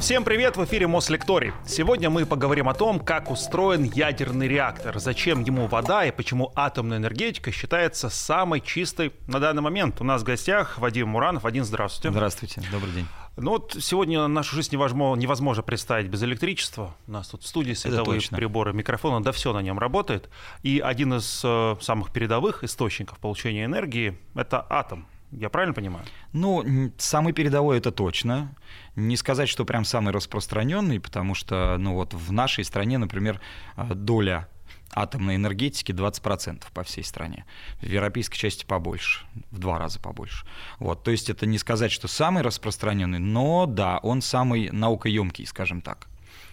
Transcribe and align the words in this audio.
Всем 0.00 0.24
привет, 0.24 0.56
в 0.56 0.64
эфире 0.64 0.86
Мослекторий. 0.86 1.52
Сегодня 1.66 2.08
мы 2.08 2.24
поговорим 2.24 2.70
о 2.70 2.74
том, 2.74 3.00
как 3.00 3.30
устроен 3.30 3.82
ядерный 3.82 4.48
реактор, 4.48 4.98
зачем 4.98 5.42
ему 5.42 5.66
вода 5.66 6.06
и 6.06 6.10
почему 6.10 6.52
атомная 6.56 6.96
энергетика 6.96 7.52
считается 7.52 8.08
самой 8.08 8.62
чистой 8.62 9.12
на 9.26 9.38
данный 9.40 9.60
момент. 9.60 10.00
У 10.00 10.04
нас 10.04 10.22
в 10.22 10.24
гостях 10.24 10.78
Вадим 10.78 11.08
Муранов. 11.08 11.42
Вадим, 11.42 11.64
здравствуйте. 11.64 12.10
Здравствуйте, 12.10 12.62
добрый 12.72 12.92
день. 12.92 13.06
Ну 13.36 13.50
вот 13.50 13.76
сегодня 13.78 14.26
нашу 14.26 14.56
жизнь 14.56 14.70
невозможно, 14.72 15.20
невозможно 15.20 15.62
представить 15.62 16.08
без 16.08 16.22
электричества. 16.22 16.96
У 17.06 17.12
нас 17.12 17.28
тут 17.28 17.42
в 17.42 17.46
студии 17.46 17.74
световые 17.74 18.22
приборы, 18.30 18.72
микрофоны, 18.72 19.22
да 19.22 19.32
все 19.32 19.52
на 19.52 19.60
нем 19.60 19.78
работает. 19.78 20.30
И 20.62 20.80
один 20.80 21.12
из 21.12 21.42
э, 21.44 21.76
самых 21.78 22.10
передовых 22.10 22.64
источников 22.64 23.18
получения 23.18 23.66
энергии– 23.66 24.18
это 24.34 24.66
атом. 24.70 25.06
Я 25.32 25.48
правильно 25.48 25.74
понимаю? 25.74 26.04
Ну, 26.32 26.92
самый 26.98 27.32
передовой 27.32 27.78
это 27.78 27.92
точно. 27.92 28.54
Не 28.96 29.16
сказать, 29.16 29.48
что 29.48 29.64
прям 29.64 29.84
самый 29.84 30.12
распространенный, 30.12 31.00
потому 31.00 31.34
что, 31.34 31.76
ну 31.78 31.94
вот 31.94 32.14
в 32.14 32.32
нашей 32.32 32.64
стране, 32.64 32.98
например, 32.98 33.40
а, 33.76 33.94
доля 33.94 34.48
атомной 34.92 35.36
энергетики 35.36 35.92
20% 35.92 36.64
по 36.74 36.82
всей 36.82 37.04
стране. 37.04 37.44
В 37.80 37.86
европейской 37.86 38.36
части 38.36 38.64
побольше, 38.64 39.24
в 39.50 39.58
два 39.58 39.78
раза 39.78 40.00
побольше. 40.00 40.46
Вот, 40.78 41.04
то 41.04 41.10
есть 41.10 41.30
это 41.30 41.46
не 41.46 41.58
сказать, 41.58 41.92
что 41.92 42.08
самый 42.08 42.42
распространенный, 42.42 43.20
но 43.20 43.66
да, 43.66 43.98
он 43.98 44.22
самый 44.22 44.70
наукоемкий, 44.70 45.46
скажем 45.46 45.80
так. 45.80 46.08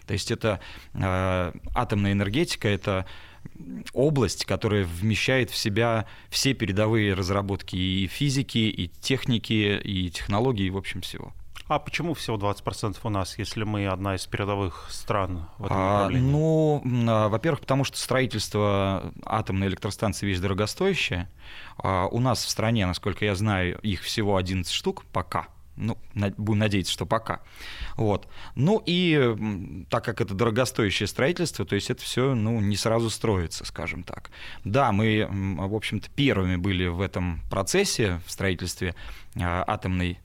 То 0.05 0.13
есть 0.13 0.31
это 0.31 0.61
э, 0.93 1.51
атомная 1.75 2.13
энергетика, 2.13 2.67
это 2.67 3.05
область, 3.93 4.45
которая 4.45 4.83
вмещает 4.83 5.49
в 5.49 5.57
себя 5.57 6.05
все 6.29 6.53
передовые 6.53 7.13
разработки 7.13 7.75
и 7.75 8.07
физики, 8.07 8.57
и 8.57 8.87
техники, 8.87 9.79
и 9.83 10.09
технологий, 10.09 10.69
в 10.69 10.77
общем, 10.77 11.01
всего. 11.01 11.33
А 11.67 11.79
почему 11.79 12.13
всего 12.13 12.37
20% 12.37 12.97
у 13.03 13.09
нас, 13.09 13.37
если 13.37 13.63
мы 13.63 13.87
одна 13.87 14.15
из 14.15 14.25
передовых 14.25 14.87
стран 14.89 15.49
в 15.57 15.65
этом 15.65 15.77
а, 15.77 15.93
направлении? 15.93 16.31
Ну, 16.31 16.81
а, 17.09 17.27
во-первых, 17.27 17.59
потому 17.61 17.83
что 17.83 17.97
строительство 17.97 19.11
атомной 19.25 19.67
электростанции 19.67 20.25
вещь 20.25 20.39
дорогостоящая. 20.39 21.29
А 21.77 22.07
у 22.07 22.19
нас 22.21 22.45
в 22.45 22.49
стране, 22.49 22.85
насколько 22.85 23.25
я 23.25 23.35
знаю, 23.35 23.79
их 23.79 24.01
всего 24.03 24.37
11 24.37 24.71
штук 24.71 25.03
пока– 25.11 25.47
ну, 25.77 25.97
будем 26.37 26.59
надеяться, 26.59 26.91
что 26.91 27.05
пока. 27.05 27.41
Вот. 27.95 28.27
Ну 28.55 28.81
и 28.85 29.85
так 29.89 30.03
как 30.03 30.21
это 30.21 30.33
дорогостоящее 30.33 31.07
строительство, 31.07 31.65
то 31.65 31.75
есть 31.75 31.89
это 31.89 32.01
все 32.01 32.35
ну, 32.35 32.59
не 32.59 32.75
сразу 32.75 33.09
строится, 33.09 33.65
скажем 33.65 34.03
так. 34.03 34.29
Да, 34.63 34.91
мы, 34.91 35.27
в 35.29 35.75
общем-то, 35.75 36.09
первыми 36.15 36.55
были 36.55 36.87
в 36.87 37.01
этом 37.01 37.41
процессе, 37.49 38.19
в 38.25 38.31
строительстве 38.31 38.95
а, 39.39 39.63
атомной 39.67 40.19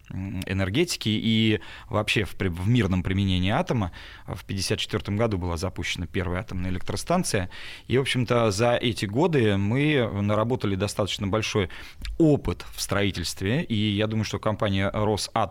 энергетики 0.47 1.09
и 1.09 1.61
вообще 1.89 2.25
в, 2.25 2.34
в 2.39 2.69
мирном 2.69 3.03
применении 3.03 3.50
атома. 3.50 3.92
В 4.25 4.42
1954 4.42 5.16
году 5.16 5.39
была 5.39 5.56
запущена 5.56 6.06
первая 6.06 6.41
атомная 6.41 6.70
электростанция. 6.70 7.50
И, 7.89 7.98
в 7.98 8.00
общем-то, 8.00 8.50
за 8.50 8.75
эти 8.77 9.06
годы 9.06 9.56
мы 9.56 10.09
наработали 10.22 10.77
достаточно 10.77 11.27
большой 11.27 11.69
опыт 12.19 12.64
в 12.75 12.81
строительстве. 12.81 13.64
И 13.64 13.75
я 13.75 14.06
думаю, 14.06 14.25
что 14.25 14.39
компания 14.39 14.91
«Росатом», 14.92 15.42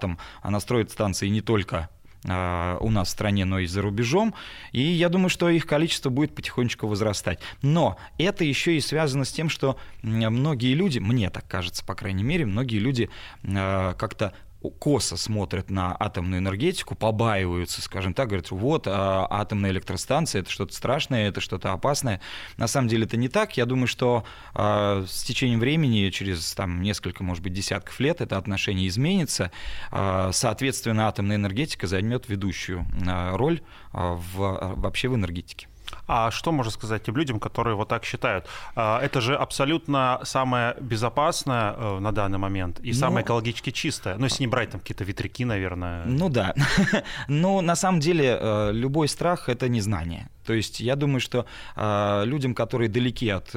она 0.41 0.59
строит 0.59 0.91
станции 0.91 1.27
не 1.27 1.41
только 1.41 1.89
а, 2.27 2.77
у 2.79 2.91
нас 2.91 3.07
в 3.07 3.11
стране, 3.11 3.45
но 3.45 3.59
и 3.59 3.65
за 3.65 3.81
рубежом. 3.81 4.33
И 4.71 4.81
я 4.81 5.09
думаю, 5.09 5.29
что 5.29 5.49
их 5.49 5.65
количество 5.65 6.09
будет 6.09 6.35
потихонечку 6.35 6.87
возрастать. 6.87 7.39
Но 7.61 7.97
это 8.17 8.43
еще 8.43 8.77
и 8.77 8.81
связано 8.81 9.25
с 9.25 9.31
тем, 9.31 9.49
что 9.49 9.77
многие 10.03 10.73
люди, 10.73 10.99
мне 10.99 11.29
так 11.29 11.47
кажется, 11.47 11.83
по 11.83 11.95
крайней 11.95 12.23
мере, 12.23 12.45
многие 12.45 12.77
люди 12.77 13.09
а, 13.43 13.93
как-то 13.95 14.33
косо 14.69 15.17
смотрят 15.17 15.69
на 15.69 15.95
атомную 15.99 16.39
энергетику, 16.39 16.95
побаиваются, 16.95 17.81
скажем 17.81 18.13
так, 18.13 18.27
говорят, 18.27 18.51
вот 18.51 18.87
а, 18.87 19.27
атомная 19.29 19.71
электростанция 19.71 20.41
это 20.41 20.51
что-то 20.51 20.73
страшное, 20.73 21.29
это 21.29 21.41
что-то 21.41 21.71
опасное. 21.71 22.21
На 22.57 22.67
самом 22.67 22.87
деле 22.87 23.05
это 23.05 23.17
не 23.17 23.27
так. 23.27 23.57
Я 23.57 23.65
думаю, 23.65 23.87
что 23.87 24.23
а, 24.53 25.03
с 25.07 25.23
течением 25.23 25.59
времени, 25.59 26.09
через 26.09 26.53
там, 26.53 26.81
несколько, 26.81 27.23
может 27.23 27.43
быть, 27.43 27.53
десятков 27.53 27.99
лет, 27.99 28.21
это 28.21 28.37
отношение 28.37 28.87
изменится. 28.87 29.51
А, 29.89 30.31
соответственно, 30.31 31.07
атомная 31.07 31.37
энергетика 31.37 31.87
займет 31.87 32.29
ведущую 32.29 32.85
а, 33.07 33.35
роль 33.35 33.61
а, 33.91 34.13
в, 34.13 34.75
вообще 34.75 35.07
в 35.09 35.15
энергетике. 35.15 35.67
А 36.07 36.31
что 36.31 36.51
можно 36.51 36.71
сказать 36.71 37.03
тем 37.03 37.15
людям, 37.17 37.39
которые 37.39 37.75
вот 37.75 37.87
так 37.87 38.05
считают? 38.05 38.45
А, 38.75 38.99
это 39.01 39.21
же 39.21 39.35
абсолютно 39.35 40.19
самое 40.23 40.75
безопасное 40.79 41.73
э, 41.77 41.99
на 41.99 42.11
данный 42.11 42.37
момент 42.37 42.79
и 42.83 42.91
ну, 42.91 42.93
самое 42.93 43.25
экологически 43.25 43.71
чистое. 43.71 44.17
Ну, 44.17 44.25
если 44.25 44.43
не 44.43 44.47
брать 44.47 44.71
там 44.71 44.81
какие-то 44.81 45.03
ветряки, 45.03 45.45
наверное. 45.45 46.05
Ну 46.05 46.29
да. 46.29 46.53
Но 47.27 47.61
на 47.61 47.75
самом 47.75 47.99
деле 47.99 48.37
э, 48.39 48.71
любой 48.73 49.07
страх— 49.07 49.47
это 49.49 49.69
незнание. 49.69 50.29
То 50.45 50.53
есть 50.53 50.79
я 50.79 50.95
думаю, 50.95 51.21
что 51.21 51.45
э, 51.75 52.23
людям, 52.25 52.55
которые 52.55 52.89
далеки 52.89 53.29
от 53.29 53.55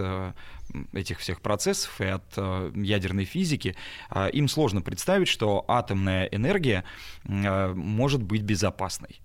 этих 0.92 1.18
всех 1.18 1.40
процессов 1.40 2.00
и 2.00 2.06
от 2.06 2.36
ядерной 2.74 3.26
физики, 3.26 3.76
им 4.32 4.48
сложно 4.48 4.80
представить, 4.80 5.28
что 5.28 5.64
атомная 5.68 6.24
энергия 6.24 6.84
может 7.24 8.22
быть 8.22 8.42
безопасной. 8.42 9.20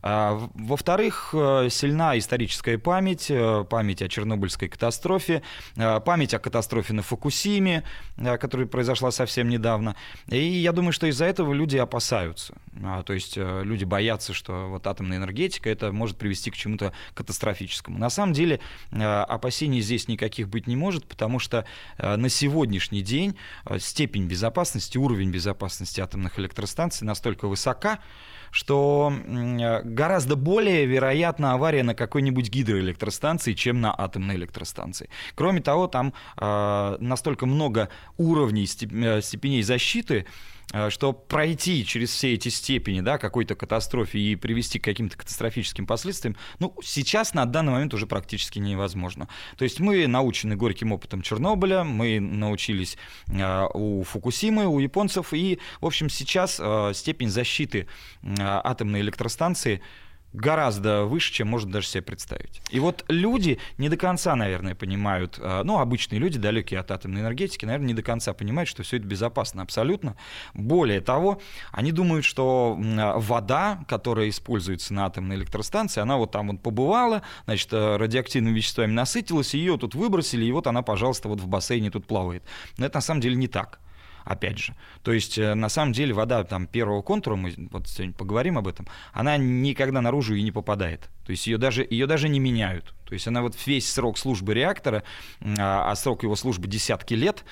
А, 0.00 0.48
во-вторых, 0.54 1.30
э, 1.32 1.68
сильна 1.70 2.16
историческая 2.18 2.78
память, 2.78 3.30
э, 3.30 3.64
память 3.68 4.02
о 4.02 4.08
Чернобыльской 4.08 4.68
катастрофе, 4.68 5.42
э, 5.76 6.00
память 6.00 6.34
о 6.34 6.38
катастрофе 6.38 6.92
на 6.92 7.02
Фукусиме, 7.02 7.82
которая 8.16 8.66
произошла 8.66 9.10
совсем 9.10 9.48
недавно. 9.48 9.96
И 10.28 10.38
я 10.38 10.72
думаю, 10.72 10.92
что 10.92 11.06
из-за 11.06 11.24
этого 11.24 11.52
люди 11.52 11.76
опасаются. 11.76 12.54
А, 12.82 13.02
то 13.02 13.12
есть 13.12 13.36
люди 13.36 13.84
боятся, 13.84 14.32
что 14.32 14.68
вот 14.68 14.86
атомная 14.86 15.18
энергетика 15.18 15.68
это 15.68 15.92
может 15.92 16.16
привести 16.16 16.50
к 16.50 16.56
чему-то 16.56 16.92
катастрофическому. 17.14 17.98
На 17.98 18.10
самом 18.10 18.32
деле 18.32 18.60
опасений 18.90 19.80
здесь 19.80 20.08
никаких 20.08 20.48
быть 20.48 20.66
не 20.66 20.76
может, 20.76 21.06
потому 21.06 21.38
что 21.38 21.64
на 21.98 22.28
сегодняшний 22.28 23.02
день 23.02 23.36
степень 23.78 24.26
безопасности, 24.26 24.98
уровень 24.98 25.30
безопасности 25.30 26.00
атомных 26.00 26.38
электростанций 26.38 27.06
настолько 27.06 27.48
высока, 27.48 27.98
что 28.50 29.12
гораздо 29.84 30.36
более 30.36 30.86
вероятна 30.86 31.52
авария 31.52 31.82
на 31.82 31.94
какой-нибудь 31.94 32.50
гидроэлектростанции, 32.50 33.52
чем 33.52 33.80
на 33.80 33.94
атомной 33.96 34.36
электростанции. 34.36 35.08
Кроме 35.34 35.60
того, 35.60 35.86
там 35.86 36.12
э, 36.36 36.96
настолько 37.00 37.46
много 37.46 37.88
уровней 38.16 38.64
э, 38.64 39.20
степеней 39.20 39.62
защиты, 39.62 40.18
Э, 40.18 40.24
что 40.90 41.12
пройти 41.12 41.84
через 41.84 42.10
все 42.10 42.34
эти 42.34 42.48
степени 42.50 43.00
да, 43.00 43.18
какой-то 43.18 43.54
катастрофе 43.54 44.18
и 44.18 44.36
привести 44.36 44.78
к 44.78 44.84
каким-то 44.84 45.16
катастрофическим 45.16 45.86
последствиям, 45.86 46.36
ну, 46.58 46.74
сейчас 46.82 47.34
на 47.34 47.46
данный 47.46 47.72
момент 47.72 47.94
уже 47.94 48.06
практически 48.06 48.58
невозможно. 48.58 49.28
То 49.56 49.64
есть 49.64 49.80
мы 49.80 50.06
научены 50.06 50.56
горьким 50.56 50.92
опытом 50.92 51.22
Чернобыля, 51.22 51.84
мы 51.84 52.20
научились 52.20 52.98
э, 53.28 53.66
у 53.72 54.02
Фукусимы, 54.04 54.66
у 54.66 54.78
японцев, 54.78 55.32
и, 55.32 55.58
в 55.80 55.86
общем, 55.86 56.10
сейчас 56.10 56.58
э, 56.60 56.92
степень 56.94 57.30
защиты 57.30 57.86
атомной 58.38 59.00
электростанции 59.00 59.80
гораздо 60.32 61.04
выше, 61.04 61.32
чем 61.32 61.48
можно 61.48 61.72
даже 61.72 61.86
себе 61.86 62.02
представить. 62.02 62.60
И 62.70 62.80
вот 62.80 63.04
люди 63.08 63.58
не 63.78 63.88
до 63.88 63.96
конца, 63.96 64.36
наверное, 64.36 64.74
понимают, 64.74 65.38
э, 65.38 65.62
ну, 65.64 65.78
обычные 65.78 66.18
люди, 66.18 66.38
далекие 66.38 66.80
от 66.80 66.90
атомной 66.90 67.22
энергетики, 67.22 67.64
наверное, 67.64 67.88
не 67.88 67.94
до 67.94 68.02
конца 68.02 68.32
понимают, 68.34 68.68
что 68.68 68.82
все 68.82 68.98
это 68.98 69.06
безопасно 69.06 69.62
абсолютно. 69.62 70.16
Более 70.54 71.00
того, 71.00 71.40
они 71.72 71.92
думают, 71.92 72.24
что 72.24 72.76
вода, 72.78 73.84
которая 73.88 74.28
используется 74.28 74.92
на 74.94 75.06
атомной 75.06 75.36
электростанции, 75.36 76.00
она 76.00 76.16
вот 76.16 76.30
там 76.30 76.48
вот 76.48 76.62
побывала, 76.62 77.22
значит, 77.46 77.72
э, 77.72 77.96
радиоактивными 77.96 78.54
веществами 78.54 78.92
насытилась, 78.92 79.54
ее 79.54 79.78
тут 79.78 79.94
выбросили, 79.94 80.44
и 80.44 80.52
вот 80.52 80.66
она, 80.66 80.82
пожалуйста, 80.82 81.28
вот 81.28 81.40
в 81.40 81.48
бассейне 81.48 81.90
тут 81.90 82.06
плавает. 82.06 82.42
Но 82.76 82.86
это 82.86 82.98
на 82.98 83.02
самом 83.02 83.20
деле 83.20 83.36
не 83.36 83.48
так 83.48 83.80
опять 84.24 84.58
же. 84.58 84.74
То 85.02 85.12
есть, 85.12 85.38
э, 85.38 85.54
на 85.54 85.68
самом 85.68 85.92
деле, 85.92 86.14
вода 86.14 86.44
там, 86.44 86.66
первого 86.66 87.02
контура, 87.02 87.36
мы 87.36 87.54
вот 87.70 87.88
сегодня 87.88 88.14
поговорим 88.14 88.58
об 88.58 88.68
этом, 88.68 88.86
она 89.12 89.36
никогда 89.36 90.00
наружу 90.00 90.34
и 90.34 90.42
не 90.42 90.52
попадает. 90.52 91.08
То 91.24 91.32
есть 91.32 91.46
ее 91.46 91.58
даже, 91.58 91.86
ее 91.88 92.06
даже 92.06 92.28
не 92.28 92.40
меняют. 92.40 92.94
То 93.04 93.14
есть 93.14 93.26
она 93.26 93.42
вот 93.42 93.54
весь 93.66 93.90
срок 93.90 94.18
службы 94.18 94.54
реактора, 94.54 95.02
а, 95.40 95.90
а 95.90 95.94
срок 95.96 96.22
его 96.22 96.36
службы 96.36 96.68
десятки 96.68 97.14
лет, 97.14 97.44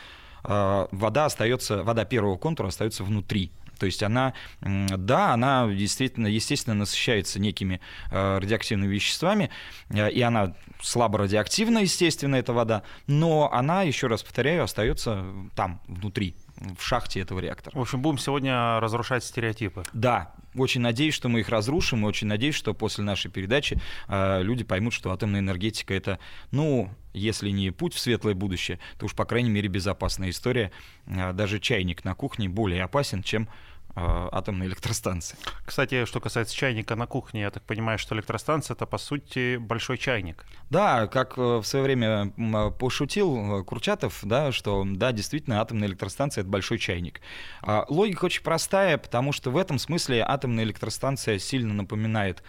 а, 0.42 0.88
вода 0.90 1.26
остается, 1.26 1.82
вода 1.82 2.04
первого 2.04 2.36
контура 2.36 2.68
остается 2.68 3.04
внутри. 3.04 3.52
То 3.78 3.86
есть 3.86 4.02
она, 4.02 4.32
да, 4.60 5.34
она 5.34 5.68
действительно, 5.68 6.26
естественно, 6.26 6.74
насыщается 6.74 7.40
некими 7.40 7.80
э, 8.10 8.38
радиоактивными 8.38 8.92
веществами, 8.92 9.50
э, 9.90 10.10
и 10.10 10.22
она 10.22 10.54
слабо 10.80 11.18
радиоактивна, 11.18 11.80
естественно, 11.80 12.36
эта 12.36 12.52
вода, 12.52 12.82
но 13.06 13.52
она, 13.52 13.82
еще 13.82 14.06
раз 14.06 14.22
повторяю, 14.22 14.64
остается 14.64 15.26
там, 15.54 15.80
внутри 15.86 16.36
в 16.78 16.82
шахте 16.82 17.20
этого 17.20 17.40
реактора. 17.40 17.76
В 17.76 17.80
общем, 17.80 18.00
будем 18.00 18.18
сегодня 18.18 18.80
разрушать 18.80 19.24
стереотипы. 19.24 19.82
Да, 19.92 20.32
очень 20.54 20.80
надеюсь, 20.80 21.14
что 21.14 21.28
мы 21.28 21.40
их 21.40 21.48
разрушим, 21.48 22.04
и 22.04 22.08
очень 22.08 22.26
надеюсь, 22.26 22.54
что 22.54 22.74
после 22.74 23.04
нашей 23.04 23.30
передачи 23.30 23.80
э, 24.08 24.42
люди 24.42 24.64
поймут, 24.64 24.92
что 24.92 25.12
атомная 25.12 25.40
энергетика 25.40 25.94
это, 25.94 26.18
ну, 26.50 26.90
если 27.12 27.50
не 27.50 27.70
путь 27.70 27.94
в 27.94 27.98
светлое 27.98 28.34
будущее, 28.34 28.78
то 28.98 29.06
уж, 29.06 29.14
по 29.14 29.24
крайней 29.24 29.50
мере, 29.50 29.68
безопасная 29.68 30.30
история. 30.30 30.72
Э, 31.06 31.32
даже 31.32 31.60
чайник 31.60 32.04
на 32.04 32.14
кухне 32.14 32.48
более 32.48 32.82
опасен, 32.82 33.22
чем 33.22 33.48
атомной 33.96 34.66
электростанции. 34.66 35.36
Кстати, 35.64 36.04
что 36.04 36.20
касается 36.20 36.54
чайника 36.54 36.94
на 36.96 37.06
кухне, 37.06 37.42
я 37.42 37.50
так 37.50 37.62
понимаю, 37.62 37.98
что 37.98 38.14
электростанция 38.14 38.74
это 38.74 38.86
по 38.86 38.98
сути 38.98 39.56
большой 39.56 39.98
чайник. 39.98 40.44
Да, 40.70 41.06
как 41.06 41.36
в 41.36 41.62
свое 41.64 41.84
время 41.84 42.30
пошутил 42.78 43.64
Курчатов, 43.64 44.20
да, 44.22 44.52
что 44.52 44.84
да, 44.86 45.12
действительно, 45.12 45.60
атомная 45.60 45.88
электростанция 45.88 46.42
это 46.42 46.50
большой 46.50 46.78
чайник. 46.78 47.20
А, 47.62 47.86
логика 47.88 48.26
очень 48.26 48.42
простая, 48.42 48.98
потому 48.98 49.32
что 49.32 49.50
в 49.50 49.56
этом 49.56 49.78
смысле 49.78 50.24
атомная 50.26 50.64
электростанция 50.64 51.38
сильно 51.38 51.72
напоминает 51.72 52.42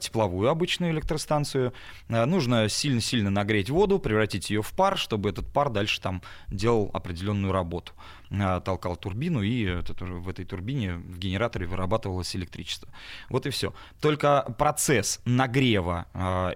тепловую 0.00 0.48
обычную 0.48 0.92
электростанцию. 0.92 1.72
А, 2.08 2.26
нужно 2.26 2.68
сильно-сильно 2.68 3.30
нагреть 3.30 3.70
воду, 3.70 3.98
превратить 3.98 4.50
ее 4.50 4.62
в 4.62 4.70
пар, 4.72 4.98
чтобы 4.98 5.30
этот 5.30 5.46
пар 5.52 5.70
дальше 5.70 6.00
там 6.00 6.22
делал 6.48 6.90
определенную 6.92 7.52
работу. 7.52 7.92
А, 8.30 8.60
толкал 8.60 8.96
турбину, 8.96 9.42
и 9.42 9.82
в 9.82 10.28
этой 10.28 10.44
турбине 10.44 10.94
в 10.94 11.18
генераторе 11.18 11.66
вырабатывалось 11.66 12.34
электричество. 12.36 12.88
Вот 13.28 13.46
и 13.46 13.50
все. 13.50 13.74
Только 14.00 14.54
процесс 14.58 15.20
нагрева 15.24 16.06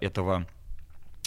этого, 0.01 0.47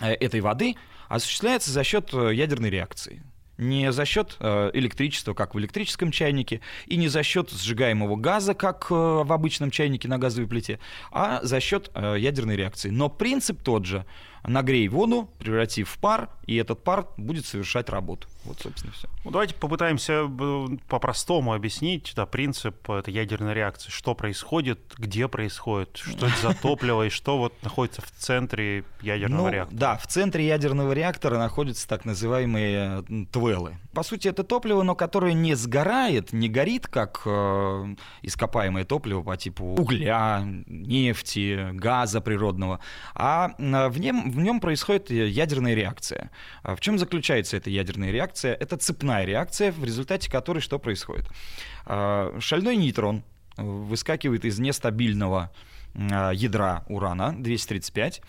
э, 0.01 0.13
этой 0.13 0.41
воды 0.41 0.75
осуществляется 1.07 1.71
за 1.71 1.83
счет 1.83 2.13
э, 2.13 2.33
ядерной 2.33 2.69
реакции 2.69 3.23
не 3.57 3.91
за 3.91 4.05
счет 4.05 4.37
э, 4.39 4.71
электричества, 4.73 5.33
как 5.33 5.55
в 5.55 5.59
электрическом 5.59 6.11
чайнике, 6.11 6.61
и 6.85 6.97
не 6.97 7.07
за 7.07 7.23
счет 7.23 7.51
сжигаемого 7.51 8.15
газа, 8.15 8.53
как 8.53 8.87
э, 8.89 8.93
в 8.93 9.31
обычном 9.31 9.71
чайнике 9.71 10.07
на 10.07 10.17
газовой 10.17 10.47
плите, 10.47 10.79
а 11.11 11.39
за 11.43 11.59
счет 11.59 11.91
э, 11.93 12.15
ядерной 12.19 12.55
реакции. 12.55 12.89
Но 12.89 13.09
принцип 13.09 13.61
тот 13.61 13.85
же 13.85 14.05
нагрей 14.47 14.87
воду, 14.87 15.29
превратив 15.39 15.89
в 15.89 15.97
пар, 15.99 16.29
и 16.45 16.55
этот 16.55 16.83
пар 16.83 17.07
будет 17.17 17.45
совершать 17.45 17.89
работу. 17.89 18.27
Вот, 18.45 18.59
собственно, 18.61 18.93
все. 18.93 19.09
Ну, 19.25 19.31
давайте 19.31 19.53
попытаемся 19.55 20.25
э, 20.27 20.67
по-простому 20.87 21.53
объяснить 21.53 22.13
да, 22.15 22.25
принцип 22.25 22.89
этой 22.89 23.13
ядерной 23.13 23.53
реакции. 23.53 23.89
Что 23.89 24.15
происходит, 24.15 24.79
где 24.97 25.27
происходит, 25.27 25.97
что 25.97 26.27
это 26.27 26.37
за 26.41 26.53
топливо 26.61 27.07
и 27.07 27.09
что 27.09 27.37
вот 27.37 27.53
находится 27.61 28.01
в 28.01 28.09
центре 28.11 28.85
ядерного 29.01 29.47
ну, 29.47 29.53
реактора. 29.53 29.77
Да, 29.77 29.97
в 29.97 30.07
центре 30.07 30.47
ядерного 30.47 30.93
реактора 30.93 31.37
находятся 31.37 31.85
так 31.89 32.05
называемые 32.05 33.03
твелы. 33.33 33.75
По 33.93 34.03
сути, 34.03 34.29
это 34.29 34.45
топливо, 34.45 34.83
но 34.83 34.95
которое 34.95 35.33
не 35.33 35.55
сгорает, 35.55 36.31
не 36.31 36.47
горит, 36.47 36.87
как 36.87 37.23
э, 37.25 37.95
ископаемое 38.21 38.85
топливо 38.85 39.23
по 39.23 39.35
типу 39.35 39.65
угля, 39.65 40.41
нефти, 40.67 41.71
газа 41.73 42.21
природного, 42.21 42.79
а 43.13 43.49
в 43.57 43.99
нем, 43.99 44.31
в 44.37 44.41
нем 44.41 44.59
происходит 44.59 45.09
ядерная 45.09 45.73
реакция. 45.73 46.31
А 46.63 46.75
в 46.75 46.79
чем 46.79 46.97
заключается 46.97 47.57
эта 47.57 47.69
ядерная 47.69 48.11
реакция? 48.11 48.53
Это 48.53 48.77
цепная 48.77 49.25
реакция, 49.25 49.71
в 49.71 49.83
результате 49.83 50.31
которой 50.31 50.59
что 50.59 50.79
происходит? 50.79 51.25
А, 51.85 52.37
шальной 52.39 52.75
нейтрон 52.75 53.23
выскакивает 53.57 54.45
из 54.45 54.59
нестабильного 54.59 55.51
ядра 55.97 56.83
урана 56.87 57.33
235 57.37 58.21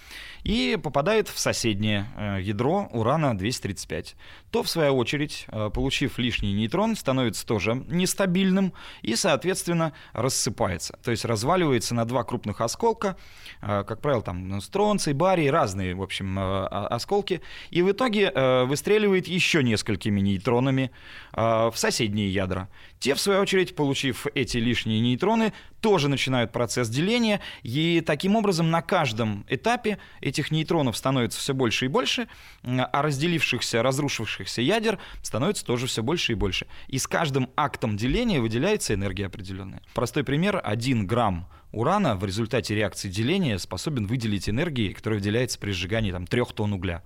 и 0.45 0.79
попадает 0.83 1.29
в 1.29 1.39
соседнее 1.39 2.07
э, 2.17 2.39
ядро 2.41 2.89
урана-235. 2.93 4.15
То, 4.51 4.63
в 4.63 4.71
свою 4.71 4.97
очередь, 4.97 5.47
э, 5.49 5.71
получив 5.73 6.19
лишний 6.19 6.55
нейтрон, 6.55 6.97
становится 6.97 7.47
тоже 7.47 7.85
нестабильным 7.89 8.73
и, 9.03 9.15
соответственно, 9.15 9.93
рассыпается. 10.13 10.99
То 11.05 11.11
есть 11.11 11.27
разваливается 11.27 11.95
на 11.95 12.05
два 12.07 12.25
крупных 12.25 12.63
осколка, 12.63 13.17
э, 13.61 13.85
как 13.87 14.01
правило, 14.01 14.23
там 14.23 14.49
ну, 14.49 14.61
стронций, 14.63 15.13
барий, 15.13 15.51
разные, 15.51 15.95
в 15.95 16.03
общем, 16.03 16.39
осколки, 16.39 17.43
и 17.71 17.83
в 17.83 17.91
итоге 17.91 18.31
выстреливает 18.65 19.29
еще 19.29 19.63
несколькими 19.63 20.21
нейтронами 20.21 20.91
в 21.33 21.73
соседние 21.75 22.33
ядра. 22.33 22.69
Те, 22.99 23.15
в 23.15 23.21
свою 23.21 23.41
очередь, 23.41 23.75
получив 23.75 24.27
эти 24.35 24.57
лишние 24.59 25.01
нейтроны, 25.01 25.53
тоже 25.81 26.09
начинают 26.09 26.53
процесс 26.53 26.89
деления, 26.89 27.41
и 27.63 28.03
таким 28.05 28.37
образом 28.37 28.71
на 28.71 28.83
каждом 28.83 29.45
этапе 29.49 29.99
этих 30.21 30.51
нейтронов 30.51 30.97
становится 30.97 31.41
все 31.41 31.55
больше 31.55 31.87
и 31.87 31.89
больше, 31.89 32.29
а 32.63 33.03
разделившихся, 33.03 33.83
разрушившихся 33.83 34.63
ядер 34.63 34.99
становится 35.23 35.65
тоже 35.65 35.87
все 35.87 36.03
больше 36.03 36.33
и 36.33 36.35
больше. 36.35 36.67
И 36.87 36.99
с 36.99 37.07
каждым 37.07 37.51
актом 37.57 37.97
деления 37.97 38.41
выделяется 38.41 38.95
энергия 38.95 39.27
определенная. 39.27 39.83
Простой 39.95 40.25
пример. 40.25 40.61
Один 40.63 41.07
грамм 41.07 41.49
урана 41.73 42.17
в 42.17 42.25
результате 42.25 42.75
реакции 42.75 43.09
деления 43.09 43.59
способен 43.59 44.07
выделить 44.07 44.49
энергии, 44.49 44.93
которая 44.93 45.19
выделяется 45.19 45.59
при 45.59 45.73
сжигании 45.73 46.13
там, 46.13 46.27
трех 46.27 46.53
тонн 46.53 46.73
угля. 46.73 47.03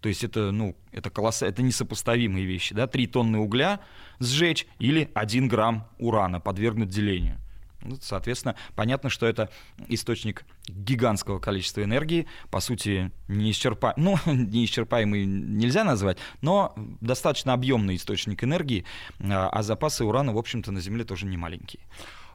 То 0.00 0.08
есть 0.08 0.22
это, 0.22 0.50
ну, 0.50 0.76
это 0.92 1.08
колоссально, 1.08 1.52
это 1.52 1.62
несопоставимые 1.62 2.44
вещи, 2.44 2.74
да, 2.74 2.86
3 2.86 3.06
тонны 3.06 3.38
угля 3.38 3.80
сжечь 4.18 4.66
или 4.78 5.10
1 5.14 5.48
грамм 5.48 5.88
урана 5.98 6.40
подвергнуть 6.40 6.90
делению. 6.90 7.40
Ну, 7.84 7.96
соответственно, 8.00 8.56
понятно, 8.74 9.10
что 9.10 9.26
это 9.26 9.50
источник 9.88 10.44
гигантского 10.66 11.38
количества 11.38 11.84
энергии, 11.84 12.26
по 12.50 12.60
сути, 12.60 13.12
неисчерпа... 13.28 13.92
ну, 13.96 14.18
неисчерпаемый 14.26 15.26
нельзя 15.26 15.84
назвать, 15.84 16.18
но 16.40 16.74
достаточно 17.00 17.52
объемный 17.52 17.96
источник 17.96 18.42
энергии, 18.42 18.84
а, 19.20 19.48
а 19.50 19.62
запасы 19.62 20.04
урана, 20.04 20.32
в 20.32 20.38
общем-то, 20.38 20.72
на 20.72 20.80
Земле 20.80 21.04
тоже 21.04 21.26
не 21.26 21.36
маленькие. 21.36 21.82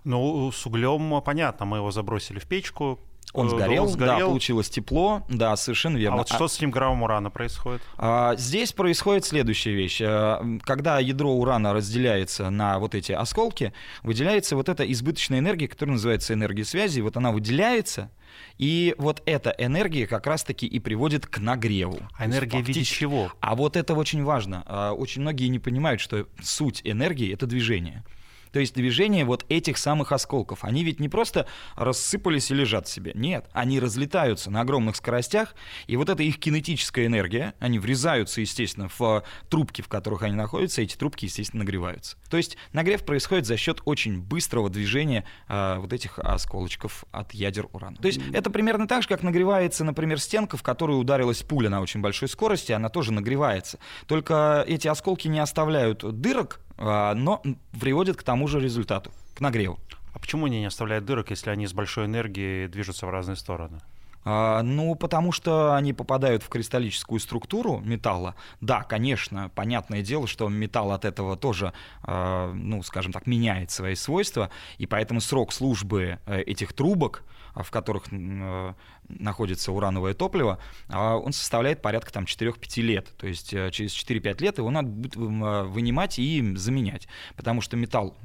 Ну, 0.04 0.51
с 0.51 0.66
углем 0.66 1.22
понятно, 1.22 1.66
мы 1.66 1.78
его 1.78 1.92
забросили 1.92 2.40
в 2.40 2.45
печку, 2.45 3.00
он 3.33 3.48
э, 3.48 3.50
сгорел, 3.50 3.83
он 3.83 3.89
сгорел, 3.89 4.19
да, 4.19 4.25
получилось 4.25 4.69
тепло, 4.69 5.24
да, 5.30 5.56
совершенно 5.56 5.98
верно. 5.98 6.16
А 6.16 6.18
вот 6.19 6.30
что 6.30 6.45
а, 6.45 6.50
с 6.50 6.57
этим 6.57 6.71
граммом 6.71 7.04
урана 7.04 7.30
происходит? 7.30 7.81
А, 7.98 8.36
здесь 8.36 8.74
происходит 8.74 9.25
следующая 9.25 9.74
вещь. 9.74 10.01
А, 10.04 10.44
когда 10.63 11.00
ядро 11.00 11.31
урана 11.31 11.74
разделяется 11.74 12.50
на 12.50 12.80
вот 12.80 12.95
эти 12.95 13.12
осколки, 13.12 13.74
выделяется 14.01 14.56
вот 14.56 14.68
эта 14.69 14.89
избыточная 14.92 15.39
энергия, 15.39 15.68
которая 15.68 15.94
называется 15.94 16.33
энергия 16.33 16.66
связи, 16.66 17.01
вот 17.01 17.18
она 17.18 17.31
выделяется, 17.31 18.10
и 18.57 18.95
вот 18.98 19.21
эта 19.25 19.54
энергия 19.57 20.07
как 20.07 20.25
раз-таки 20.25 20.66
и 20.66 20.80
приводит 20.80 21.27
к 21.27 21.38
нагреву. 21.39 22.00
А 22.18 22.25
энергия 22.25 22.63
в 22.63 22.68
виде 22.68 22.83
чего? 22.83 23.31
А 23.42 23.56
вот 23.56 23.75
это 23.75 23.94
очень 23.94 24.24
важно. 24.24 24.63
А, 24.66 24.94
очень 24.94 25.21
многие 25.21 25.48
не 25.48 25.60
понимают, 25.60 26.01
что 26.01 26.27
суть 26.42 26.81
энергии— 26.83 27.31
это 27.33 27.45
движение. 27.45 28.04
То 28.51 28.60
есть 28.60 28.74
движение 28.74 29.25
вот 29.25 29.46
этих 29.50 29.78
самых 29.78 30.12
осколков. 30.12 30.63
Они 30.63 30.84
ведь 30.84 31.00
не 31.00 31.10
просто 31.10 31.48
рассыпались 31.75 32.51
и 32.51 32.56
лежат 32.56 32.88
себе. 32.88 33.12
Нет, 33.16 33.48
они 33.54 33.80
разлетаются 33.80 34.51
на 34.51 34.62
огромных 34.62 34.96
скоростях, 34.96 35.56
и 35.88 35.96
вот 35.96 36.10
эта 36.10 36.24
их 36.24 36.40
кинетическая 36.40 37.06
энергия, 37.06 37.54
они 37.60 37.80
врезаются, 37.80 38.42
естественно, 38.42 38.90
в 38.98 39.24
трубки, 39.50 39.81
в 39.81 39.88
которых 39.88 40.24
они 40.24 40.36
находятся, 40.36 40.81
и 40.81 40.86
эти 40.86 40.96
трубки, 40.96 41.25
естественно, 41.25 41.63
нагреваются. 41.63 42.18
То 42.30 42.38
есть 42.38 42.57
нагрев 42.74 43.06
происходит 43.06 43.46
за 43.46 43.57
счет 43.57 43.81
очень 43.86 44.22
быстрого 44.22 44.69
движения 44.69 45.26
э, 45.47 45.78
вот 45.80 45.94
этих 45.94 46.19
осколочков 46.19 47.06
от 47.12 47.33
ядер 47.33 47.68
урана. 47.71 47.97
То 47.97 48.07
есть 48.07 48.19
это 48.33 48.50
примерно 48.50 48.88
так 48.88 49.04
же, 49.04 49.07
как 49.07 49.24
нагревается, 49.24 49.83
например, 49.83 50.19
стенка, 50.19 50.57
в 50.57 50.64
которую 50.64 51.00
ударилась 51.00 51.44
пуля 51.44 51.69
на 51.69 51.81
очень 51.81 52.02
большой 52.02 52.28
скорости, 52.28 52.71
она 52.71 52.90
тоже 52.90 53.14
нагревается. 53.14 53.80
Только 54.07 54.64
эти 54.68 54.88
осколки 54.88 55.28
не 55.28 55.40
оставляют 55.40 56.04
дырок 56.19 56.62
но 56.80 57.42
приводит 57.80 58.16
к 58.16 58.24
тому 58.24 58.48
же 58.48 58.59
результату, 58.59 59.12
к 59.36 59.42
нагреву. 59.42 59.80
А 60.14 60.19
почему 60.19 60.45
они 60.45 60.59
не 60.59 60.66
оставляют 60.66 61.06
дырок, 61.06 61.30
если 61.30 61.50
они 61.50 61.68
с 61.68 61.74
большой 61.74 62.06
энергией 62.06 62.68
движутся 62.68 63.06
в 63.06 63.09
разные 63.09 63.36
стороны? 63.36 63.80
А, 64.26 64.62
ну, 64.64 64.95
потому 64.95 65.31
что 65.31 65.76
они 65.76 65.94
попадают 65.94 66.44
в 66.44 66.50
кристаллическую 66.50 67.19
структуру 67.19 67.80
металла. 67.80 68.36
Да, 68.59 68.83
конечно, 68.83 69.50
понятное 69.56 70.02
дело, 70.02 70.28
что 70.28 70.50
металл 70.50 70.92
от 70.92 71.06
этого 71.06 71.38
тоже, 71.38 71.74
а, 72.04 72.52
ну, 72.54 72.83
скажем 72.83 73.14
так, 73.14 73.28
меняет 73.28 73.71
свои 73.71 73.95
свойства, 73.95 74.50
и 74.78 74.86
поэтому 74.86 75.21
срок 75.21 75.54
службы 75.54 76.19
э, 76.26 76.42
этих 76.42 76.74
трубок, 76.74 77.24
в 77.56 77.70
которых 77.72 78.06
э, 78.12 78.74
находится 79.08 79.72
урановое 79.72 80.14
топливо, 80.14 80.60
он 80.90 81.34
составляет 81.34 81.82
порядка 81.82 82.12
там 82.12 82.26
4-5 82.26 82.82
лет. 82.82 83.08
То 83.18 83.28
есть 83.28 83.54
э, 83.54 83.72
через 83.72 83.92
4-5 83.94 84.42
лет 84.42 84.58
его 84.58 84.70
надо 84.72 84.90
будет 84.90 85.16
вынимать 85.16 86.20
и 86.20 86.56
заменять, 86.56 87.08
потому 87.36 87.62
что 87.62 87.78
металл 87.78 88.16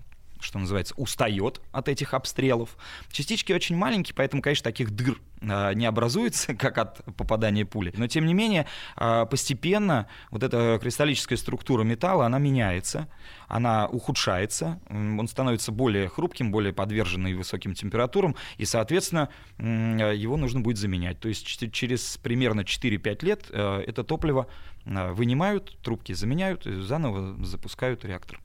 что 0.44 0.58
называется, 0.58 0.94
устает 0.96 1.60
от 1.72 1.88
этих 1.88 2.14
обстрелов. 2.14 2.76
Частички 3.10 3.52
очень 3.52 3.76
маленькие, 3.76 4.14
поэтому, 4.14 4.42
конечно, 4.42 4.64
таких 4.64 4.90
дыр 4.90 5.18
а, 5.40 5.72
не 5.72 5.86
образуется, 5.86 6.54
как 6.58 6.78
от 6.78 7.04
попадания 7.16 7.64
пули. 7.64 7.92
Но, 7.96 8.06
тем 8.06 8.26
не 8.26 8.34
менее, 8.34 8.66
а, 8.96 9.24
постепенно 9.24 10.06
вот 10.30 10.42
эта 10.42 10.78
кристаллическая 10.80 11.38
структура 11.38 11.82
металла, 11.82 12.26
она 12.26 12.38
меняется, 12.38 13.08
она 13.48 13.86
ухудшается, 13.86 14.80
он 14.90 15.26
становится 15.28 15.72
более 15.72 16.08
хрупким, 16.08 16.50
более 16.50 16.72
подверженный 16.72 17.34
высоким 17.34 17.74
температурам, 17.74 18.36
и, 18.58 18.64
соответственно, 18.64 19.28
его 19.58 20.36
нужно 20.36 20.60
будет 20.60 20.76
заменять. 20.78 21.20
То 21.20 21.28
есть 21.28 21.72
через 21.72 22.18
примерно 22.18 22.62
4-5 22.62 23.24
лет 23.24 23.50
это 23.50 24.04
топливо 24.04 24.46
вынимают, 24.84 25.78
трубки 25.82 26.12
заменяют, 26.12 26.66
и 26.66 26.80
заново 26.80 27.42
запускают 27.44 28.04
реактор. 28.04 28.40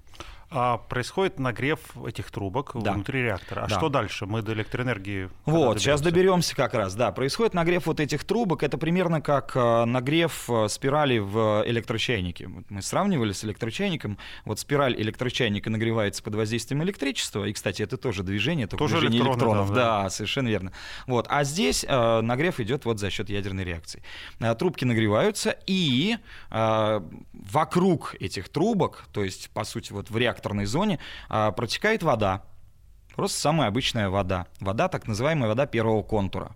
А 0.51 0.77
происходит 0.77 1.38
нагрев 1.38 1.79
этих 2.08 2.32
трубок 2.32 2.72
да. 2.74 2.94
внутри 2.94 3.22
реактора. 3.22 3.65
А 3.65 3.68
да. 3.68 3.77
что 3.77 3.89
дальше? 3.89 4.25
Мы 4.25 4.41
до 4.41 4.53
электроэнергии. 4.53 5.29
Вот, 5.46 5.79
сейчас 5.79 6.01
доберемся 6.01 6.56
как 6.56 6.74
раз. 6.74 6.96
Да, 6.96 7.12
происходит 7.12 7.53
нагрев 7.53 7.86
вот 7.86 8.00
этих 8.00 8.24
трубок. 8.24 8.63
Это 8.63 8.79
примерно 8.79 9.22
как 9.22 9.56
э, 9.56 9.86
нагрев 9.86 10.50
э, 10.50 10.68
спирали 10.68 11.20
в 11.20 11.63
электрочайнике. 11.68 12.48
Вот 12.48 12.65
мы 12.70 12.82
сравнивали 12.82 13.32
с 13.32 13.46
электрочайником. 13.46 14.18
Вот 14.44 14.60
спираль 14.60 15.00
электрочайника 15.00 15.70
нагревается 15.70 16.24
под 16.24 16.34
воздействием 16.34 16.82
электричества. 16.82 17.46
И, 17.46 17.53
кстати, 17.53 17.84
это 17.84 17.98
тоже 17.98 18.24
движение, 18.24 18.65
только 18.65 18.86
тоже 18.86 19.01
движение 19.01 19.22
электронов. 19.22 19.70
Да. 19.70 20.03
да, 20.03 20.10
совершенно 20.10 20.48
верно. 20.48 20.72
Вот. 21.06 21.27
А 21.29 21.44
здесь 21.44 21.86
э, 21.88 22.22
нагрев 22.22 22.60
идет 22.60 22.86
вот 22.86 23.00
за 23.00 23.12
счет 23.12 23.29
ядерной 23.29 23.65
реакции. 23.65 24.01
Э, 24.39 24.56
трубки 24.56 24.84
нагреваются, 24.84 25.56
и 25.68 26.18
э, 26.50 27.01
вокруг 27.34 28.15
этих 28.20 28.50
трубок, 28.50 29.06
то 29.13 29.24
есть, 29.24 29.51
по 29.51 29.63
сути, 29.63 29.91
вот 29.94 30.10
в 30.10 30.18
реакторе 30.18 30.38
реакторной 30.39 30.65
зоне 30.65 31.00
а, 31.27 31.51
протекает 31.51 32.03
вода. 32.03 32.41
Просто 33.15 33.39
самая 33.39 33.67
обычная 33.67 34.10
вода. 34.10 34.48
Вода, 34.62 34.88
так 34.88 35.08
называемая 35.08 35.50
вода 35.50 35.65
первого 35.65 36.01
контура. 36.03 36.51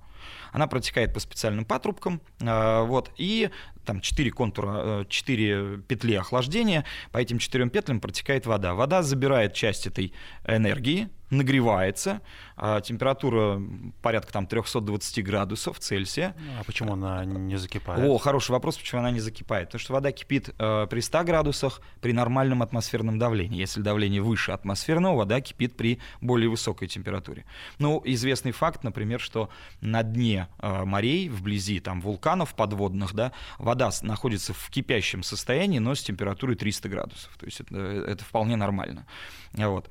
Она 0.53 0.67
протекает 0.67 1.13
по 1.13 1.19
специальным 1.19 1.65
патрубкам, 1.65 2.21
а, 2.41 2.83
вот, 2.83 3.11
и 3.17 3.49
там 3.85 3.99
4 3.99 4.31
контура, 4.31 5.05
4 5.09 5.49
э, 5.49 5.77
петли 5.87 6.15
охлаждения, 6.15 6.85
по 7.11 7.17
этим 7.17 7.37
четырем 7.37 7.69
петлям 7.69 7.99
протекает 7.99 8.45
вода. 8.45 8.75
Вода 8.75 9.03
забирает 9.03 9.53
часть 9.53 9.87
этой 9.87 10.13
энергии, 10.47 11.09
нагревается, 11.33 12.21
а 12.55 12.81
температура 12.81 13.61
порядка 14.01 14.31
там 14.31 14.47
320 14.47 15.23
градусов 15.23 15.79
Цельсия. 15.79 16.35
А 16.59 16.63
почему 16.63 16.93
она 16.93 17.25
не 17.25 17.57
закипает? 17.57 17.99
О, 18.07 18.17
хороший 18.17 18.51
вопрос, 18.51 18.77
почему 18.77 18.99
она 19.01 19.11
не 19.11 19.19
закипает. 19.19 19.69
Потому 19.69 19.79
что 19.79 19.93
вода 19.93 20.11
кипит 20.11 20.49
э, 20.57 20.87
при 20.89 20.99
100 20.99 21.23
градусах 21.23 21.81
при 22.01 22.13
нормальном 22.13 22.61
атмосферном 22.61 23.19
давлении. 23.19 23.59
Если 23.59 23.81
давление 23.81 24.21
выше 24.21 24.51
атмосферного, 24.51 25.17
вода 25.17 25.41
кипит 25.41 25.75
при 25.75 25.99
более 26.21 26.49
высокой 26.49 26.87
температуре. 26.87 27.45
Ну, 27.79 28.01
известный 28.05 28.51
факт, 28.51 28.83
например, 28.83 29.19
что 29.19 29.49
на 29.81 30.03
дне 30.03 30.42
э, 30.59 30.83
морей, 30.85 31.29
вблизи 31.29 31.79
там 31.79 32.01
вулканов 32.01 32.55
подводных, 32.55 33.13
да, 33.13 33.31
вода 33.57 33.89
находится 34.01 34.53
в 34.53 34.69
кипящем 34.69 35.23
состоянии, 35.23 35.79
но 35.79 35.95
с 35.95 36.01
температурой 36.01 36.55
300 36.55 36.89
градусов. 36.89 37.35
То 37.37 37.45
есть 37.45 37.59
это, 37.61 37.75
это 37.77 38.23
вполне 38.23 38.55
нормально. 38.55 39.05
Вот. 39.53 39.87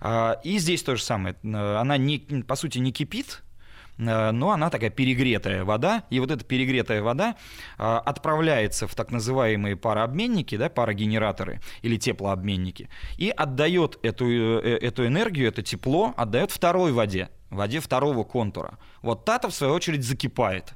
А, 0.00 0.40
и 0.44 0.58
здесь 0.58 0.82
то 0.82 0.96
же 0.96 1.02
самое. 1.02 1.36
Она, 1.42 1.96
не, 1.96 2.18
по 2.18 2.56
сути, 2.56 2.78
не 2.78 2.92
кипит, 2.92 3.42
но 3.98 4.50
она 4.50 4.70
такая 4.70 4.90
перегретая 4.90 5.64
вода, 5.64 6.04
и 6.10 6.18
вот 6.18 6.30
эта 6.30 6.44
перегретая 6.44 7.02
вода 7.02 7.36
отправляется 7.76 8.86
в 8.86 8.94
так 8.94 9.10
называемые 9.10 9.76
парообменники, 9.76 10.56
да, 10.56 10.68
парогенераторы 10.68 11.60
или 11.82 11.96
теплообменники, 11.96 12.88
и 13.18 13.28
отдает 13.28 13.98
эту, 14.02 14.26
э, 14.28 14.78
эту 14.78 15.06
энергию, 15.06 15.48
это 15.48 15.62
тепло, 15.62 16.14
отдает 16.16 16.50
второй 16.50 16.92
воде, 16.92 17.28
воде 17.56 17.80
второго 17.80 18.24
контура. 18.24 18.78
Вот 19.02 19.24
та-то, 19.24 19.48
в 19.48 19.54
свою 19.54 19.74
очередь, 19.74 20.04
закипает. 20.04 20.74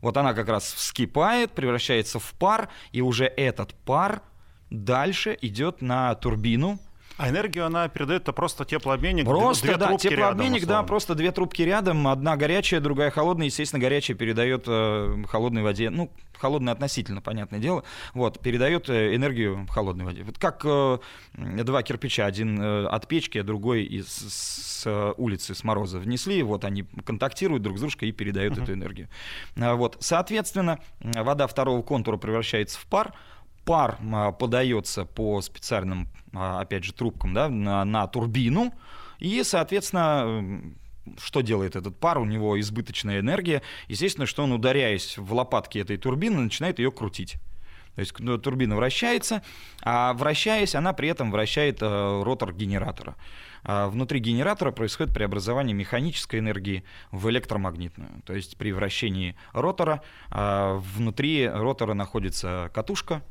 Вот 0.00 0.16
она 0.16 0.34
как 0.34 0.48
раз 0.48 0.72
вскипает, 0.72 1.52
превращается 1.52 2.18
в 2.18 2.32
пар, 2.34 2.68
и 2.92 3.00
уже 3.00 3.24
этот 3.26 3.74
пар 3.74 4.22
дальше 4.70 5.36
идет 5.40 5.82
на 5.82 6.14
турбину, 6.14 6.78
а 7.18 7.28
энергию 7.28 7.66
она 7.66 7.88
передает 7.88 8.22
это 8.22 8.32
просто 8.32 8.64
теплообменник. 8.64 9.24
Просто, 9.24 9.66
две 9.66 9.76
да, 9.76 9.96
теплообменник, 9.96 10.62
рядом, 10.62 10.68
да, 10.68 10.82
просто 10.84 11.14
две 11.16 11.32
трубки 11.32 11.62
рядом, 11.62 12.06
одна 12.06 12.36
горячая, 12.36 12.80
другая 12.80 13.10
холодная. 13.10 13.46
Естественно, 13.46 13.80
горячая 13.80 14.16
передает 14.16 14.64
э, 14.68 15.24
холодной 15.28 15.62
воде, 15.62 15.90
ну, 15.90 16.10
холодная 16.38 16.72
относительно, 16.72 17.20
понятное 17.20 17.58
дело, 17.58 17.82
вот, 18.14 18.38
передает 18.38 18.88
э, 18.88 19.16
энергию 19.16 19.66
холодной 19.68 20.04
воде. 20.04 20.22
Вот 20.22 20.38
как 20.38 20.62
э, 20.64 20.98
два 21.34 21.82
кирпича, 21.82 22.24
один 22.24 22.60
э, 22.60 22.86
от 22.86 23.08
печки, 23.08 23.38
а 23.38 23.42
другой 23.42 23.82
из 23.82 24.06
с, 24.08 24.82
с 24.82 25.14
улицы, 25.16 25.56
с 25.56 25.64
мороза 25.64 25.98
внесли, 25.98 26.42
вот 26.42 26.64
они 26.64 26.84
контактируют 27.04 27.64
друг 27.64 27.78
с 27.78 27.80
дружкой 27.80 28.10
и 28.10 28.12
передают 28.12 28.56
uh-huh. 28.56 28.62
эту 28.62 28.72
энергию. 28.74 29.08
А, 29.56 29.74
вот, 29.74 29.96
соответственно, 30.00 30.78
вода 31.00 31.48
второго 31.48 31.82
контура 31.82 32.16
превращается 32.16 32.78
в 32.78 32.86
пар, 32.86 33.12
пар 33.64 33.98
а, 34.12 34.32
подается 34.32 35.04
по 35.04 35.40
специальным, 35.42 36.08
опять 36.32 36.84
же, 36.84 36.92
трубкам 36.92 37.34
да, 37.34 37.48
на, 37.48 37.84
на 37.84 38.06
турбину, 38.06 38.72
и, 39.18 39.42
соответственно, 39.42 40.62
что 41.16 41.40
делает 41.40 41.76
этот 41.76 41.98
пар? 41.98 42.18
У 42.18 42.24
него 42.24 42.58
избыточная 42.60 43.20
энергия. 43.20 43.62
Естественно, 43.88 44.26
что 44.26 44.44
он, 44.44 44.52
ударяясь 44.52 45.16
в 45.18 45.32
лопатки 45.32 45.78
этой 45.78 45.96
турбины, 45.96 46.40
начинает 46.40 46.78
ее 46.78 46.92
крутить. 46.92 47.36
То 47.94 48.00
есть 48.00 48.16
ну, 48.20 48.38
турбина 48.38 48.76
вращается, 48.76 49.42
а 49.82 50.12
вращаясь, 50.12 50.76
она 50.76 50.92
при 50.92 51.08
этом 51.08 51.32
вращает 51.32 51.78
э, 51.80 52.22
ротор 52.22 52.54
генератора. 52.54 53.16
А 53.64 53.88
внутри 53.88 54.20
генератора 54.20 54.70
происходит 54.70 55.12
преобразование 55.12 55.74
механической 55.74 56.38
энергии 56.38 56.84
в 57.10 57.28
электромагнитную. 57.28 58.22
То 58.24 58.34
есть 58.34 58.56
при 58.56 58.70
вращении 58.70 59.34
ротора 59.52 60.02
э, 60.30 60.80
внутри 60.94 61.48
ротора 61.48 61.94
находится 61.94 62.70
катушка, 62.72 63.22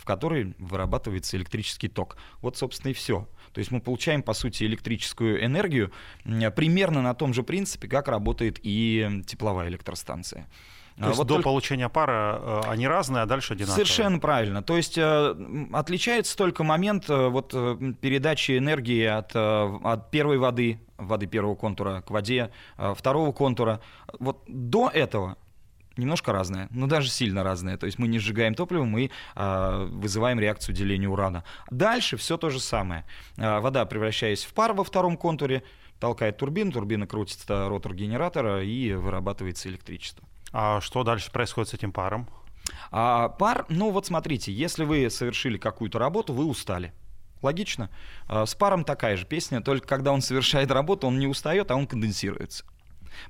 в 0.00 0.04
которой 0.04 0.54
вырабатывается 0.58 1.36
электрический 1.36 1.88
ток. 1.88 2.16
Вот, 2.40 2.56
собственно, 2.56 2.90
и 2.90 2.94
все. 2.94 3.28
То 3.52 3.58
есть 3.58 3.70
мы 3.70 3.80
получаем, 3.80 4.22
по 4.22 4.32
сути, 4.32 4.64
электрическую 4.64 5.44
энергию 5.44 5.92
примерно 6.24 7.02
на 7.02 7.14
том 7.14 7.34
же 7.34 7.42
принципе, 7.42 7.86
как 7.86 8.08
работает 8.08 8.58
и 8.62 9.22
тепловая 9.26 9.68
электростанция. 9.68 10.48
То 10.96 11.06
есть 11.06 11.18
вот 11.18 11.28
до 11.28 11.34
только... 11.34 11.44
получения 11.44 11.88
пара 11.88 12.38
э, 12.42 12.60
они 12.68 12.86
разные, 12.86 13.22
а 13.22 13.26
дальше 13.26 13.54
одинаковые. 13.54 13.86
Совершенно 13.86 14.18
правильно. 14.18 14.62
То 14.62 14.76
есть 14.76 14.98
э, 14.98 15.34
отличается 15.72 16.36
только 16.36 16.62
момент 16.62 17.08
э, 17.08 17.28
вот, 17.28 17.52
передачи 18.00 18.58
энергии 18.58 19.04
от, 19.04 19.34
от 19.34 20.10
первой 20.10 20.36
воды, 20.36 20.78
воды 20.98 21.26
первого 21.26 21.54
контура 21.54 22.02
к 22.02 22.10
воде 22.10 22.50
второго 22.76 23.32
контура. 23.32 23.80
Вот 24.18 24.42
до 24.46 24.90
этого 24.92 25.38
немножко 26.00 26.32
разное, 26.32 26.68
но 26.70 26.86
даже 26.86 27.08
сильно 27.08 27.42
разное. 27.42 27.76
То 27.76 27.86
есть 27.86 27.98
мы 27.98 28.08
не 28.08 28.18
сжигаем 28.18 28.54
топливо, 28.54 28.84
мы 28.84 29.10
э, 29.36 29.88
вызываем 29.90 30.40
реакцию 30.40 30.74
деления 30.74 31.08
урана. 31.08 31.44
Дальше 31.70 32.16
все 32.16 32.36
то 32.36 32.50
же 32.50 32.60
самое. 32.60 33.04
Э, 33.36 33.60
вода, 33.60 33.84
превращаясь 33.84 34.44
в 34.44 34.52
пар 34.52 34.72
во 34.72 34.84
втором 34.84 35.16
контуре, 35.16 35.62
толкает 35.98 36.38
турбину, 36.38 36.72
турбина 36.72 37.06
крутится 37.06 37.68
ротор 37.68 37.94
генератора 37.94 38.64
и 38.64 38.92
вырабатывается 38.92 39.68
электричество. 39.68 40.26
А 40.52 40.80
что 40.80 41.04
дальше 41.04 41.30
происходит 41.30 41.70
с 41.70 41.74
этим 41.74 41.92
паром? 41.92 42.28
А, 42.90 43.28
пар, 43.28 43.66
ну 43.68 43.90
вот 43.90 44.06
смотрите, 44.06 44.52
если 44.52 44.84
вы 44.84 45.08
совершили 45.10 45.58
какую-то 45.58 45.98
работу, 45.98 46.32
вы 46.32 46.44
устали. 46.46 46.92
Логично. 47.42 47.88
С 48.28 48.54
паром 48.54 48.84
такая 48.84 49.16
же 49.16 49.24
песня, 49.24 49.62
только 49.62 49.86
когда 49.86 50.12
он 50.12 50.20
совершает 50.20 50.70
работу, 50.70 51.06
он 51.06 51.18
не 51.18 51.26
устает, 51.26 51.70
а 51.70 51.76
он 51.76 51.86
конденсируется 51.86 52.66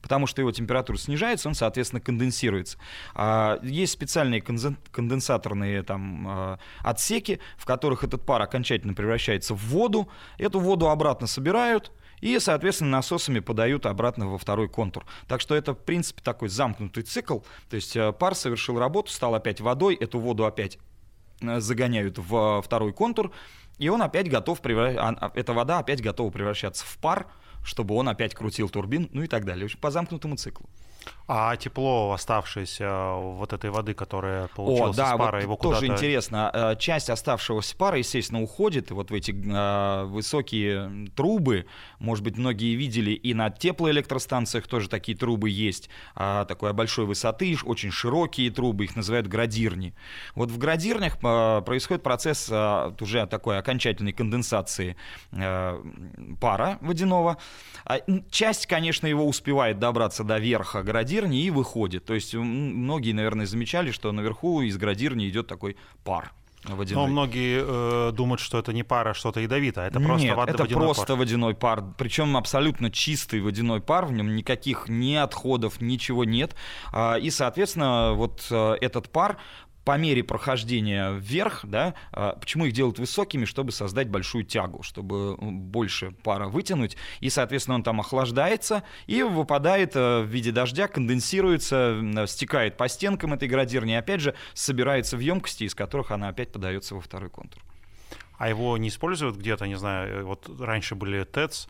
потому 0.02 0.26
что 0.26 0.40
его 0.40 0.52
температура 0.52 0.96
снижается, 0.96 1.48
он, 1.48 1.54
соответственно, 1.54 2.00
конденсируется. 2.00 2.78
А, 3.14 3.58
есть 3.62 3.92
специальные 3.92 4.42
конденсаторные 4.42 5.82
там, 5.82 6.26
а, 6.28 6.58
отсеки, 6.80 7.40
в 7.56 7.64
которых 7.64 8.04
этот 8.04 8.24
пар 8.24 8.42
окончательно 8.42 8.94
превращается 8.94 9.54
в 9.54 9.62
воду. 9.64 10.08
Эту 10.38 10.60
воду 10.60 10.88
обратно 10.88 11.26
собирают, 11.26 11.92
и, 12.20 12.38
соответственно, 12.38 12.90
насосами 12.90 13.40
подают 13.40 13.86
обратно 13.86 14.28
во 14.28 14.38
второй 14.38 14.68
контур. 14.68 15.04
Так 15.26 15.40
что 15.40 15.54
это, 15.54 15.72
в 15.74 15.78
принципе, 15.78 16.22
такой 16.22 16.48
замкнутый 16.48 17.02
цикл. 17.02 17.40
То 17.68 17.76
есть 17.76 17.96
э, 17.96 18.12
пар 18.12 18.34
совершил 18.34 18.78
работу, 18.78 19.10
стал 19.10 19.34
опять 19.34 19.60
водой, 19.60 19.94
эту 19.94 20.18
воду 20.18 20.44
опять 20.44 20.78
э, 21.40 21.60
загоняют 21.60 22.18
в 22.18 22.62
второй 22.62 22.92
контур, 22.92 23.32
и 23.78 23.88
он 23.88 24.02
опять 24.02 24.28
готов, 24.28 24.60
превращаться, 24.60 25.32
эта 25.34 25.52
вода 25.54 25.78
опять 25.78 26.02
готова 26.02 26.30
превращаться 26.30 26.84
в 26.84 26.98
пар, 26.98 27.26
чтобы 27.64 27.94
он 27.94 28.08
опять 28.08 28.34
крутил 28.34 28.68
турбин, 28.68 29.08
ну 29.12 29.22
и 29.22 29.26
так 29.26 29.44
далее. 29.44 29.68
По 29.80 29.90
замкнутому 29.90 30.36
циклу. 30.36 30.68
А 31.32 31.54
тепло 31.54 32.10
оставшееся 32.12 33.12
вот 33.14 33.52
этой 33.52 33.70
воды, 33.70 33.94
которая 33.94 34.48
получилась 34.48 34.96
О, 34.96 35.00
да, 35.00 35.14
из 35.14 35.18
пара, 35.18 35.36
вот 35.36 35.42
его 35.42 35.56
тоже 35.56 35.86
интересно. 35.86 36.50
Э, 36.52 36.76
часть 36.76 37.08
оставшегося 37.08 37.76
пара, 37.76 37.98
естественно, 37.98 38.42
уходит 38.42 38.90
вот 38.90 39.12
в 39.12 39.14
эти 39.14 39.30
э, 39.30 40.04
высокие 40.06 41.08
трубы. 41.14 41.66
Может 42.00 42.24
быть, 42.24 42.36
многие 42.36 42.74
видели 42.74 43.12
и 43.12 43.32
на 43.32 43.48
теплоэлектростанциях 43.48 44.66
тоже 44.66 44.88
такие 44.88 45.16
трубы 45.16 45.50
есть. 45.50 45.88
Э, 46.16 46.44
такой 46.48 46.72
большой 46.72 47.06
высоты, 47.06 47.56
очень 47.62 47.92
широкие 47.92 48.50
трубы, 48.50 48.86
их 48.86 48.96
называют 48.96 49.28
градирни. 49.28 49.94
Вот 50.34 50.50
в 50.50 50.58
градирнях 50.58 51.16
э, 51.22 51.62
происходит 51.64 52.02
процесс 52.02 52.48
э, 52.50 52.92
уже 53.00 53.24
такой 53.28 53.56
окончательной 53.56 54.12
конденсации 54.12 54.96
э, 55.30 55.80
пара 56.40 56.78
водяного. 56.80 57.36
А, 57.84 57.98
часть, 58.32 58.66
конечно, 58.66 59.06
его 59.06 59.24
успевает 59.28 59.78
добраться 59.78 60.24
до 60.24 60.38
верха 60.38 60.82
градирни 60.82 61.19
и 61.28 61.50
выходит. 61.50 62.04
То 62.04 62.14
есть 62.14 62.34
многие, 62.34 63.12
наверное, 63.12 63.46
замечали, 63.46 63.90
что 63.90 64.12
наверху 64.12 64.62
из 64.62 64.76
градирни 64.76 65.28
идет 65.28 65.46
такой 65.46 65.76
пар. 66.04 66.32
Водяной. 66.64 67.06
Но 67.06 67.10
многие 67.10 67.62
э, 67.62 68.12
думают, 68.12 68.40
что 68.40 68.58
это 68.58 68.74
не 68.74 68.82
пар, 68.82 69.08
а 69.08 69.14
что-то 69.14 69.40
ядовитое. 69.40 69.88
Это 69.88 69.98
просто 69.98 70.26
Нет, 70.26 70.36
вода, 70.36 70.52
это 70.52 70.62
водяной 70.64 70.84
просто 70.84 71.06
пар. 71.06 71.16
водяной 71.16 71.54
пар. 71.54 71.84
Причем 71.96 72.36
абсолютно 72.36 72.90
чистый 72.90 73.40
водяной 73.40 73.80
пар, 73.80 74.04
в 74.04 74.12
нем 74.12 74.36
никаких 74.36 74.88
ни 74.88 75.14
отходов, 75.14 75.80
ничего 75.80 76.24
нет. 76.24 76.54
А, 76.92 77.14
и, 77.14 77.30
соответственно, 77.30 78.12
вот 78.12 78.46
э, 78.50 78.74
этот 78.82 79.08
пар 79.08 79.38
по 79.84 79.96
мере 79.96 80.22
прохождения 80.22 81.12
вверх, 81.12 81.64
да, 81.64 81.94
а, 82.12 82.36
почему 82.38 82.66
их 82.66 82.72
делают 82.72 82.98
высокими, 82.98 83.44
чтобы 83.44 83.72
создать 83.72 84.08
большую 84.08 84.44
тягу, 84.44 84.82
чтобы 84.82 85.36
больше 85.36 86.12
пара 86.22 86.48
вытянуть, 86.48 86.96
и, 87.20 87.30
соответственно, 87.30 87.76
он 87.76 87.82
там 87.82 88.00
охлаждается 88.00 88.82
и 89.06 89.22
выпадает 89.22 89.96
э, 89.96 90.20
в 90.20 90.26
виде 90.26 90.52
дождя, 90.52 90.88
конденсируется, 90.88 92.26
стекает 92.26 92.76
по 92.76 92.88
стенкам 92.88 93.32
этой 93.32 93.48
градирни, 93.48 93.92
и 93.92 93.96
опять 93.96 94.20
же 94.20 94.34
собирается 94.54 95.16
в 95.16 95.20
емкости, 95.20 95.64
из 95.64 95.74
которых 95.74 96.10
она 96.10 96.28
опять 96.28 96.52
подается 96.52 96.94
во 96.94 97.00
второй 97.00 97.30
контур. 97.30 97.62
А 98.38 98.48
его 98.48 98.76
не 98.78 98.88
используют 98.88 99.36
где-то, 99.36 99.66
не 99.66 99.76
знаю, 99.76 100.20
э, 100.20 100.22
вот 100.22 100.50
раньше 100.60 100.94
были 100.94 101.24
ТЭЦ, 101.24 101.68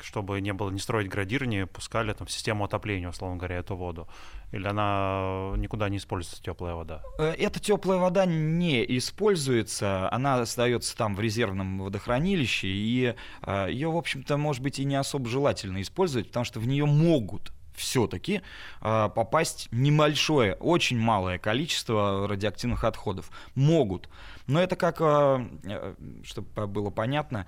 чтобы 0.00 0.40
не 0.40 0.52
было 0.52 0.70
не 0.70 0.78
строить 0.78 1.08
градирни, 1.08 1.64
пускали 1.64 2.12
там 2.12 2.26
в 2.26 2.30
систему 2.30 2.64
отопления, 2.64 3.08
условно 3.08 3.36
говоря, 3.36 3.56
эту 3.56 3.76
воду. 3.76 4.08
Или 4.52 4.66
она 4.66 5.52
никуда 5.56 5.88
не 5.88 5.98
используется, 5.98 6.42
теплая 6.42 6.74
вода? 6.74 7.02
Э, 7.18 7.34
эта 7.38 7.60
теплая 7.60 7.98
вода 7.98 8.24
не 8.24 8.84
используется, 8.96 10.10
она 10.12 10.40
остается 10.40 10.96
там 10.96 11.14
в 11.14 11.20
резервном 11.20 11.80
водохранилище, 11.80 12.68
и 12.68 13.14
э, 13.42 13.66
ее, 13.70 13.90
в 13.90 13.96
общем-то, 13.96 14.36
может 14.36 14.62
быть, 14.62 14.78
и 14.78 14.84
не 14.84 14.96
особо 14.96 15.28
желательно 15.28 15.82
использовать, 15.82 16.28
потому 16.28 16.44
что 16.44 16.60
в 16.60 16.66
нее 16.66 16.86
могут 16.86 17.52
все-таки 17.78 18.42
э, 18.80 19.10
попасть 19.14 19.68
небольшое, 19.70 20.54
очень 20.54 20.98
малое 20.98 21.38
количество 21.38 22.26
радиоактивных 22.28 22.84
отходов. 22.84 23.30
Могут. 23.54 24.08
Но 24.48 24.60
это 24.60 24.74
как, 24.74 25.00
э, 25.00 25.94
чтобы 26.24 26.66
было 26.66 26.90
понятно, 26.90 27.46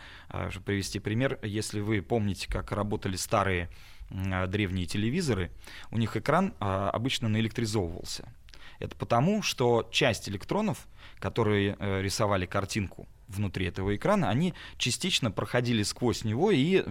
чтобы 0.51 0.67
привести 0.67 1.01
пример, 1.01 1.41
если 1.43 1.81
вы 1.81 2.01
помните, 2.03 2.49
как 2.49 2.71
работали 2.71 3.17
старые 3.17 3.69
а, 4.11 4.47
древние 4.47 4.87
телевизоры, 4.87 5.51
у 5.91 5.99
них 5.99 6.17
экран 6.17 6.55
а, 6.59 6.91
обычно 6.91 7.29
наэлектризовывался. 7.29 8.29
Это 8.81 8.97
потому, 8.97 9.43
что 9.43 9.89
часть 9.93 10.29
электронов, 10.29 10.89
которые 11.19 11.77
э, 11.79 12.01
рисовали 12.01 12.47
картинку 12.47 13.07
внутри 13.29 13.67
этого 13.67 13.95
экрана, 13.95 14.31
они 14.31 14.55
частично 14.79 15.31
проходили 15.31 15.83
сквозь 15.83 16.25
него 16.25 16.51
и 16.51 16.83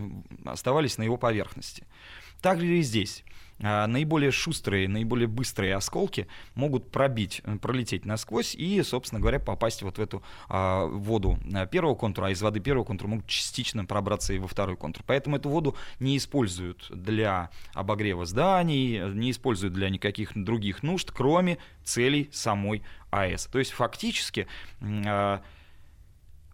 оставались 0.46 1.00
на 1.00 1.04
его 1.04 1.18
поверхности. 1.18 1.88
Так 2.42 2.60
же 2.60 2.68
и 2.68 2.82
здесь. 2.84 3.24
А, 3.62 3.88
наиболее 3.88 4.32
шустрые, 4.32 4.88
наиболее 4.88 5.28
быстрые 5.28 5.76
осколки 5.76 6.28
могут 6.56 6.92
пробить, 6.92 7.42
э, 7.44 7.58
пролететь 7.58 8.06
насквозь 8.06 8.56
и, 8.56 8.82
собственно 8.84 9.20
говоря, 9.20 9.40
попасть 9.40 9.82
вот 9.82 9.98
в 9.98 10.02
эту 10.02 10.24
а, 10.48 10.86
воду 10.86 11.38
э, 11.54 11.68
первого 11.68 11.96
контура, 11.96 12.28
а 12.28 12.30
из 12.30 12.42
воды 12.42 12.62
первого 12.62 12.86
контура 12.86 13.10
могут 13.10 13.28
частично 13.28 13.84
пробраться 13.84 14.34
и 14.34 14.40
во 14.40 14.48
второй 14.48 14.78
контур. 14.78 15.04
Поэтому 15.06 15.36
эту 15.36 15.50
воду 15.50 15.76
не 16.00 16.18
используют 16.18 16.88
для 16.90 17.50
обогрева 17.74 18.26
зданий, 18.26 19.00
не 19.14 19.32
используют 19.32 19.74
для 19.74 19.90
никаких 19.90 20.32
других 20.36 20.82
нужд, 20.82 21.12
кроме 21.12 21.58
целей 21.84 22.30
самой 22.32 22.84
АЭС. 23.12 23.48
То 23.48 23.60
есть 23.60 23.72
фактически 23.72 24.48
э, 24.80 25.40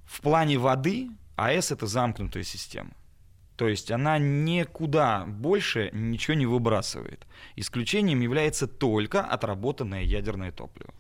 в 0.06 0.22
плане 0.22 0.58
воды 0.58 1.10
АЭС 1.36 1.72
это 1.72 1.86
замкнутая 1.86 2.44
система. 2.44 2.92
То 3.58 3.68
есть 3.68 3.92
она 3.92 4.18
никуда 4.18 5.26
больше 5.26 5.90
ничего 5.94 6.36
не 6.36 6.46
выбрасывает. 6.46 7.26
Исключением 7.56 8.20
является 8.22 8.68
только 8.68 9.22
отработанное 9.22 10.04
ядерное 10.04 10.52
топливо. 10.52 10.94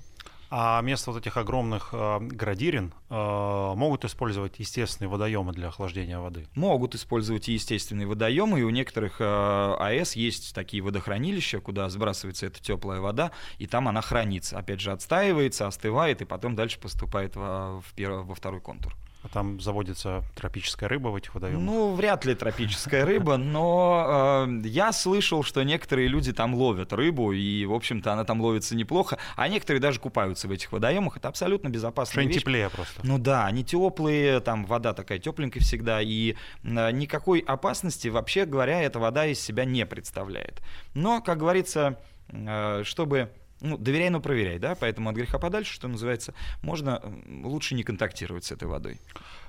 А 0.50 0.80
вместо 0.82 1.12
вот 1.12 1.20
этих 1.20 1.38
огромных 1.38 1.90
э, 1.92 2.20
градирин 2.22 2.94
э, 3.10 3.14
могут 3.14 4.06
использовать 4.06 4.60
естественные 4.60 5.10
водоемы 5.10 5.54
для 5.54 5.70
охлаждения 5.70 6.20
воды? 6.20 6.48
Могут 6.54 6.94
использовать 6.96 7.48
естественные 7.48 8.08
водоемы, 8.08 8.60
и 8.60 8.64
у 8.64 8.70
некоторых 8.70 9.20
э, 9.20 9.26
АЭС 9.26 10.16
есть 10.16 10.54
такие 10.54 10.84
водохранилища, 10.84 11.60
куда 11.60 11.90
сбрасывается 11.90 12.46
эта 12.46 12.62
теплая 12.62 13.02
вода, 13.02 13.32
и 13.58 13.66
там 13.66 13.88
она 13.88 14.02
хранится. 14.02 14.60
Опять 14.60 14.82
же, 14.82 14.92
отстаивается, 14.92 15.68
остывает, 15.68 16.22
и 16.22 16.26
потом 16.26 16.56
дальше 16.56 16.80
поступает 16.80 17.36
во, 17.36 17.82
в 17.82 17.94
перв... 17.94 18.26
во 18.26 18.36
второй 18.36 18.62
контур. 18.62 18.96
А 19.26 19.28
там 19.28 19.60
заводится 19.60 20.24
тропическая 20.36 20.88
рыба 20.88 21.08
в 21.08 21.16
этих 21.16 21.34
водоемах? 21.34 21.60
Ну, 21.60 21.96
вряд 21.96 22.26
ли 22.26 22.36
тропическая 22.36 23.06
рыба, 23.06 23.38
но 23.38 24.46
э, 24.48 24.68
я 24.68 24.92
слышал, 24.92 25.42
что 25.42 25.64
некоторые 25.64 26.08
люди 26.08 26.32
там 26.32 26.54
ловят 26.54 26.94
рыбу, 26.94 27.32
и, 27.32 27.66
в 27.66 27.74
общем-то, 27.74 28.14
она 28.14 28.24
там 28.24 28.40
ловится 28.40 28.76
неплохо, 28.76 29.18
а 29.36 29.48
некоторые 29.48 29.82
даже 29.82 30.00
купаются 30.00 30.48
в 30.48 30.52
этих 30.52 30.72
водоемах. 30.72 31.18
Это 31.18 31.28
абсолютно 31.28 31.70
безопасно. 31.70 32.22
Что 32.22 32.32
теплее 32.32 32.70
просто. 32.70 33.02
Ну 33.04 33.18
да, 33.18 33.48
они 33.48 33.64
теплые, 33.64 34.42
там 34.42 34.64
вода 34.66 34.94
такая 34.94 35.18
тепленькая 35.18 35.64
всегда, 35.64 36.04
и 36.04 36.36
э, 36.64 36.92
никакой 36.92 37.40
опасности, 37.40 38.10
вообще 38.10 38.46
говоря, 38.46 38.80
эта 38.80 39.00
вода 39.00 39.26
из 39.26 39.40
себя 39.40 39.66
не 39.66 39.88
представляет. 39.88 40.62
Но, 40.94 41.20
как 41.22 41.40
говорится, 41.40 41.98
э, 42.30 42.84
чтобы 42.86 43.32
ну, 43.66 43.78
доверяй, 43.78 44.10
но 44.10 44.20
проверяй, 44.22 44.60
да, 44.60 44.76
поэтому 44.76 45.10
от 45.10 45.16
греха 45.16 45.40
подальше, 45.40 45.74
что 45.74 45.88
называется, 45.88 46.34
можно 46.62 47.02
лучше 47.44 47.76
не 47.76 47.84
контактировать 47.84 48.46
с 48.46 48.52
этой 48.52 48.68
водой. 48.68 49.00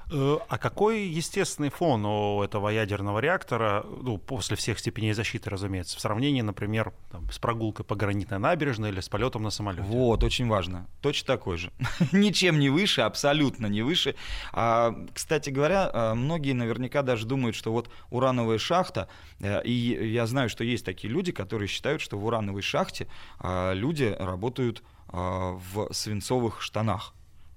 Э, 0.08 0.38
а 0.48 0.58
какой 0.58 1.02
естественный 1.02 1.70
фон 1.70 2.04
у 2.06 2.42
этого 2.42 2.68
ядерного 2.68 3.18
реактора, 3.18 3.84
ну, 4.02 4.18
после 4.18 4.56
всех 4.56 4.78
степеней 4.78 5.12
защиты, 5.12 5.50
разумеется, 5.50 5.96
в 5.96 6.00
сравнении, 6.00 6.42
например, 6.42 6.92
там, 7.10 7.28
с 7.30 7.38
прогулкой 7.38 7.84
по 7.84 7.96
гранитной 7.96 8.38
набережной 8.38 8.90
или 8.90 9.00
с 9.00 9.08
полетом 9.08 9.42
на 9.42 9.50
самолете? 9.50 9.82
Вот, 9.82 10.22
очень 10.22 10.46
важно. 10.46 10.86
Точно 11.00 11.26
такой 11.26 11.56
же. 11.56 11.72
Ничем 12.12 12.60
не 12.60 12.70
выше, 12.70 13.00
абсолютно 13.00 13.66
не 13.66 13.82
выше. 13.82 14.14
А, 14.52 14.94
кстати 15.12 15.50
говоря, 15.50 15.90
а, 15.92 16.14
многие 16.14 16.52
наверняка 16.52 17.02
даже 17.02 17.26
думают, 17.26 17.56
что 17.56 17.72
вот 17.72 17.90
урановая 18.10 18.58
шахта, 18.58 19.08
э, 19.40 19.62
и 19.64 19.72
я 20.12 20.26
знаю, 20.26 20.48
что 20.48 20.62
есть 20.62 20.84
такие 20.84 21.12
люди, 21.12 21.32
которые 21.32 21.66
считают, 21.66 22.00
что 22.00 22.16
в 22.16 22.24
урановой 22.24 22.62
шахте 22.62 23.08
люди 23.42 24.14
работают 24.18 24.82
в 25.08 25.88
свинцовых 25.92 26.60
штанах. 26.60 27.15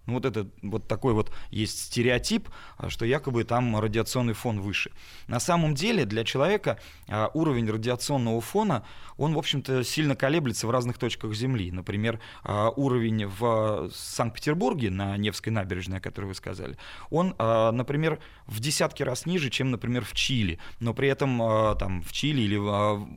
Ну, 0.10 0.16
вот 0.16 0.26
это 0.26 0.48
вот 0.64 0.88
такой 0.88 1.14
вот 1.14 1.32
есть 1.52 1.86
стереотип, 1.86 2.50
а, 2.78 2.90
что 2.90 3.06
якобы 3.06 3.44
там 3.44 3.80
радиационный 3.80 4.34
фон 4.34 4.60
выше. 4.60 4.92
На 5.28 5.40
самом 5.40 5.76
деле 5.76 6.06
для 6.06 6.24
человека 6.24 6.80
а, 7.08 7.30
уровень 7.34 7.70
радиационного 7.70 8.42
фона, 8.42 8.84
он, 9.18 9.36
в 9.36 9.38
общем-то, 9.38 9.84
сильно 9.84 10.16
колеблется 10.16 10.66
в 10.66 10.72
разных 10.72 10.98
точках 10.98 11.34
Земли. 11.34 11.72
Например, 11.72 12.20
а, 12.44 12.70
уровень 12.70 13.28
в 13.28 13.92
Санкт-Петербурге 13.94 14.90
на 14.90 15.16
Невской 15.18 15.54
набережной, 15.54 16.00
о 16.00 16.02
которой 16.02 16.26
вы 16.26 16.34
сказали, 16.34 16.78
он, 17.12 17.36
например, 17.38 18.20
в 18.48 18.60
десятки 18.60 19.04
раз 19.04 19.26
ниже, 19.26 19.50
чем, 19.50 19.70
например, 19.72 20.04
в 20.04 20.14
Чили. 20.14 20.60
Но 20.80 20.94
при 20.94 21.08
этом 21.08 21.38
там 21.78 22.02
в 22.02 22.12
Чили 22.12 22.42
или 22.42 22.58
о, 22.58 23.08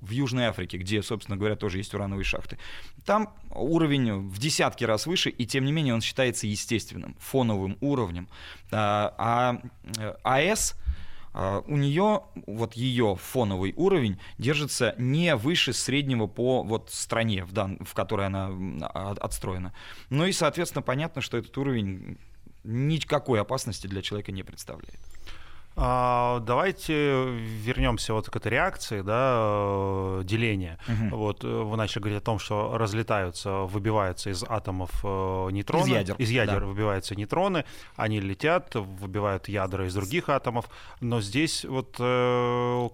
в 0.00 0.10
Южной 0.10 0.46
Африке, 0.46 0.78
где, 0.78 1.02
собственно 1.02 1.36
говоря, 1.36 1.56
тоже 1.56 1.78
есть 1.78 1.94
урановые 1.94 2.24
шахты, 2.24 2.58
там 3.04 3.34
уровень 3.54 4.28
в 4.28 4.38
десятки 4.38 4.84
раз 4.84 5.06
выше, 5.06 5.30
и 5.30 5.46
тем 5.46 5.64
не 5.64 5.72
менее 5.72 5.94
он 5.94 6.00
считается 6.00 6.46
естественным, 6.46 7.16
фоновым 7.18 7.76
уровнем. 7.80 8.28
А, 8.70 9.14
а 9.18 9.60
э, 9.98 10.14
АЭС 10.22 10.74
а, 11.34 11.64
у 11.66 11.76
нее 11.76 12.22
вот 12.46 12.74
ее 12.74 13.16
фоновый 13.16 13.74
уровень 13.76 14.20
держится 14.38 14.94
не 14.98 15.34
выше 15.34 15.72
среднего 15.72 16.28
по 16.28 16.62
вот 16.62 16.90
стране, 16.90 17.44
в, 17.44 17.52
дан, 17.52 17.78
в 17.84 17.92
которой 17.92 18.26
она 18.26 18.50
отстроена. 19.20 19.74
Ну 20.10 20.26
и, 20.26 20.32
соответственно, 20.32 20.82
понятно, 20.82 21.20
что 21.20 21.36
этот 21.36 21.56
уровень 21.58 22.18
никакой 22.62 23.40
опасности 23.40 23.88
для 23.88 24.00
человека 24.00 24.30
не 24.30 24.44
представляет. 24.44 25.00
А, 25.76 26.38
давайте 26.40 27.30
вернемся 27.32 28.14
вот 28.14 28.30
к 28.30 28.36
этой 28.36 28.52
реакции, 28.52 29.00
да, 29.00 29.34
э, 29.38 30.20
деления. 30.24 30.78
Угу. 30.86 31.16
Вот 31.16 31.44
э, 31.44 31.48
вы 31.48 31.76
начали 31.76 32.02
говорить 32.02 32.22
о 32.22 32.24
том, 32.24 32.38
что 32.38 32.78
разлетаются, 32.78 33.50
выбиваются 33.62 34.30
из 34.30 34.44
атомов 34.44 34.90
э, 35.02 35.48
нейтроны. 35.50 35.86
Из 35.86 35.88
ядер. 35.88 36.16
Из 36.18 36.30
ядер 36.30 36.60
да. 36.60 36.66
выбиваются 36.66 37.16
нейтроны, 37.16 37.64
они 37.96 38.20
летят, 38.20 38.74
выбивают 38.74 39.48
ядра 39.48 39.86
из 39.86 39.94
других 39.94 40.28
атомов. 40.28 40.66
Но 41.00 41.20
здесь 41.20 41.64
вот 41.64 41.94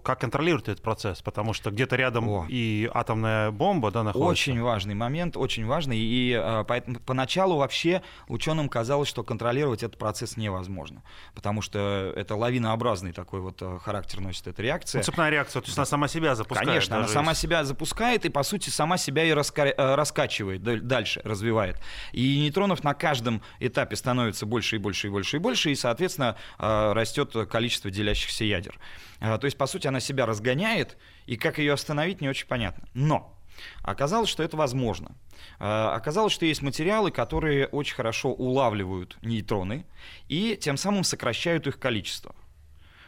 как 0.03 0.19
контролирует 0.19 0.69
этот 0.69 0.83
процесс? 0.83 1.21
Потому 1.21 1.53
что 1.53 1.69
где-то 1.69 1.95
рядом 1.95 2.27
О. 2.29 2.45
и 2.49 2.89
атомная 2.91 3.51
бомба, 3.51 3.91
да, 3.91 4.03
находится. 4.03 4.29
Очень 4.29 4.61
важный 4.61 4.95
момент, 4.95 5.37
очень 5.37 5.65
важный. 5.65 5.97
И 5.99 6.63
поэтому 6.67 6.99
поначалу 6.99 7.57
вообще 7.57 8.01
ученым 8.27 8.69
казалось, 8.69 9.07
что 9.07 9.23
контролировать 9.23 9.83
этот 9.83 9.99
процесс 9.99 10.35
невозможно. 10.35 11.03
Потому 11.35 11.61
что 11.61 12.11
это 12.15 12.35
лавина 12.35 12.70
цепнообразный 12.71 13.11
такой 13.11 13.41
вот 13.41 13.61
э, 13.61 13.79
характер 13.83 14.21
носит 14.21 14.47
эта 14.47 14.61
реакция. 14.61 14.99
Ну, 14.99 15.03
цепная 15.03 15.29
реакция, 15.29 15.61
то 15.61 15.67
есть 15.67 15.77
она 15.77 15.85
сама 15.85 16.07
себя 16.07 16.35
запускает. 16.35 16.67
Конечно, 16.67 16.97
она 16.97 17.07
сама 17.07 17.33
себя 17.33 17.63
запускает 17.63 18.25
и, 18.25 18.29
по 18.29 18.43
сути, 18.43 18.69
сама 18.69 18.97
себя 18.97 19.23
и 19.23 19.31
раска... 19.31 19.67
Э, 19.67 19.95
раскачивает 19.95 20.63
дальше, 20.63 21.21
развивает. 21.23 21.77
И 22.13 22.39
нейтронов 22.39 22.83
на 22.83 22.93
каждом 22.93 23.41
этапе 23.59 23.95
становится 23.95 24.45
больше 24.45 24.77
и 24.77 24.79
больше 24.79 25.07
и 25.07 25.09
больше 25.09 25.37
и 25.37 25.39
больше, 25.39 25.71
и, 25.71 25.75
соответственно, 25.75 26.35
э, 26.59 26.93
растет 26.93 27.35
количество 27.49 27.91
делящихся 27.91 28.45
ядер. 28.45 28.79
То 29.19 29.41
есть, 29.43 29.57
по 29.57 29.67
сути, 29.67 29.87
она 29.87 29.99
себя 29.99 30.25
разгоняет, 30.25 30.97
и 31.27 31.37
как 31.37 31.59
ее 31.59 31.73
остановить, 31.73 32.21
не 32.21 32.29
очень 32.29 32.47
понятно. 32.47 32.87
Но 32.95 33.37
Оказалось, 33.83 34.29
что 34.29 34.41
это 34.41 34.57
возможно. 34.57 35.15
Оказалось, 35.59 36.33
что 36.33 36.45
есть 36.45 36.61
материалы, 36.61 37.11
которые 37.11 37.67
очень 37.67 37.95
хорошо 37.95 38.29
улавливают 38.29 39.17
нейтроны 39.21 39.85
и 40.29 40.57
тем 40.59 40.77
самым 40.77 41.03
сокращают 41.03 41.67
их 41.67 41.79
количество. 41.79 42.33